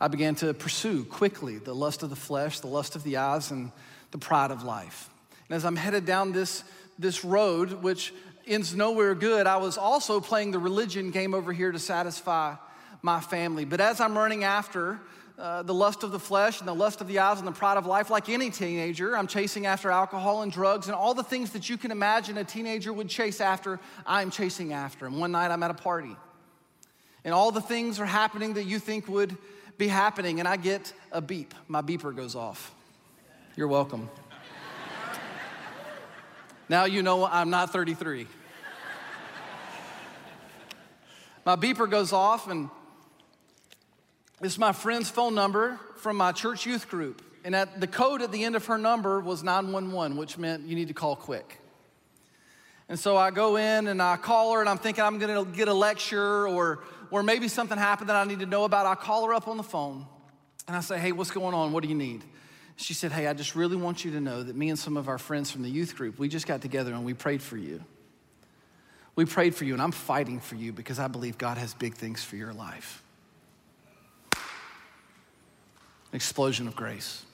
I 0.00 0.06
began 0.06 0.36
to 0.36 0.54
pursue 0.54 1.04
quickly 1.04 1.58
the 1.58 1.74
lust 1.74 2.04
of 2.04 2.10
the 2.10 2.16
flesh, 2.16 2.60
the 2.60 2.68
lust 2.68 2.94
of 2.94 3.02
the 3.02 3.16
eyes, 3.16 3.50
and 3.50 3.72
the 4.12 4.18
pride 4.18 4.52
of 4.52 4.62
life. 4.62 5.10
And 5.48 5.56
as 5.56 5.64
I'm 5.64 5.74
headed 5.74 6.06
down 6.06 6.30
this, 6.30 6.62
this 6.96 7.24
road, 7.24 7.82
which 7.82 8.14
ends 8.46 8.72
nowhere 8.72 9.16
good, 9.16 9.48
I 9.48 9.56
was 9.56 9.78
also 9.78 10.20
playing 10.20 10.52
the 10.52 10.60
religion 10.60 11.10
game 11.10 11.34
over 11.34 11.52
here 11.52 11.72
to 11.72 11.80
satisfy 11.80 12.54
my 13.02 13.20
family. 13.20 13.64
But 13.64 13.80
as 13.80 14.00
I'm 14.00 14.16
running 14.16 14.44
after 14.44 15.00
uh, 15.40 15.62
the 15.62 15.72
lust 15.72 16.02
of 16.02 16.12
the 16.12 16.18
flesh 16.18 16.60
and 16.60 16.68
the 16.68 16.74
lust 16.74 17.00
of 17.00 17.08
the 17.08 17.18
eyes 17.18 17.38
and 17.38 17.48
the 17.48 17.52
pride 17.52 17.78
of 17.78 17.86
life, 17.86 18.10
like 18.10 18.28
any 18.28 18.50
teenager. 18.50 19.16
I'm 19.16 19.26
chasing 19.26 19.64
after 19.64 19.90
alcohol 19.90 20.42
and 20.42 20.52
drugs 20.52 20.86
and 20.86 20.94
all 20.94 21.14
the 21.14 21.22
things 21.22 21.52
that 21.52 21.70
you 21.70 21.78
can 21.78 21.90
imagine 21.90 22.36
a 22.36 22.44
teenager 22.44 22.92
would 22.92 23.08
chase 23.08 23.40
after, 23.40 23.80
I'm 24.04 24.30
chasing 24.30 24.74
after. 24.74 25.06
And 25.06 25.18
one 25.18 25.32
night 25.32 25.50
I'm 25.50 25.62
at 25.62 25.70
a 25.70 25.74
party, 25.74 26.14
and 27.24 27.32
all 27.32 27.52
the 27.52 27.62
things 27.62 27.98
are 28.00 28.06
happening 28.06 28.54
that 28.54 28.64
you 28.64 28.78
think 28.78 29.08
would 29.08 29.34
be 29.78 29.88
happening, 29.88 30.40
and 30.40 30.48
I 30.48 30.58
get 30.58 30.92
a 31.10 31.22
beep. 31.22 31.54
My 31.68 31.80
beeper 31.80 32.14
goes 32.14 32.34
off. 32.34 32.74
You're 33.56 33.68
welcome. 33.68 34.10
now 36.68 36.84
you 36.84 37.02
know 37.02 37.24
I'm 37.24 37.48
not 37.48 37.72
33. 37.72 38.26
My 41.46 41.56
beeper 41.56 41.90
goes 41.90 42.12
off, 42.12 42.50
and 42.50 42.68
it's 44.42 44.58
my 44.58 44.72
friend's 44.72 45.10
phone 45.10 45.34
number 45.34 45.78
from 45.96 46.16
my 46.16 46.32
church 46.32 46.66
youth 46.66 46.88
group. 46.88 47.22
And 47.44 47.54
at 47.54 47.80
the 47.80 47.86
code 47.86 48.22
at 48.22 48.32
the 48.32 48.44
end 48.44 48.56
of 48.56 48.66
her 48.66 48.78
number 48.78 49.20
was 49.20 49.42
911, 49.42 50.16
which 50.16 50.38
meant 50.38 50.66
you 50.66 50.74
need 50.74 50.88
to 50.88 50.94
call 50.94 51.16
quick. 51.16 51.60
And 52.88 52.98
so 52.98 53.16
I 53.16 53.30
go 53.30 53.56
in 53.56 53.86
and 53.86 54.02
I 54.02 54.16
call 54.16 54.52
her, 54.54 54.60
and 54.60 54.68
I'm 54.68 54.78
thinking 54.78 55.04
I'm 55.04 55.18
gonna 55.18 55.44
get 55.44 55.68
a 55.68 55.74
lecture 55.74 56.48
or, 56.48 56.80
or 57.10 57.22
maybe 57.22 57.48
something 57.48 57.78
happened 57.78 58.08
that 58.08 58.16
I 58.16 58.24
need 58.24 58.40
to 58.40 58.46
know 58.46 58.64
about. 58.64 58.86
I 58.86 58.94
call 58.94 59.26
her 59.26 59.34
up 59.34 59.46
on 59.46 59.56
the 59.56 59.62
phone 59.62 60.06
and 60.66 60.76
I 60.76 60.80
say, 60.80 60.98
Hey, 60.98 61.12
what's 61.12 61.30
going 61.30 61.54
on? 61.54 61.72
What 61.72 61.82
do 61.82 61.88
you 61.88 61.94
need? 61.94 62.24
She 62.76 62.94
said, 62.94 63.12
Hey, 63.12 63.26
I 63.26 63.32
just 63.32 63.54
really 63.54 63.76
want 63.76 64.04
you 64.04 64.10
to 64.12 64.20
know 64.20 64.42
that 64.42 64.56
me 64.56 64.70
and 64.70 64.78
some 64.78 64.96
of 64.96 65.08
our 65.08 65.18
friends 65.18 65.50
from 65.50 65.62
the 65.62 65.70
youth 65.70 65.96
group, 65.96 66.18
we 66.18 66.28
just 66.28 66.46
got 66.46 66.62
together 66.62 66.92
and 66.92 67.04
we 67.04 67.14
prayed 67.14 67.42
for 67.42 67.56
you. 67.56 67.84
We 69.16 69.24
prayed 69.24 69.54
for 69.54 69.64
you, 69.64 69.74
and 69.74 69.82
I'm 69.82 69.92
fighting 69.92 70.40
for 70.40 70.54
you 70.54 70.72
because 70.72 70.98
I 70.98 71.08
believe 71.08 71.36
God 71.36 71.58
has 71.58 71.74
big 71.74 71.94
things 71.94 72.22
for 72.24 72.36
your 72.36 72.52
life. 72.52 73.02
Explosion 76.12 76.68
of 76.68 76.76
grace. 76.76 77.24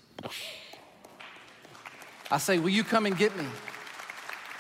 I 2.31 2.39
say, 2.39 2.59
Will 2.59 2.71
you 2.71 2.85
come 2.85 3.07
and 3.07 3.17
get 3.17 3.37
me? 3.37 3.47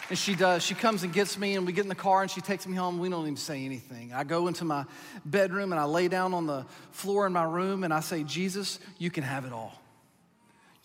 And 0.09 0.17
she 0.17 0.37
does. 0.37 0.63
She 0.63 0.75
comes 0.75 1.03
and 1.03 1.13
gets 1.13 1.37
me, 1.37 1.57
and 1.57 1.67
we 1.67 1.73
get 1.73 1.83
in 1.83 1.89
the 1.89 1.95
car, 1.97 2.23
and 2.23 2.31
she 2.31 2.41
takes 2.41 2.67
me 2.67 2.77
home. 2.77 3.01
We 3.01 3.09
don't 3.09 3.23
even 3.23 3.37
say 3.37 3.65
anything. 3.65 4.13
I 4.13 4.23
go 4.23 4.47
into 4.47 4.65
my 4.65 4.85
bedroom, 5.25 5.73
and 5.73 5.81
I 5.81 5.85
lay 5.85 6.07
down 6.07 6.33
on 6.33 6.47
the 6.47 6.65
floor 6.93 7.27
in 7.27 7.33
my 7.33 7.43
room, 7.43 7.83
and 7.83 7.93
I 7.93 8.01
say, 8.01 8.23
Jesus, 8.23 8.79
you 8.99 9.11
can 9.11 9.25
have 9.25 9.45
it 9.45 9.53
all. 9.53 9.73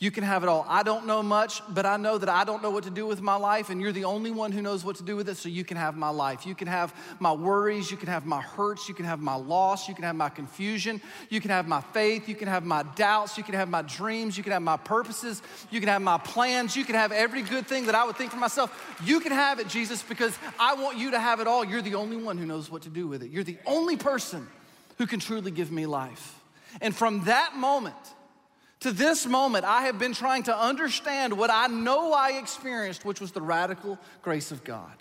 You 0.01 0.09
can 0.09 0.23
have 0.23 0.41
it 0.41 0.49
all. 0.49 0.65
I 0.67 0.81
don't 0.81 1.05
know 1.05 1.21
much, 1.21 1.61
but 1.69 1.85
I 1.85 1.95
know 1.95 2.17
that 2.17 2.27
I 2.27 2.43
don't 2.43 2.63
know 2.63 2.71
what 2.71 2.85
to 2.85 2.89
do 2.89 3.05
with 3.05 3.21
my 3.21 3.35
life, 3.35 3.69
and 3.69 3.79
you're 3.79 3.91
the 3.91 4.05
only 4.05 4.31
one 4.31 4.51
who 4.51 4.59
knows 4.59 4.83
what 4.83 4.95
to 4.95 5.03
do 5.03 5.15
with 5.15 5.29
it, 5.29 5.37
so 5.37 5.47
you 5.47 5.63
can 5.63 5.77
have 5.77 5.95
my 5.95 6.09
life. 6.09 6.43
You 6.43 6.55
can 6.55 6.67
have 6.67 6.91
my 7.19 7.31
worries, 7.31 7.91
you 7.91 7.97
can 7.97 8.09
have 8.09 8.25
my 8.25 8.41
hurts, 8.41 8.89
you 8.89 8.95
can 8.95 9.05
have 9.05 9.19
my 9.19 9.35
loss, 9.35 9.87
you 9.87 9.93
can 9.93 10.03
have 10.03 10.15
my 10.15 10.29
confusion, 10.29 10.99
you 11.29 11.39
can 11.39 11.51
have 11.51 11.67
my 11.67 11.81
faith, 11.81 12.27
you 12.27 12.33
can 12.33 12.47
have 12.47 12.65
my 12.65 12.81
doubts, 12.95 13.37
you 13.37 13.43
can 13.43 13.53
have 13.53 13.69
my 13.69 13.83
dreams, 13.83 14.35
you 14.35 14.41
can 14.41 14.53
have 14.53 14.63
my 14.63 14.75
purposes, 14.75 15.39
you 15.69 15.79
can 15.79 15.87
have 15.87 16.01
my 16.01 16.17
plans, 16.17 16.75
you 16.75 16.83
can 16.83 16.95
have 16.95 17.11
every 17.11 17.43
good 17.43 17.67
thing 17.67 17.85
that 17.85 17.93
I 17.93 18.03
would 18.03 18.15
think 18.15 18.31
for 18.31 18.37
myself. 18.37 18.97
You 19.05 19.19
can 19.19 19.31
have 19.31 19.59
it, 19.59 19.67
Jesus, 19.67 20.01
because 20.01 20.35
I 20.59 20.73
want 20.73 20.97
you 20.97 21.11
to 21.11 21.19
have 21.19 21.39
it 21.41 21.45
all. 21.45 21.63
You're 21.63 21.83
the 21.83 21.93
only 21.93 22.17
one 22.17 22.39
who 22.39 22.47
knows 22.47 22.71
what 22.71 22.81
to 22.81 22.89
do 22.89 23.07
with 23.07 23.21
it. 23.21 23.29
You're 23.29 23.43
the 23.43 23.59
only 23.67 23.97
person 23.97 24.47
who 24.97 25.05
can 25.05 25.19
truly 25.19 25.51
give 25.51 25.71
me 25.71 25.85
life. 25.85 26.39
And 26.81 26.95
from 26.95 27.25
that 27.25 27.55
moment, 27.55 27.95
to 28.81 28.91
this 28.91 29.25
moment, 29.25 29.65
I 29.65 29.83
have 29.83 29.97
been 29.97 30.13
trying 30.13 30.43
to 30.43 30.57
understand 30.57 31.37
what 31.37 31.49
I 31.49 31.67
know 31.67 32.13
I 32.13 32.33
experienced, 32.33 33.05
which 33.05 33.21
was 33.21 33.31
the 33.31 33.41
radical 33.41 33.97
grace 34.21 34.51
of 34.51 34.63
God. 34.63 34.91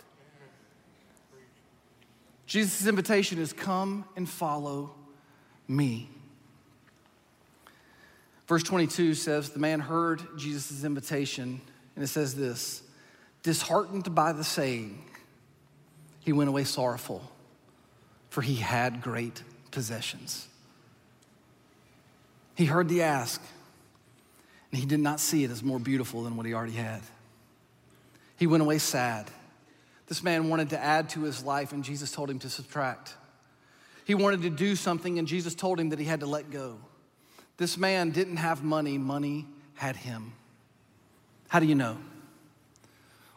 Jesus' 2.46 2.86
invitation 2.86 3.38
is 3.38 3.52
come 3.52 4.04
and 4.16 4.28
follow 4.28 4.94
me. 5.68 6.10
Verse 8.46 8.62
22 8.64 9.14
says, 9.14 9.50
The 9.50 9.60
man 9.60 9.80
heard 9.80 10.22
Jesus' 10.36 10.82
invitation, 10.82 11.60
and 11.94 12.04
it 12.04 12.08
says 12.08 12.34
this 12.34 12.82
disheartened 13.42 14.14
by 14.14 14.32
the 14.32 14.44
saying, 14.44 15.02
he 16.20 16.32
went 16.32 16.48
away 16.48 16.64
sorrowful, 16.64 17.22
for 18.28 18.42
he 18.42 18.56
had 18.56 19.00
great 19.00 19.42
possessions. 19.70 20.48
He 22.54 22.66
heard 22.66 22.88
the 22.88 23.02
ask, 23.02 23.40
and 24.70 24.80
he 24.80 24.86
did 24.86 25.00
not 25.00 25.20
see 25.20 25.44
it 25.44 25.50
as 25.50 25.62
more 25.62 25.78
beautiful 25.78 26.22
than 26.22 26.36
what 26.36 26.46
he 26.46 26.54
already 26.54 26.72
had. 26.72 27.00
He 28.36 28.46
went 28.46 28.62
away 28.62 28.78
sad. 28.78 29.30
This 30.06 30.22
man 30.22 30.48
wanted 30.48 30.70
to 30.70 30.82
add 30.82 31.10
to 31.10 31.22
his 31.22 31.44
life, 31.44 31.72
and 31.72 31.84
Jesus 31.84 32.10
told 32.10 32.30
him 32.30 32.38
to 32.40 32.50
subtract. 32.50 33.14
He 34.04 34.14
wanted 34.14 34.42
to 34.42 34.50
do 34.50 34.74
something, 34.76 35.18
and 35.18 35.28
Jesus 35.28 35.54
told 35.54 35.78
him 35.78 35.90
that 35.90 35.98
he 35.98 36.04
had 36.04 36.20
to 36.20 36.26
let 36.26 36.50
go. 36.50 36.78
This 37.56 37.76
man 37.76 38.10
didn't 38.10 38.38
have 38.38 38.64
money, 38.64 38.98
money 38.98 39.46
had 39.74 39.96
him. 39.96 40.32
How 41.48 41.60
do 41.60 41.66
you 41.66 41.74
know? 41.74 41.98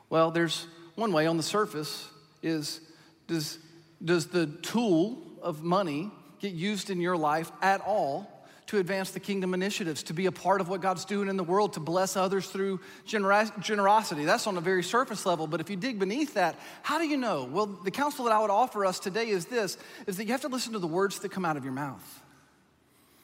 Well, 0.10 0.32
there's 0.32 0.68
one 0.96 1.12
way 1.12 1.26
on 1.26 1.38
the 1.38 1.44
surface 1.44 2.08
is 2.42 2.80
does, 3.28 3.58
does 4.04 4.28
the 4.28 4.48
tool 4.48 5.22
of 5.42 5.64
money 5.64 6.12
get 6.40 6.54
used 6.54 6.90
in 6.90 7.02
your 7.02 7.18
life 7.18 7.52
at 7.62 7.82
all 7.82 8.33
to 8.74 8.80
advance 8.80 9.12
the 9.12 9.20
kingdom 9.20 9.54
initiatives, 9.54 10.02
to 10.02 10.14
be 10.14 10.26
a 10.26 10.32
part 10.32 10.60
of 10.60 10.68
what 10.68 10.82
God's 10.82 11.06
doing 11.06 11.30
in 11.30 11.38
the 11.38 11.44
world, 11.44 11.74
to 11.74 11.80
bless 11.80 12.16
others 12.16 12.48
through 12.48 12.80
generosity. 13.06 14.26
That's 14.26 14.48
on 14.48 14.58
a 14.58 14.62
very 14.62 14.82
surface 14.82 15.28
level, 15.28 15.46
but 15.46 15.62
if 15.62 15.70
you 15.70 15.76
dig 15.76 16.00
beneath 16.00 16.34
that, 16.34 16.56
how 16.82 16.98
do 16.98 17.08
you 17.08 17.18
know? 17.18 17.44
Well, 17.44 17.68
the 17.68 17.92
counsel 17.92 18.26
that 18.26 18.32
I 18.32 18.40
would 18.40 18.50
offer 18.50 18.84
us 18.84 19.00
today 19.00 19.30
is 19.30 19.46
this 19.46 19.78
is 20.08 20.18
that 20.18 20.26
you 20.26 20.32
have 20.32 20.42
to 20.42 20.48
listen 20.48 20.74
to 20.74 20.80
the 20.80 20.88
words 20.88 21.20
that 21.20 21.30
come 21.30 21.46
out 21.46 21.56
of 21.56 21.64
your 21.64 21.74
mouth. 21.74 22.23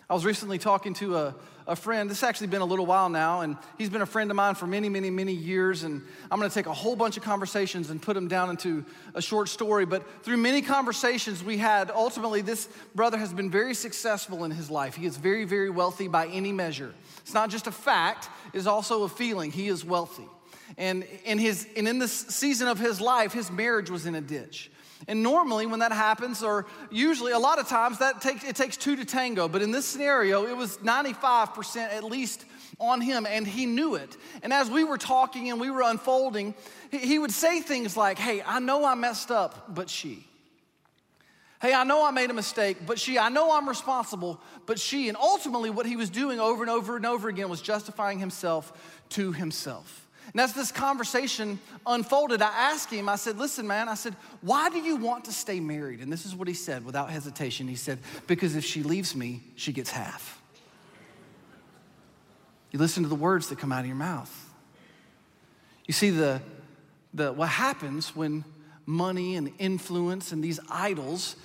I 0.09 0.15
was 0.15 0.25
recently 0.25 0.57
talking 0.57 0.95
to 0.95 1.17
a, 1.17 1.35
a 1.67 1.75
friend. 1.75 2.09
This 2.09 2.21
has 2.21 2.29
actually 2.29 2.47
been 2.47 2.61
a 2.61 2.65
little 2.65 2.87
while 2.87 3.09
now, 3.09 3.41
and 3.41 3.55
he's 3.77 3.91
been 3.91 4.01
a 4.01 4.07
friend 4.07 4.31
of 4.31 4.35
mine 4.35 4.55
for 4.55 4.65
many, 4.65 4.89
many, 4.89 5.11
many 5.11 5.33
years. 5.33 5.83
And 5.83 6.01
I'm 6.31 6.39
going 6.39 6.49
to 6.49 6.53
take 6.53 6.65
a 6.65 6.73
whole 6.73 6.95
bunch 6.95 7.15
of 7.15 7.21
conversations 7.21 7.91
and 7.91 8.01
put 8.01 8.15
them 8.15 8.27
down 8.27 8.49
into 8.49 8.83
a 9.13 9.21
short 9.21 9.49
story. 9.49 9.85
But 9.85 10.23
through 10.23 10.37
many 10.37 10.63
conversations 10.63 11.43
we 11.43 11.57
had, 11.57 11.91
ultimately, 11.91 12.41
this 12.41 12.67
brother 12.95 13.19
has 13.19 13.31
been 13.33 13.51
very 13.51 13.75
successful 13.75 14.45
in 14.45 14.51
his 14.51 14.71
life. 14.71 14.95
He 14.95 15.05
is 15.05 15.15
very, 15.15 15.45
very 15.45 15.69
wealthy 15.69 16.07
by 16.07 16.25
any 16.29 16.51
measure. 16.51 16.91
It's 17.19 17.35
not 17.35 17.51
just 17.51 17.67
a 17.67 17.71
fact, 17.71 18.29
it's 18.51 18.65
also 18.65 19.03
a 19.03 19.09
feeling. 19.09 19.51
He 19.51 19.67
is 19.67 19.85
wealthy. 19.85 20.25
And 20.75 21.05
in, 21.23 21.37
his, 21.37 21.67
and 21.77 21.87
in 21.87 21.99
this 21.99 22.11
season 22.11 22.67
of 22.67 22.79
his 22.79 22.99
life, 22.99 23.31
his 23.31 23.51
marriage 23.51 23.91
was 23.91 24.07
in 24.07 24.15
a 24.15 24.21
ditch. 24.21 24.71
And 25.07 25.23
normally, 25.23 25.65
when 25.65 25.79
that 25.79 25.91
happens, 25.91 26.43
or 26.43 26.65
usually 26.91 27.31
a 27.31 27.39
lot 27.39 27.57
of 27.57 27.67
times, 27.67 27.99
that 27.99 28.21
takes 28.21 28.43
it 28.43 28.55
takes 28.55 28.75
two 28.77 28.95
to 28.97 29.05
tango. 29.05 29.47
But 29.47 29.61
in 29.61 29.71
this 29.71 29.85
scenario, 29.85 30.45
it 30.45 30.55
was 30.55 30.77
95% 30.79 31.77
at 31.77 32.03
least 32.03 32.45
on 32.79 33.01
him, 33.01 33.25
and 33.25 33.47
he 33.47 33.65
knew 33.65 33.95
it. 33.95 34.17
And 34.43 34.53
as 34.53 34.69
we 34.69 34.83
were 34.83 34.97
talking 34.97 35.49
and 35.49 35.59
we 35.59 35.71
were 35.71 35.81
unfolding, 35.81 36.53
he 36.91 37.17
would 37.17 37.31
say 37.31 37.61
things 37.61 37.95
like, 37.95 38.17
Hey, 38.17 38.41
I 38.45 38.59
know 38.59 38.85
I 38.85 38.95
messed 38.95 39.31
up, 39.31 39.73
but 39.73 39.89
she. 39.89 40.25
Hey, 41.61 41.73
I 41.73 41.83
know 41.83 42.05
I 42.05 42.11
made 42.11 42.29
a 42.29 42.33
mistake, 42.33 42.77
but 42.85 42.97
she, 42.97 43.19
I 43.19 43.27
know 43.27 43.51
I'm 43.51 43.67
responsible, 43.67 44.39
but 44.65 44.79
she. 44.79 45.09
And 45.09 45.17
ultimately, 45.17 45.69
what 45.69 45.85
he 45.85 45.97
was 45.97 46.09
doing 46.09 46.39
over 46.39 46.63
and 46.63 46.69
over 46.69 46.95
and 46.95 47.05
over 47.05 47.27
again 47.27 47.49
was 47.49 47.61
justifying 47.61 48.17
himself 48.17 48.71
to 49.09 49.33
himself. 49.33 50.07
And 50.31 50.41
as 50.41 50.53
this 50.53 50.71
conversation 50.71 51.59
unfolded, 51.85 52.41
I 52.41 52.71
asked 52.71 52.91
him, 52.91 53.09
I 53.09 53.15
said, 53.15 53.37
Listen, 53.37 53.65
man, 53.65 53.89
I 53.89 53.95
said, 53.95 54.15
why 54.41 54.69
do 54.69 54.79
you 54.79 54.95
want 54.95 55.25
to 55.25 55.31
stay 55.31 55.59
married? 55.59 56.01
And 56.01 56.11
this 56.11 56.25
is 56.25 56.35
what 56.35 56.47
he 56.47 56.53
said 56.53 56.85
without 56.85 57.09
hesitation. 57.09 57.67
He 57.67 57.75
said, 57.75 57.99
Because 58.27 58.55
if 58.55 58.63
she 58.63 58.83
leaves 58.83 59.15
me, 59.15 59.41
she 59.55 59.71
gets 59.71 59.89
half. 59.89 60.41
You 62.71 62.79
listen 62.79 63.03
to 63.03 63.09
the 63.09 63.15
words 63.15 63.49
that 63.49 63.57
come 63.57 63.71
out 63.71 63.81
of 63.81 63.87
your 63.87 63.95
mouth. 63.95 64.49
You 65.87 65.93
see, 65.93 66.11
the, 66.11 66.41
the, 67.13 67.33
what 67.33 67.49
happens 67.49 68.15
when 68.15 68.45
money 68.85 69.35
and 69.35 69.51
influence 69.57 70.31
and 70.31 70.43
these 70.43 70.59
idols 70.69 71.35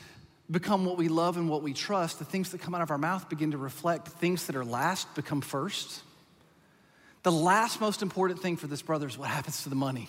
become 0.51 0.85
what 0.85 0.99
we 0.99 1.09
love 1.09 1.39
and 1.39 1.49
what 1.49 1.63
we 1.63 1.73
trust, 1.73 2.19
the 2.19 2.25
things 2.25 2.51
that 2.51 2.61
come 2.61 2.75
out 2.75 2.83
of 2.83 2.91
our 2.91 2.99
mouth 2.99 3.31
begin 3.31 3.53
to 3.53 3.59
reflect 3.59 4.09
things 4.09 4.47
that 4.47 4.57
are 4.57 4.65
last 4.65 5.15
become 5.15 5.41
first. 5.41 6.03
The 7.25 7.33
last 7.33 7.81
most 7.81 8.03
important 8.03 8.41
thing 8.41 8.57
for 8.57 8.67
this 8.67 8.83
brother 8.83 9.09
is 9.09 9.19
what 9.19 9.29
happens 9.29 9.65
to 9.65 9.71
the 9.71 9.75
money. 9.75 10.09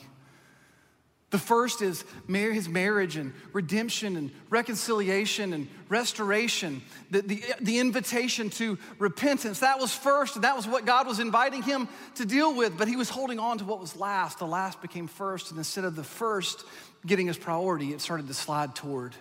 The 1.31 1.37
first 1.39 1.81
is 1.81 2.03
his 2.27 2.69
marriage 2.69 3.15
and 3.15 3.33
redemption 3.51 4.15
and 4.15 4.31
reconciliation 4.49 5.53
and 5.53 5.67
restoration, 5.89 6.81
the, 7.09 7.21
the, 7.21 7.43
the, 7.59 7.79
invitation 7.79 8.49
to 8.51 8.77
repentance. 8.99 9.59
That 9.59 9.79
was 9.79 9.93
first, 9.93 10.35
and 10.35 10.43
that 10.43 10.55
was 10.55 10.67
what 10.67 10.85
God 10.85 11.07
was 11.07 11.19
inviting 11.19 11.63
him 11.63 11.89
to 12.15 12.25
deal 12.25 12.55
with, 12.55 12.77
but 12.77 12.87
he 12.87 12.95
was 12.95 13.09
holding 13.09 13.39
on 13.39 13.57
to 13.57 13.65
what 13.65 13.79
was 13.79 13.95
last. 13.95 14.39
The 14.39 14.45
last 14.45 14.81
became 14.81 15.07
first, 15.07 15.49
and 15.49 15.57
instead 15.57 15.83
of 15.83 15.95
the 15.95 16.03
first 16.03 16.63
getting 17.05 17.27
his 17.27 17.37
priority, 17.37 17.91
it 17.91 18.01
started 18.01 18.27
to 18.27 18.33
slide 18.33 18.75
toward 18.75 19.15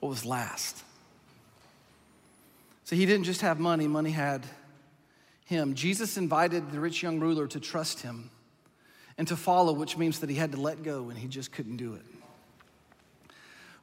what 0.00 0.08
was 0.08 0.24
last. 0.24 0.82
So 2.84 2.96
he 2.96 3.06
didn't 3.06 3.24
just 3.24 3.42
have 3.42 3.60
money, 3.60 3.86
money 3.86 4.10
had 4.10 4.44
him. 5.48 5.74
Jesus 5.74 6.18
invited 6.18 6.70
the 6.70 6.78
rich 6.78 7.02
young 7.02 7.20
ruler 7.20 7.46
to 7.48 7.58
trust 7.58 8.02
him 8.02 8.30
and 9.16 9.26
to 9.28 9.36
follow, 9.36 9.72
which 9.72 9.96
means 9.96 10.20
that 10.20 10.28
he 10.28 10.36
had 10.36 10.52
to 10.52 10.60
let 10.60 10.82
go 10.82 11.08
and 11.08 11.18
he 11.18 11.26
just 11.26 11.52
couldn't 11.52 11.78
do 11.78 11.94
it. 11.94 12.02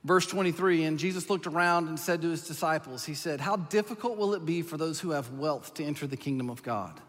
Verse 0.03 0.27
23 0.27 0.83
And 0.83 0.99
Jesus 0.99 1.27
looked 1.27 1.47
around 1.47 1.87
and 1.87 1.99
said 1.99 2.21
to 2.21 2.29
his 2.29 2.47
disciples, 2.47 3.05
He 3.05 3.15
said, 3.15 3.41
How 3.41 3.55
difficult 3.55 4.17
will 4.17 4.35
it 4.35 4.45
be 4.45 4.61
for 4.61 4.77
those 4.77 4.99
who 4.99 5.09
have 5.11 5.31
wealth 5.31 5.73
to 5.73 5.83
enter 5.83 6.05
the 6.05 6.15
kingdom 6.15 6.51
of 6.51 6.61
God? 6.61 7.01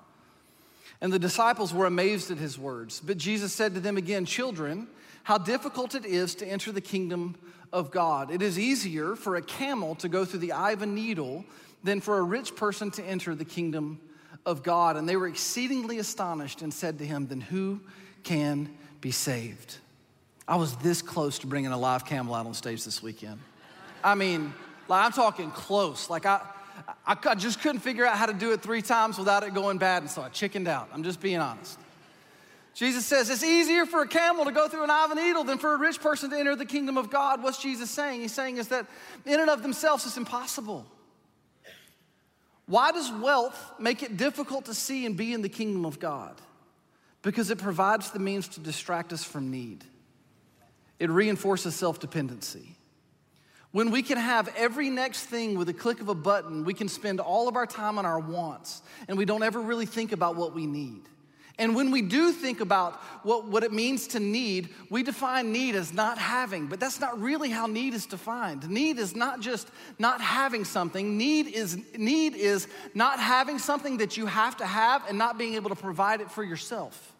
And 1.02 1.12
the 1.12 1.18
disciples 1.18 1.74
were 1.74 1.84
amazed 1.84 2.30
at 2.30 2.38
his 2.38 2.58
words. 2.58 3.00
But 3.00 3.18
Jesus 3.18 3.52
said 3.52 3.74
to 3.74 3.80
them 3.80 3.98
again, 3.98 4.24
Children, 4.24 4.88
how 5.24 5.36
difficult 5.36 5.94
it 5.94 6.06
is 6.06 6.34
to 6.36 6.46
enter 6.46 6.72
the 6.72 6.80
kingdom 6.80 7.36
of 7.74 7.90
God. 7.90 8.30
It 8.30 8.40
is 8.40 8.58
easier 8.58 9.14
for 9.14 9.36
a 9.36 9.42
camel 9.42 9.96
to 9.96 10.08
go 10.08 10.24
through 10.24 10.40
the 10.40 10.52
eye 10.52 10.70
of 10.70 10.80
a 10.80 10.86
needle 10.86 11.44
than 11.84 12.00
for 12.00 12.16
a 12.16 12.22
rich 12.22 12.56
person 12.56 12.90
to 12.92 13.04
enter 13.04 13.34
the 13.34 13.44
kingdom 13.44 14.00
of 14.46 14.62
God. 14.62 14.96
And 14.96 15.06
they 15.06 15.16
were 15.16 15.26
exceedingly 15.26 15.98
astonished 15.98 16.62
and 16.62 16.72
said 16.72 16.98
to 17.00 17.06
him, 17.06 17.26
Then 17.26 17.42
who 17.42 17.80
can 18.22 18.74
be 19.02 19.10
saved. 19.10 19.76
I 20.48 20.56
was 20.56 20.76
this 20.76 21.02
close 21.02 21.40
to 21.40 21.46
bringing 21.46 21.72
a 21.72 21.78
live 21.78 22.06
camel 22.06 22.34
out 22.34 22.46
on 22.46 22.54
stage 22.54 22.84
this 22.84 23.02
weekend. 23.02 23.38
I 24.02 24.14
mean, 24.14 24.54
like 24.88 25.04
I'm 25.04 25.12
talking 25.12 25.50
close. 25.50 26.08
Like 26.08 26.24
I, 26.24 26.40
I, 27.06 27.16
I 27.24 27.34
just 27.34 27.60
couldn't 27.60 27.80
figure 27.80 28.06
out 28.06 28.16
how 28.16 28.26
to 28.26 28.32
do 28.32 28.52
it 28.52 28.62
three 28.62 28.82
times 28.82 29.18
without 29.18 29.42
it 29.42 29.54
going 29.54 29.78
bad, 29.78 30.02
and 30.02 30.10
so 30.10 30.22
I 30.22 30.28
chickened 30.28 30.68
out. 30.68 30.88
I'm 30.92 31.02
just 31.02 31.20
being 31.20 31.38
honest. 31.38 31.78
Jesus 32.74 33.06
says 33.06 33.30
it's 33.30 33.42
easier 33.42 33.86
for 33.86 34.02
a 34.02 34.08
camel 34.08 34.44
to 34.44 34.52
go 34.52 34.68
through 34.68 34.84
an 34.84 34.90
eye 34.90 35.06
of 35.06 35.10
a 35.10 35.14
needle 35.14 35.44
than 35.44 35.58
for 35.58 35.72
a 35.72 35.78
rich 35.78 36.00
person 36.00 36.30
to 36.30 36.38
enter 36.38 36.54
the 36.54 36.66
kingdom 36.66 36.98
of 36.98 37.10
God. 37.10 37.42
What's 37.42 37.60
Jesus 37.60 37.90
saying? 37.90 38.20
He's 38.20 38.34
saying 38.34 38.58
is 38.58 38.68
that 38.68 38.86
in 39.24 39.40
and 39.40 39.48
of 39.48 39.62
themselves 39.62 40.04
it's 40.04 40.18
impossible. 40.18 40.84
Why 42.66 42.92
does 42.92 43.10
wealth 43.12 43.72
make 43.78 44.02
it 44.02 44.16
difficult 44.16 44.66
to 44.66 44.74
see 44.74 45.06
and 45.06 45.16
be 45.16 45.32
in 45.32 45.42
the 45.42 45.48
kingdom 45.48 45.84
of 45.84 45.98
God? 45.98 46.40
because 47.26 47.50
it 47.50 47.58
provides 47.58 48.12
the 48.12 48.20
means 48.20 48.46
to 48.46 48.60
distract 48.60 49.12
us 49.12 49.24
from 49.24 49.50
need. 49.50 49.84
It 51.00 51.10
reinforces 51.10 51.74
self 51.74 51.98
dependency. 51.98 52.76
When 53.72 53.90
we 53.90 54.04
can 54.04 54.16
have 54.16 54.48
every 54.56 54.90
next 54.90 55.24
thing 55.24 55.58
with 55.58 55.68
a 55.68 55.72
click 55.72 56.00
of 56.00 56.08
a 56.08 56.14
button, 56.14 56.64
we 56.64 56.72
can 56.72 56.86
spend 56.86 57.18
all 57.18 57.48
of 57.48 57.56
our 57.56 57.66
time 57.66 57.98
on 57.98 58.06
our 58.06 58.20
wants 58.20 58.80
and 59.08 59.18
we 59.18 59.24
don't 59.24 59.42
ever 59.42 59.60
really 59.60 59.86
think 59.86 60.12
about 60.12 60.36
what 60.36 60.54
we 60.54 60.66
need. 60.66 61.02
And 61.58 61.74
when 61.74 61.90
we 61.90 62.02
do 62.02 62.32
think 62.32 62.60
about 62.60 62.94
what, 63.22 63.46
what 63.46 63.64
it 63.64 63.72
means 63.72 64.08
to 64.08 64.20
need, 64.20 64.68
we 64.90 65.02
define 65.02 65.52
need 65.52 65.74
as 65.74 65.92
not 65.92 66.18
having, 66.18 66.66
but 66.66 66.78
that's 66.78 67.00
not 67.00 67.18
really 67.18 67.48
how 67.48 67.66
need 67.66 67.94
is 67.94 68.04
defined. 68.04 68.68
Need 68.68 68.98
is 68.98 69.16
not 69.16 69.40
just 69.40 69.70
not 69.98 70.20
having 70.20 70.66
something, 70.66 71.16
need 71.16 71.46
is, 71.46 71.78
need 71.96 72.34
is 72.34 72.68
not 72.92 73.18
having 73.18 73.58
something 73.58 73.96
that 73.98 74.18
you 74.18 74.26
have 74.26 74.58
to 74.58 74.66
have 74.66 75.02
and 75.08 75.16
not 75.16 75.38
being 75.38 75.54
able 75.54 75.70
to 75.70 75.76
provide 75.76 76.20
it 76.20 76.30
for 76.30 76.44
yourself. 76.44 77.14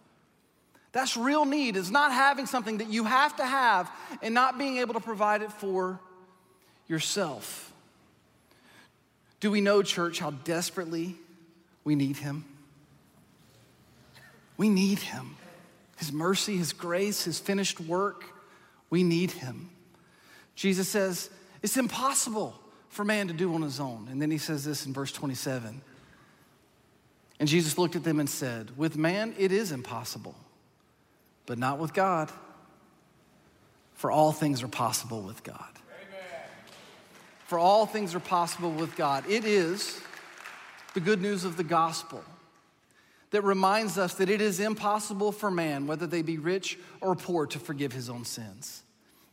That's 0.92 1.16
real 1.16 1.46
need, 1.46 1.76
is 1.76 1.90
not 1.90 2.12
having 2.12 2.44
something 2.44 2.78
that 2.78 2.88
you 2.88 3.04
have 3.04 3.36
to 3.36 3.44
have 3.44 3.90
and 4.22 4.34
not 4.34 4.58
being 4.58 4.78
able 4.78 4.94
to 4.94 5.00
provide 5.00 5.40
it 5.40 5.52
for 5.52 5.98
yourself. 6.88 7.72
Do 9.40 9.50
we 9.50 9.62
know, 9.62 9.82
church, 9.82 10.18
how 10.18 10.30
desperately 10.30 11.16
we 11.84 11.94
need 11.94 12.16
Him? 12.16 12.44
We 14.56 14.68
need 14.68 14.98
Him. 14.98 15.36
His 15.96 16.12
mercy, 16.12 16.56
His 16.56 16.72
grace, 16.72 17.24
His 17.24 17.38
finished 17.38 17.80
work, 17.80 18.24
we 18.90 19.02
need 19.02 19.30
Him. 19.30 19.70
Jesus 20.54 20.88
says, 20.88 21.30
It's 21.62 21.76
impossible 21.76 22.58
for 22.88 23.04
man 23.04 23.28
to 23.28 23.34
do 23.34 23.54
on 23.54 23.62
his 23.62 23.78
own. 23.78 24.08
And 24.10 24.20
then 24.22 24.30
He 24.30 24.38
says 24.38 24.64
this 24.64 24.86
in 24.86 24.92
verse 24.92 25.12
27. 25.12 25.80
And 27.38 27.48
Jesus 27.48 27.76
looked 27.76 27.96
at 27.96 28.04
them 28.04 28.20
and 28.20 28.28
said, 28.28 28.76
With 28.78 28.96
man, 28.96 29.34
it 29.38 29.52
is 29.52 29.72
impossible 29.72 30.34
but 31.46 31.58
not 31.58 31.78
with 31.78 31.94
God. 31.94 32.30
For 33.94 34.10
all 34.10 34.32
things 34.32 34.62
are 34.62 34.68
possible 34.68 35.22
with 35.22 35.42
God. 35.42 35.72
Amen. 35.88 36.42
For 37.46 37.58
all 37.58 37.86
things 37.86 38.14
are 38.14 38.20
possible 38.20 38.70
with 38.70 38.94
God. 38.96 39.24
It 39.28 39.44
is 39.44 40.00
the 40.92 41.00
good 41.00 41.22
news 41.22 41.44
of 41.44 41.56
the 41.56 41.64
gospel 41.64 42.22
that 43.36 43.42
reminds 43.42 43.98
us 43.98 44.14
that 44.14 44.30
it 44.30 44.40
is 44.40 44.60
impossible 44.60 45.30
for 45.30 45.50
man, 45.50 45.86
whether 45.86 46.06
they 46.06 46.22
be 46.22 46.38
rich 46.38 46.78
or 47.02 47.14
poor, 47.14 47.46
to 47.46 47.58
forgive 47.58 47.92
his 47.92 48.08
own 48.08 48.24
sins. 48.24 48.82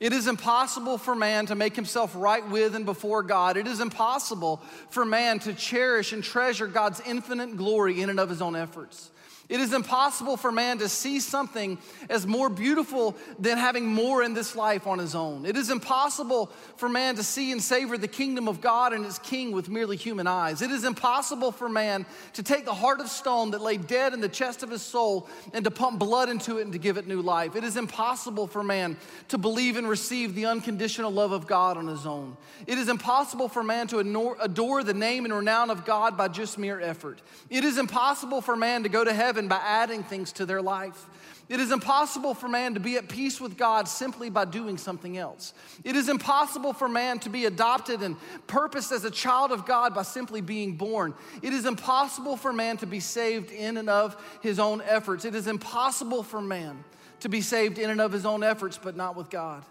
It 0.01 0.11
is 0.11 0.27
impossible 0.27 0.97
for 0.97 1.15
man 1.15 1.45
to 1.45 1.55
make 1.55 1.73
himself 1.73 2.11
right 2.13 2.45
with 2.49 2.75
and 2.75 2.85
before 2.85 3.23
God. 3.23 3.55
It 3.55 3.65
is 3.65 3.79
impossible 3.79 4.61
for 4.89 5.05
man 5.05 5.39
to 5.39 5.53
cherish 5.53 6.11
and 6.11 6.21
treasure 6.21 6.67
God's 6.67 6.99
infinite 7.07 7.55
glory 7.55 8.01
in 8.01 8.09
and 8.09 8.19
of 8.19 8.29
his 8.29 8.41
own 8.41 8.57
efforts. 8.57 9.09
It 9.49 9.59
is 9.59 9.73
impossible 9.73 10.37
for 10.37 10.53
man 10.53 10.77
to 10.77 10.87
see 10.87 11.19
something 11.19 11.77
as 12.09 12.25
more 12.25 12.49
beautiful 12.49 13.15
than 13.37 13.57
having 13.57 13.85
more 13.85 14.23
in 14.23 14.33
this 14.33 14.55
life 14.55 14.87
on 14.87 14.99
his 14.99 15.15
own. 15.15 15.45
It 15.45 15.57
is 15.57 15.69
impossible 15.69 16.49
for 16.77 16.87
man 16.87 17.17
to 17.17 17.23
see 17.23 17.51
and 17.51 17.61
savor 17.61 17.97
the 17.97 18.07
kingdom 18.07 18.47
of 18.47 18.61
God 18.61 18.93
and 18.93 19.03
his 19.03 19.19
king 19.19 19.51
with 19.51 19.67
merely 19.67 19.97
human 19.97 20.27
eyes. 20.27 20.61
It 20.61 20.71
is 20.71 20.85
impossible 20.85 21.51
for 21.51 21.67
man 21.67 22.05
to 22.33 22.41
take 22.41 22.63
the 22.63 22.73
heart 22.73 23.01
of 23.01 23.09
stone 23.09 23.51
that 23.51 23.61
lay 23.61 23.75
dead 23.75 24.13
in 24.13 24.21
the 24.21 24.29
chest 24.29 24.63
of 24.63 24.69
his 24.69 24.81
soul 24.81 25.27
and 25.53 25.65
to 25.65 25.71
pump 25.71 25.99
blood 25.99 26.29
into 26.29 26.59
it 26.59 26.61
and 26.61 26.71
to 26.71 26.79
give 26.79 26.97
it 26.97 27.05
new 27.05 27.21
life. 27.21 27.57
It 27.57 27.65
is 27.65 27.75
impossible 27.75 28.47
for 28.47 28.63
man 28.63 28.95
to 29.27 29.37
believe 29.37 29.75
and 29.75 29.89
receive 29.89 30.35
the 30.35 30.45
unconditional 30.45 31.11
love 31.11 31.33
of 31.33 31.47
God 31.47 31.75
on 31.75 31.87
his 31.87 32.05
own. 32.05 32.37
It 32.65 32.77
is 32.77 32.87
impossible 32.87 33.49
for 33.49 33.61
man 33.61 33.87
to 33.87 33.99
adore 33.99 34.83
the 34.85 34.93
name 34.93 35.25
and 35.25 35.33
renown 35.33 35.69
of 35.69 35.83
God 35.83 36.15
by 36.15 36.29
just 36.29 36.57
mere 36.57 36.79
effort. 36.79 37.21
It 37.49 37.65
is 37.65 37.77
impossible 37.77 38.39
for 38.39 38.55
man 38.55 38.83
to 38.83 38.89
go 38.89 39.03
to 39.03 39.13
heaven 39.13 39.32
heaven 39.33 39.47
by 39.47 39.57
adding 39.57 40.03
things 40.03 40.31
to 40.31 40.45
their 40.45 40.61
life. 40.61 41.07
It 41.49 41.59
is 41.59 41.71
impossible 41.71 42.35
for 42.35 42.47
man 42.47 42.75
to 42.75 42.79
be 42.79 42.97
at 42.97 43.09
peace 43.09 43.41
with 43.41 43.57
God 43.57 43.87
simply 43.87 44.29
by 44.29 44.45
doing 44.45 44.77
something 44.77 45.17
else. 45.17 45.55
It 45.83 45.95
is 45.95 46.07
impossible 46.07 46.71
for 46.71 46.87
man 46.87 47.17
to 47.19 47.29
be 47.29 47.45
adopted 47.45 48.03
and 48.03 48.15
purposed 48.45 48.91
as 48.91 49.05
a 49.05 49.09
child 49.11 49.51
of 49.51 49.65
God 49.65 49.95
by 49.95 50.03
simply 50.03 50.39
being 50.39 50.75
born. 50.75 51.15
It 51.41 51.51
is 51.51 51.65
impossible 51.65 52.37
for 52.37 52.53
man 52.53 52.77
to 52.77 52.85
be 52.85 52.99
saved 52.99 53.51
in 53.51 53.77
and 53.77 53.89
of 53.89 54.15
his 54.41 54.59
own 54.59 54.81
efforts. 54.81 55.25
It 55.25 55.33
is 55.33 55.47
impossible 55.47 56.21
for 56.21 56.39
man 56.39 56.83
to 57.21 57.29
be 57.29 57.41
saved 57.41 57.79
in 57.79 57.89
and 57.89 57.99
of 57.99 58.11
his 58.11 58.25
own 58.25 58.43
efforts, 58.43 58.77
but 58.81 58.95
not 58.95 59.15
with 59.15 59.31
God. 59.31 59.65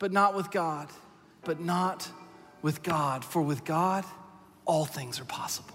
But 0.00 0.10
not 0.10 0.34
with 0.34 0.50
God. 0.50 0.88
But 1.44 1.60
not 1.60 2.08
with 2.62 2.82
God. 2.82 3.24
For 3.24 3.40
with 3.40 3.64
God, 3.64 4.04
all 4.66 4.84
things 4.84 5.20
are 5.20 5.24
possible. 5.24 5.72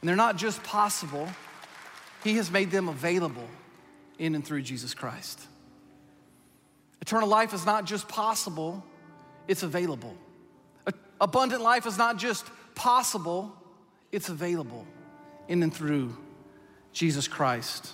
And 0.00 0.08
they're 0.08 0.16
not 0.16 0.36
just 0.36 0.62
possible, 0.62 1.28
He 2.24 2.34
has 2.36 2.50
made 2.50 2.70
them 2.70 2.88
available 2.88 3.48
in 4.18 4.34
and 4.34 4.44
through 4.44 4.62
Jesus 4.62 4.94
Christ. 4.94 5.40
Eternal 7.00 7.28
life 7.28 7.54
is 7.54 7.64
not 7.64 7.84
just 7.84 8.08
possible, 8.08 8.84
it's 9.46 9.62
available. 9.62 10.16
Abundant 11.20 11.62
life 11.62 11.86
is 11.86 11.98
not 11.98 12.16
just 12.16 12.46
possible, 12.74 13.54
it's 14.12 14.28
available 14.28 14.86
in 15.48 15.62
and 15.62 15.74
through 15.74 16.16
Jesus 16.92 17.26
Christ. 17.26 17.92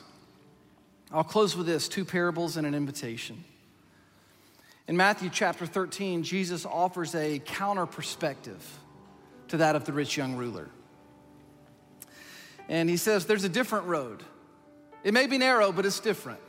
I'll 1.12 1.24
close 1.24 1.57
with 1.57 1.66
this 1.66 1.88
two 1.88 2.05
parables 2.05 2.57
and 2.57 2.66
an 2.66 2.74
invitation. 2.74 3.44
In 4.88 4.96
Matthew 4.96 5.30
chapter 5.30 5.64
13, 5.64 6.22
Jesus 6.22 6.66
offers 6.66 7.14
a 7.14 7.38
counter 7.38 7.86
perspective 7.86 8.78
to 9.48 9.59
that 9.59 9.76
of 9.76 9.84
the 9.84 9.92
rich 9.92 10.16
young 10.16 10.36
ruler. 10.36 10.68
And 12.68 12.88
he 12.88 12.96
says, 12.96 13.26
There's 13.26 13.44
a 13.44 13.48
different 13.48 13.86
road. 13.86 14.22
It 15.02 15.12
may 15.12 15.26
be 15.26 15.38
narrow, 15.38 15.70
but 15.72 15.84
it's 15.84 16.00
different. 16.00 16.40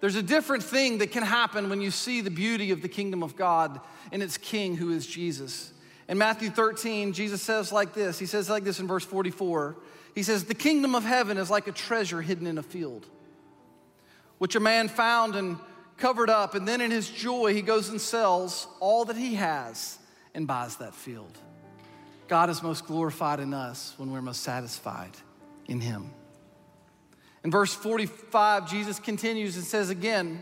There's 0.00 0.16
a 0.16 0.22
different 0.22 0.62
thing 0.62 0.98
that 0.98 1.12
can 1.12 1.22
happen 1.22 1.68
when 1.68 1.80
you 1.80 1.90
see 1.90 2.20
the 2.20 2.30
beauty 2.30 2.70
of 2.70 2.82
the 2.82 2.88
kingdom 2.88 3.22
of 3.22 3.36
God 3.36 3.80
and 4.10 4.22
its 4.22 4.38
king, 4.38 4.76
who 4.76 4.90
is 4.90 5.06
Jesus. 5.06 5.72
In 6.08 6.18
Matthew 6.18 6.50
13, 6.50 7.12
Jesus 7.12 7.42
says 7.42 7.70
like 7.70 7.94
this 7.94 8.18
He 8.18 8.26
says 8.26 8.50
like 8.50 8.64
this 8.64 8.80
in 8.80 8.88
verse 8.88 9.04
44. 9.04 9.76
He 10.14 10.22
says, 10.22 10.44
The 10.44 10.54
kingdom 10.54 10.94
of 10.94 11.04
heaven 11.04 11.38
is 11.38 11.50
like 11.50 11.68
a 11.68 11.72
treasure 11.72 12.22
hidden 12.22 12.46
in 12.46 12.58
a 12.58 12.62
field, 12.62 13.06
which 14.38 14.56
a 14.56 14.60
man 14.60 14.88
found 14.88 15.36
and 15.36 15.58
covered 15.98 16.30
up. 16.30 16.54
And 16.54 16.66
then 16.66 16.80
in 16.80 16.90
his 16.90 17.08
joy, 17.08 17.54
he 17.54 17.62
goes 17.62 17.90
and 17.90 18.00
sells 18.00 18.66
all 18.80 19.04
that 19.04 19.16
he 19.16 19.36
has 19.36 19.98
and 20.34 20.46
buys 20.46 20.76
that 20.76 20.94
field. 20.94 21.38
God 22.30 22.48
is 22.48 22.62
most 22.62 22.86
glorified 22.86 23.40
in 23.40 23.52
us 23.52 23.92
when 23.96 24.12
we're 24.12 24.22
most 24.22 24.44
satisfied 24.44 25.10
in 25.66 25.80
Him. 25.80 26.12
In 27.42 27.50
verse 27.50 27.74
45, 27.74 28.70
Jesus 28.70 29.00
continues 29.00 29.56
and 29.56 29.64
says 29.64 29.90
again, 29.90 30.40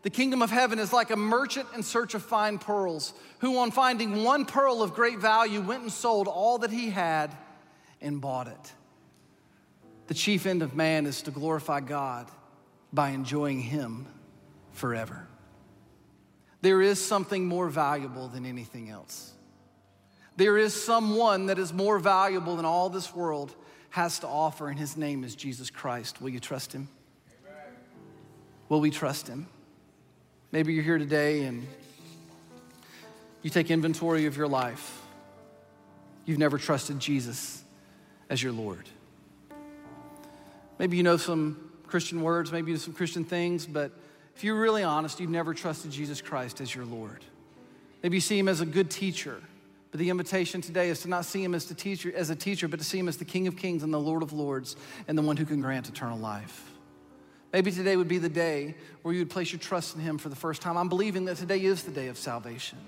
the 0.00 0.08
kingdom 0.08 0.40
of 0.40 0.50
heaven 0.50 0.78
is 0.78 0.90
like 0.90 1.10
a 1.10 1.16
merchant 1.16 1.68
in 1.74 1.82
search 1.82 2.14
of 2.14 2.22
fine 2.22 2.56
pearls, 2.58 3.12
who, 3.40 3.58
on 3.58 3.72
finding 3.72 4.24
one 4.24 4.46
pearl 4.46 4.82
of 4.82 4.94
great 4.94 5.18
value, 5.18 5.60
went 5.60 5.82
and 5.82 5.92
sold 5.92 6.28
all 6.28 6.56
that 6.58 6.70
he 6.70 6.88
had 6.88 7.36
and 8.00 8.22
bought 8.22 8.46
it. 8.48 8.72
The 10.06 10.14
chief 10.14 10.46
end 10.46 10.62
of 10.62 10.74
man 10.74 11.04
is 11.04 11.20
to 11.22 11.30
glorify 11.30 11.80
God 11.80 12.30
by 12.90 13.10
enjoying 13.10 13.60
him 13.60 14.06
forever. 14.72 15.28
There 16.62 16.80
is 16.80 17.04
something 17.04 17.44
more 17.44 17.68
valuable 17.68 18.28
than 18.28 18.46
anything 18.46 18.88
else. 18.88 19.34
There 20.38 20.56
is 20.56 20.72
someone 20.72 21.46
that 21.46 21.58
is 21.58 21.72
more 21.72 21.98
valuable 21.98 22.54
than 22.54 22.64
all 22.64 22.90
this 22.90 23.12
world 23.12 23.52
has 23.90 24.20
to 24.20 24.28
offer, 24.28 24.68
and 24.68 24.78
his 24.78 24.96
name 24.96 25.24
is 25.24 25.34
Jesus 25.34 25.68
Christ. 25.68 26.22
Will 26.22 26.28
you 26.28 26.38
trust 26.38 26.72
him? 26.72 26.86
Amen. 27.44 27.56
Will 28.68 28.78
we 28.78 28.92
trust 28.92 29.26
him? 29.26 29.48
Maybe 30.52 30.74
you're 30.74 30.84
here 30.84 30.98
today 30.98 31.42
and 31.42 31.66
you 33.42 33.50
take 33.50 33.68
inventory 33.68 34.26
of 34.26 34.36
your 34.36 34.46
life. 34.46 35.02
You've 36.24 36.38
never 36.38 36.56
trusted 36.56 37.00
Jesus 37.00 37.64
as 38.30 38.40
your 38.40 38.52
Lord. 38.52 38.88
Maybe 40.78 40.96
you 40.96 41.02
know 41.02 41.16
some 41.16 41.72
Christian 41.88 42.22
words, 42.22 42.52
maybe 42.52 42.70
you 42.70 42.76
know 42.76 42.80
some 42.80 42.94
Christian 42.94 43.24
things, 43.24 43.66
but 43.66 43.90
if 44.36 44.44
you're 44.44 44.60
really 44.60 44.84
honest, 44.84 45.18
you've 45.18 45.30
never 45.30 45.52
trusted 45.52 45.90
Jesus 45.90 46.22
Christ 46.22 46.60
as 46.60 46.72
your 46.72 46.84
Lord. 46.84 47.24
Maybe 48.04 48.18
you 48.18 48.20
see 48.20 48.38
him 48.38 48.46
as 48.46 48.60
a 48.60 48.66
good 48.66 48.88
teacher 48.88 49.42
but 49.90 50.00
the 50.00 50.10
invitation 50.10 50.60
today 50.60 50.90
is 50.90 51.00
to 51.00 51.08
not 51.08 51.24
see 51.24 51.42
him 51.42 51.54
as, 51.54 51.66
the 51.66 51.74
teacher, 51.74 52.12
as 52.14 52.30
a 52.30 52.36
teacher, 52.36 52.68
but 52.68 52.78
to 52.78 52.84
see 52.84 52.98
him 52.98 53.08
as 53.08 53.16
the 53.16 53.24
King 53.24 53.46
of 53.46 53.56
Kings 53.56 53.82
and 53.82 53.92
the 53.92 54.00
Lord 54.00 54.22
of 54.22 54.32
Lords 54.32 54.76
and 55.06 55.16
the 55.16 55.22
one 55.22 55.36
who 55.36 55.46
can 55.46 55.60
grant 55.60 55.88
eternal 55.88 56.18
life. 56.18 56.70
Maybe 57.52 57.70
today 57.70 57.96
would 57.96 58.08
be 58.08 58.18
the 58.18 58.28
day 58.28 58.74
where 59.02 59.14
you 59.14 59.20
would 59.20 59.30
place 59.30 59.52
your 59.52 59.58
trust 59.58 59.94
in 59.94 60.02
him 60.02 60.18
for 60.18 60.28
the 60.28 60.36
first 60.36 60.60
time. 60.60 60.76
I'm 60.76 60.90
believing 60.90 61.24
that 61.26 61.38
today 61.38 61.64
is 61.64 61.82
the 61.82 61.90
day 61.90 62.08
of 62.08 62.18
salvation. 62.18 62.78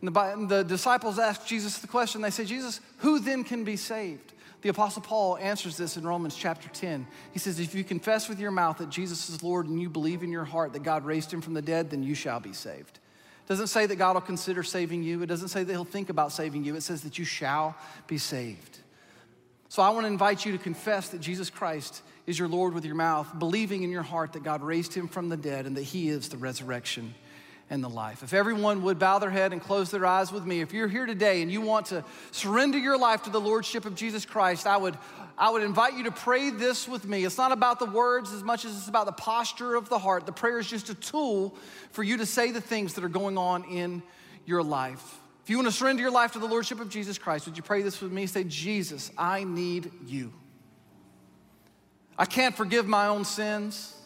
And 0.00 0.08
the, 0.08 0.46
the 0.48 0.64
disciples 0.64 1.18
asked 1.18 1.46
Jesus 1.46 1.78
the 1.78 1.86
question. 1.86 2.22
They 2.22 2.30
say, 2.30 2.46
Jesus, 2.46 2.80
who 2.98 3.20
then 3.20 3.44
can 3.44 3.62
be 3.62 3.76
saved? 3.76 4.32
The 4.62 4.70
Apostle 4.70 5.02
Paul 5.02 5.36
answers 5.38 5.76
this 5.76 5.96
in 5.96 6.04
Romans 6.06 6.36
chapter 6.36 6.68
10. 6.68 7.06
He 7.32 7.38
says, 7.38 7.60
If 7.60 7.74
you 7.74 7.84
confess 7.84 8.28
with 8.28 8.40
your 8.40 8.52
mouth 8.52 8.78
that 8.78 8.90
Jesus 8.90 9.28
is 9.28 9.42
Lord 9.42 9.66
and 9.66 9.80
you 9.80 9.90
believe 9.90 10.22
in 10.22 10.30
your 10.30 10.44
heart 10.44 10.72
that 10.72 10.82
God 10.82 11.04
raised 11.04 11.32
him 11.32 11.40
from 11.40 11.54
the 11.54 11.62
dead, 11.62 11.90
then 11.90 12.02
you 12.02 12.14
shall 12.14 12.40
be 12.40 12.52
saved. 12.52 13.00
It 13.44 13.48
doesn't 13.48 13.68
say 13.68 13.86
that 13.86 13.96
God 13.96 14.14
will 14.14 14.20
consider 14.20 14.62
saving 14.62 15.02
you. 15.02 15.22
It 15.22 15.26
doesn't 15.26 15.48
say 15.48 15.64
that 15.64 15.72
He'll 15.72 15.84
think 15.84 16.10
about 16.10 16.32
saving 16.32 16.64
you. 16.64 16.76
It 16.76 16.82
says 16.82 17.02
that 17.02 17.18
you 17.18 17.24
shall 17.24 17.74
be 18.06 18.18
saved. 18.18 18.78
So 19.68 19.82
I 19.82 19.90
want 19.90 20.04
to 20.04 20.08
invite 20.08 20.44
you 20.44 20.52
to 20.52 20.58
confess 20.58 21.08
that 21.08 21.20
Jesus 21.20 21.50
Christ 21.50 22.02
is 22.26 22.38
your 22.38 22.48
Lord 22.48 22.74
with 22.74 22.84
your 22.84 22.94
mouth, 22.94 23.38
believing 23.38 23.82
in 23.82 23.90
your 23.90 24.02
heart 24.02 24.34
that 24.34 24.44
God 24.44 24.62
raised 24.62 24.94
Him 24.94 25.08
from 25.08 25.28
the 25.28 25.36
dead 25.36 25.66
and 25.66 25.76
that 25.76 25.82
He 25.82 26.08
is 26.08 26.28
the 26.28 26.36
resurrection 26.36 27.14
and 27.70 27.82
the 27.82 27.88
life. 27.88 28.22
If 28.22 28.34
everyone 28.34 28.82
would 28.82 28.98
bow 28.98 29.18
their 29.18 29.30
head 29.30 29.52
and 29.52 29.60
close 29.60 29.90
their 29.90 30.04
eyes 30.04 30.30
with 30.30 30.44
me, 30.44 30.60
if 30.60 30.74
you're 30.74 30.88
here 30.88 31.06
today 31.06 31.40
and 31.40 31.50
you 31.50 31.62
want 31.62 31.86
to 31.86 32.04
surrender 32.30 32.78
your 32.78 32.98
life 32.98 33.22
to 33.22 33.30
the 33.30 33.40
Lordship 33.40 33.86
of 33.86 33.94
Jesus 33.94 34.26
Christ, 34.26 34.66
I 34.66 34.76
would 34.76 34.96
I 35.36 35.50
would 35.50 35.62
invite 35.62 35.94
you 35.94 36.04
to 36.04 36.10
pray 36.10 36.50
this 36.50 36.86
with 36.86 37.06
me. 37.06 37.24
It's 37.24 37.38
not 37.38 37.52
about 37.52 37.78
the 37.78 37.86
words 37.86 38.32
as 38.32 38.42
much 38.42 38.64
as 38.64 38.76
it's 38.76 38.88
about 38.88 39.06
the 39.06 39.12
posture 39.12 39.74
of 39.74 39.88
the 39.88 39.98
heart. 39.98 40.26
The 40.26 40.32
prayer 40.32 40.58
is 40.58 40.68
just 40.68 40.90
a 40.90 40.94
tool 40.94 41.56
for 41.90 42.02
you 42.02 42.18
to 42.18 42.26
say 42.26 42.50
the 42.50 42.60
things 42.60 42.94
that 42.94 43.04
are 43.04 43.08
going 43.08 43.38
on 43.38 43.64
in 43.64 44.02
your 44.44 44.62
life. 44.62 45.18
If 45.42 45.50
you 45.50 45.56
want 45.56 45.68
to 45.68 45.72
surrender 45.72 46.02
your 46.02 46.12
life 46.12 46.32
to 46.32 46.38
the 46.38 46.46
Lordship 46.46 46.80
of 46.80 46.88
Jesus 46.88 47.18
Christ, 47.18 47.46
would 47.46 47.56
you 47.56 47.62
pray 47.62 47.82
this 47.82 48.00
with 48.00 48.12
me? 48.12 48.26
Say, 48.26 48.44
Jesus, 48.44 49.10
I 49.18 49.44
need 49.44 49.90
you. 50.06 50.32
I 52.16 52.26
can't 52.26 52.56
forgive 52.56 52.86
my 52.86 53.08
own 53.08 53.24
sins. 53.24 53.96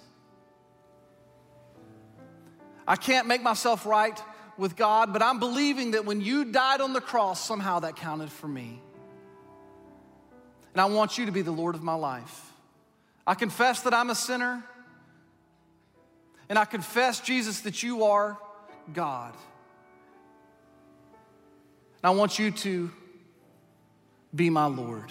I 2.88 2.96
can't 2.96 3.26
make 3.26 3.42
myself 3.42 3.84
right 3.84 4.18
with 4.56 4.76
God, 4.76 5.12
but 5.12 5.22
I'm 5.22 5.38
believing 5.38 5.90
that 5.90 6.06
when 6.06 6.20
you 6.20 6.46
died 6.46 6.80
on 6.80 6.92
the 6.92 7.00
cross, 7.00 7.44
somehow 7.44 7.80
that 7.80 7.96
counted 7.96 8.30
for 8.30 8.48
me. 8.48 8.80
And 10.76 10.82
I 10.82 10.84
want 10.84 11.16
you 11.16 11.24
to 11.24 11.32
be 11.32 11.40
the 11.40 11.52
Lord 11.52 11.74
of 11.74 11.82
my 11.82 11.94
life. 11.94 12.52
I 13.26 13.34
confess 13.34 13.80
that 13.84 13.94
I'm 13.94 14.10
a 14.10 14.14
sinner. 14.14 14.62
And 16.50 16.58
I 16.58 16.66
confess, 16.66 17.20
Jesus, 17.20 17.60
that 17.60 17.82
you 17.82 18.04
are 18.04 18.36
God. 18.92 19.32
And 22.02 22.04
I 22.04 22.10
want 22.10 22.38
you 22.38 22.50
to 22.50 22.90
be 24.34 24.50
my 24.50 24.66
Lord. 24.66 25.10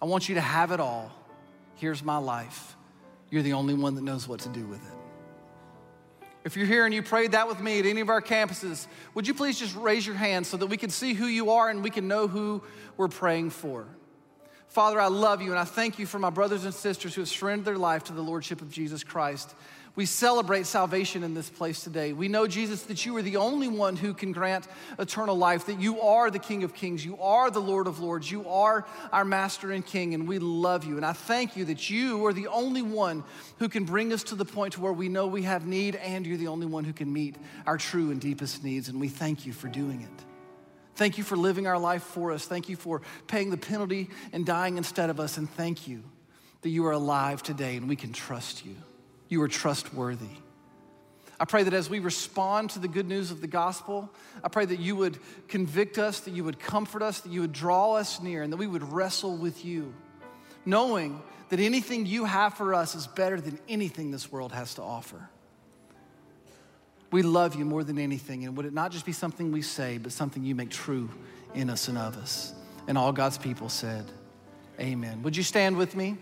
I 0.00 0.04
want 0.04 0.28
you 0.28 0.36
to 0.36 0.40
have 0.40 0.70
it 0.70 0.78
all. 0.78 1.10
Here's 1.74 2.04
my 2.04 2.18
life. 2.18 2.76
You're 3.30 3.42
the 3.42 3.54
only 3.54 3.74
one 3.74 3.96
that 3.96 4.04
knows 4.04 4.28
what 4.28 4.38
to 4.38 4.48
do 4.50 4.64
with 4.68 4.86
it. 4.86 6.28
If 6.44 6.56
you're 6.56 6.68
here 6.68 6.84
and 6.84 6.94
you 6.94 7.02
prayed 7.02 7.32
that 7.32 7.48
with 7.48 7.58
me 7.58 7.80
at 7.80 7.86
any 7.86 8.02
of 8.02 8.08
our 8.08 8.22
campuses, 8.22 8.86
would 9.14 9.26
you 9.26 9.34
please 9.34 9.58
just 9.58 9.74
raise 9.74 10.06
your 10.06 10.14
hand 10.14 10.46
so 10.46 10.56
that 10.58 10.66
we 10.66 10.76
can 10.76 10.90
see 10.90 11.12
who 11.12 11.26
you 11.26 11.50
are 11.50 11.70
and 11.70 11.82
we 11.82 11.90
can 11.90 12.06
know 12.06 12.28
who 12.28 12.62
we're 12.96 13.08
praying 13.08 13.50
for? 13.50 13.88
Father, 14.68 15.00
I 15.00 15.06
love 15.06 15.40
you 15.40 15.50
and 15.50 15.58
I 15.58 15.64
thank 15.64 15.98
you 15.98 16.06
for 16.06 16.18
my 16.18 16.30
brothers 16.30 16.64
and 16.64 16.74
sisters 16.74 17.14
who 17.14 17.20
have 17.20 17.28
surrendered 17.28 17.66
their 17.66 17.78
life 17.78 18.04
to 18.04 18.12
the 18.12 18.22
Lordship 18.22 18.60
of 18.60 18.70
Jesus 18.70 19.04
Christ. 19.04 19.54
We 19.96 20.06
celebrate 20.06 20.66
salvation 20.66 21.22
in 21.22 21.34
this 21.34 21.48
place 21.48 21.84
today. 21.84 22.12
We 22.12 22.26
know, 22.26 22.48
Jesus, 22.48 22.82
that 22.84 23.06
you 23.06 23.16
are 23.16 23.22
the 23.22 23.36
only 23.36 23.68
one 23.68 23.94
who 23.94 24.12
can 24.12 24.32
grant 24.32 24.66
eternal 24.98 25.36
life, 25.36 25.66
that 25.66 25.80
you 25.80 26.00
are 26.00 26.32
the 26.32 26.40
King 26.40 26.64
of 26.64 26.74
Kings, 26.74 27.04
you 27.04 27.16
are 27.20 27.48
the 27.48 27.60
Lord 27.60 27.86
of 27.86 28.00
Lords, 28.00 28.28
you 28.28 28.48
are 28.48 28.84
our 29.12 29.24
Master 29.24 29.70
and 29.70 29.86
King, 29.86 30.12
and 30.14 30.26
we 30.26 30.40
love 30.40 30.84
you. 30.84 30.96
And 30.96 31.06
I 31.06 31.12
thank 31.12 31.56
you 31.56 31.64
that 31.66 31.90
you 31.90 32.26
are 32.26 32.32
the 32.32 32.48
only 32.48 32.82
one 32.82 33.22
who 33.60 33.68
can 33.68 33.84
bring 33.84 34.12
us 34.12 34.24
to 34.24 34.34
the 34.34 34.44
point 34.44 34.78
where 34.78 34.92
we 34.92 35.08
know 35.08 35.28
we 35.28 35.42
have 35.42 35.64
need, 35.64 35.94
and 35.94 36.26
you're 36.26 36.38
the 36.38 36.48
only 36.48 36.66
one 36.66 36.82
who 36.82 36.92
can 36.92 37.12
meet 37.12 37.36
our 37.64 37.78
true 37.78 38.10
and 38.10 38.20
deepest 38.20 38.64
needs. 38.64 38.88
And 38.88 39.00
we 39.00 39.08
thank 39.08 39.46
you 39.46 39.52
for 39.52 39.68
doing 39.68 40.00
it. 40.00 40.33
Thank 40.94 41.18
you 41.18 41.24
for 41.24 41.36
living 41.36 41.66
our 41.66 41.78
life 41.78 42.02
for 42.02 42.32
us. 42.32 42.46
Thank 42.46 42.68
you 42.68 42.76
for 42.76 43.02
paying 43.26 43.50
the 43.50 43.56
penalty 43.56 44.10
and 44.32 44.46
dying 44.46 44.76
instead 44.76 45.10
of 45.10 45.18
us. 45.18 45.36
And 45.36 45.50
thank 45.50 45.88
you 45.88 46.02
that 46.62 46.70
you 46.70 46.86
are 46.86 46.92
alive 46.92 47.42
today 47.42 47.76
and 47.76 47.88
we 47.88 47.96
can 47.96 48.12
trust 48.12 48.64
you. 48.64 48.76
You 49.28 49.42
are 49.42 49.48
trustworthy. 49.48 50.36
I 51.38 51.46
pray 51.46 51.64
that 51.64 51.74
as 51.74 51.90
we 51.90 51.98
respond 51.98 52.70
to 52.70 52.78
the 52.78 52.88
good 52.88 53.08
news 53.08 53.30
of 53.30 53.40
the 53.40 53.48
gospel, 53.48 54.08
I 54.42 54.48
pray 54.48 54.64
that 54.64 54.78
you 54.78 54.94
would 54.96 55.18
convict 55.48 55.98
us, 55.98 56.20
that 56.20 56.30
you 56.30 56.44
would 56.44 56.60
comfort 56.60 57.02
us, 57.02 57.20
that 57.20 57.32
you 57.32 57.40
would 57.40 57.52
draw 57.52 57.94
us 57.94 58.22
near, 58.22 58.42
and 58.42 58.52
that 58.52 58.56
we 58.56 58.68
would 58.68 58.84
wrestle 58.84 59.36
with 59.36 59.64
you, 59.64 59.92
knowing 60.64 61.20
that 61.48 61.58
anything 61.58 62.06
you 62.06 62.24
have 62.24 62.54
for 62.54 62.72
us 62.72 62.94
is 62.94 63.08
better 63.08 63.40
than 63.40 63.58
anything 63.68 64.10
this 64.10 64.30
world 64.30 64.52
has 64.52 64.74
to 64.74 64.82
offer. 64.82 65.28
We 67.14 67.22
love 67.22 67.54
you 67.54 67.64
more 67.64 67.84
than 67.84 67.96
anything. 67.96 68.44
And 68.44 68.56
would 68.56 68.66
it 68.66 68.72
not 68.72 68.90
just 68.90 69.06
be 69.06 69.12
something 69.12 69.52
we 69.52 69.62
say, 69.62 69.98
but 69.98 70.10
something 70.10 70.42
you 70.42 70.56
make 70.56 70.70
true 70.70 71.08
in 71.54 71.70
us 71.70 71.86
and 71.86 71.96
of 71.96 72.16
us? 72.16 72.52
And 72.88 72.98
all 72.98 73.12
God's 73.12 73.38
people 73.38 73.68
said, 73.68 74.04
Amen. 74.80 75.22
Would 75.22 75.36
you 75.36 75.44
stand 75.44 75.76
with 75.76 75.94
me? 75.94 76.16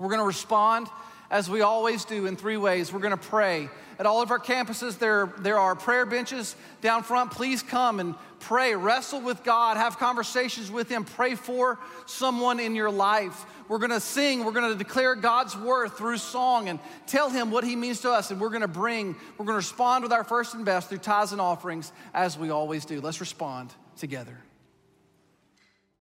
We're 0.00 0.08
going 0.08 0.18
to 0.18 0.26
respond 0.26 0.88
as 1.30 1.48
we 1.48 1.60
always 1.60 2.04
do 2.04 2.26
in 2.26 2.34
three 2.34 2.56
ways. 2.56 2.92
We're 2.92 2.98
going 2.98 3.16
to 3.16 3.28
pray. 3.28 3.68
At 4.00 4.06
all 4.06 4.20
of 4.20 4.32
our 4.32 4.40
campuses, 4.40 4.98
there, 4.98 5.32
there 5.38 5.60
are 5.60 5.76
prayer 5.76 6.04
benches 6.04 6.56
down 6.80 7.04
front. 7.04 7.30
Please 7.30 7.62
come 7.62 8.00
and 8.00 8.16
pray, 8.40 8.74
wrestle 8.74 9.20
with 9.20 9.44
God, 9.44 9.76
have 9.76 9.98
conversations 9.98 10.70
with 10.70 10.88
Him, 10.88 11.04
pray 11.04 11.34
for 11.34 11.78
someone 12.06 12.58
in 12.58 12.74
your 12.74 12.90
life. 12.90 13.44
We're 13.68 13.78
to 13.90 14.00
sing, 14.00 14.44
we're 14.44 14.52
to 14.70 14.76
declare 14.76 15.14
God's 15.14 15.56
worth 15.56 15.96
through 15.96 16.18
song 16.18 16.68
and 16.68 16.80
tell 17.06 17.30
Him 17.30 17.50
what 17.50 17.62
He 17.62 17.76
means 17.76 18.00
to 18.00 18.10
us. 18.10 18.30
And 18.30 18.40
we're 18.40 18.48
to 18.62 18.68
bring, 18.68 19.14
we're 19.38 19.46
to 19.46 19.52
respond 19.52 20.02
with 20.02 20.12
our 20.12 20.24
first 20.24 20.54
and 20.54 20.64
best 20.64 20.88
through 20.88 20.98
tithes 20.98 21.32
and 21.32 21.40
offerings 21.40 21.92
as 22.12 22.36
we 22.36 22.50
always 22.50 22.84
do. 22.84 23.00
Let's 23.00 23.20
respond 23.20 23.72
together. 23.96 24.36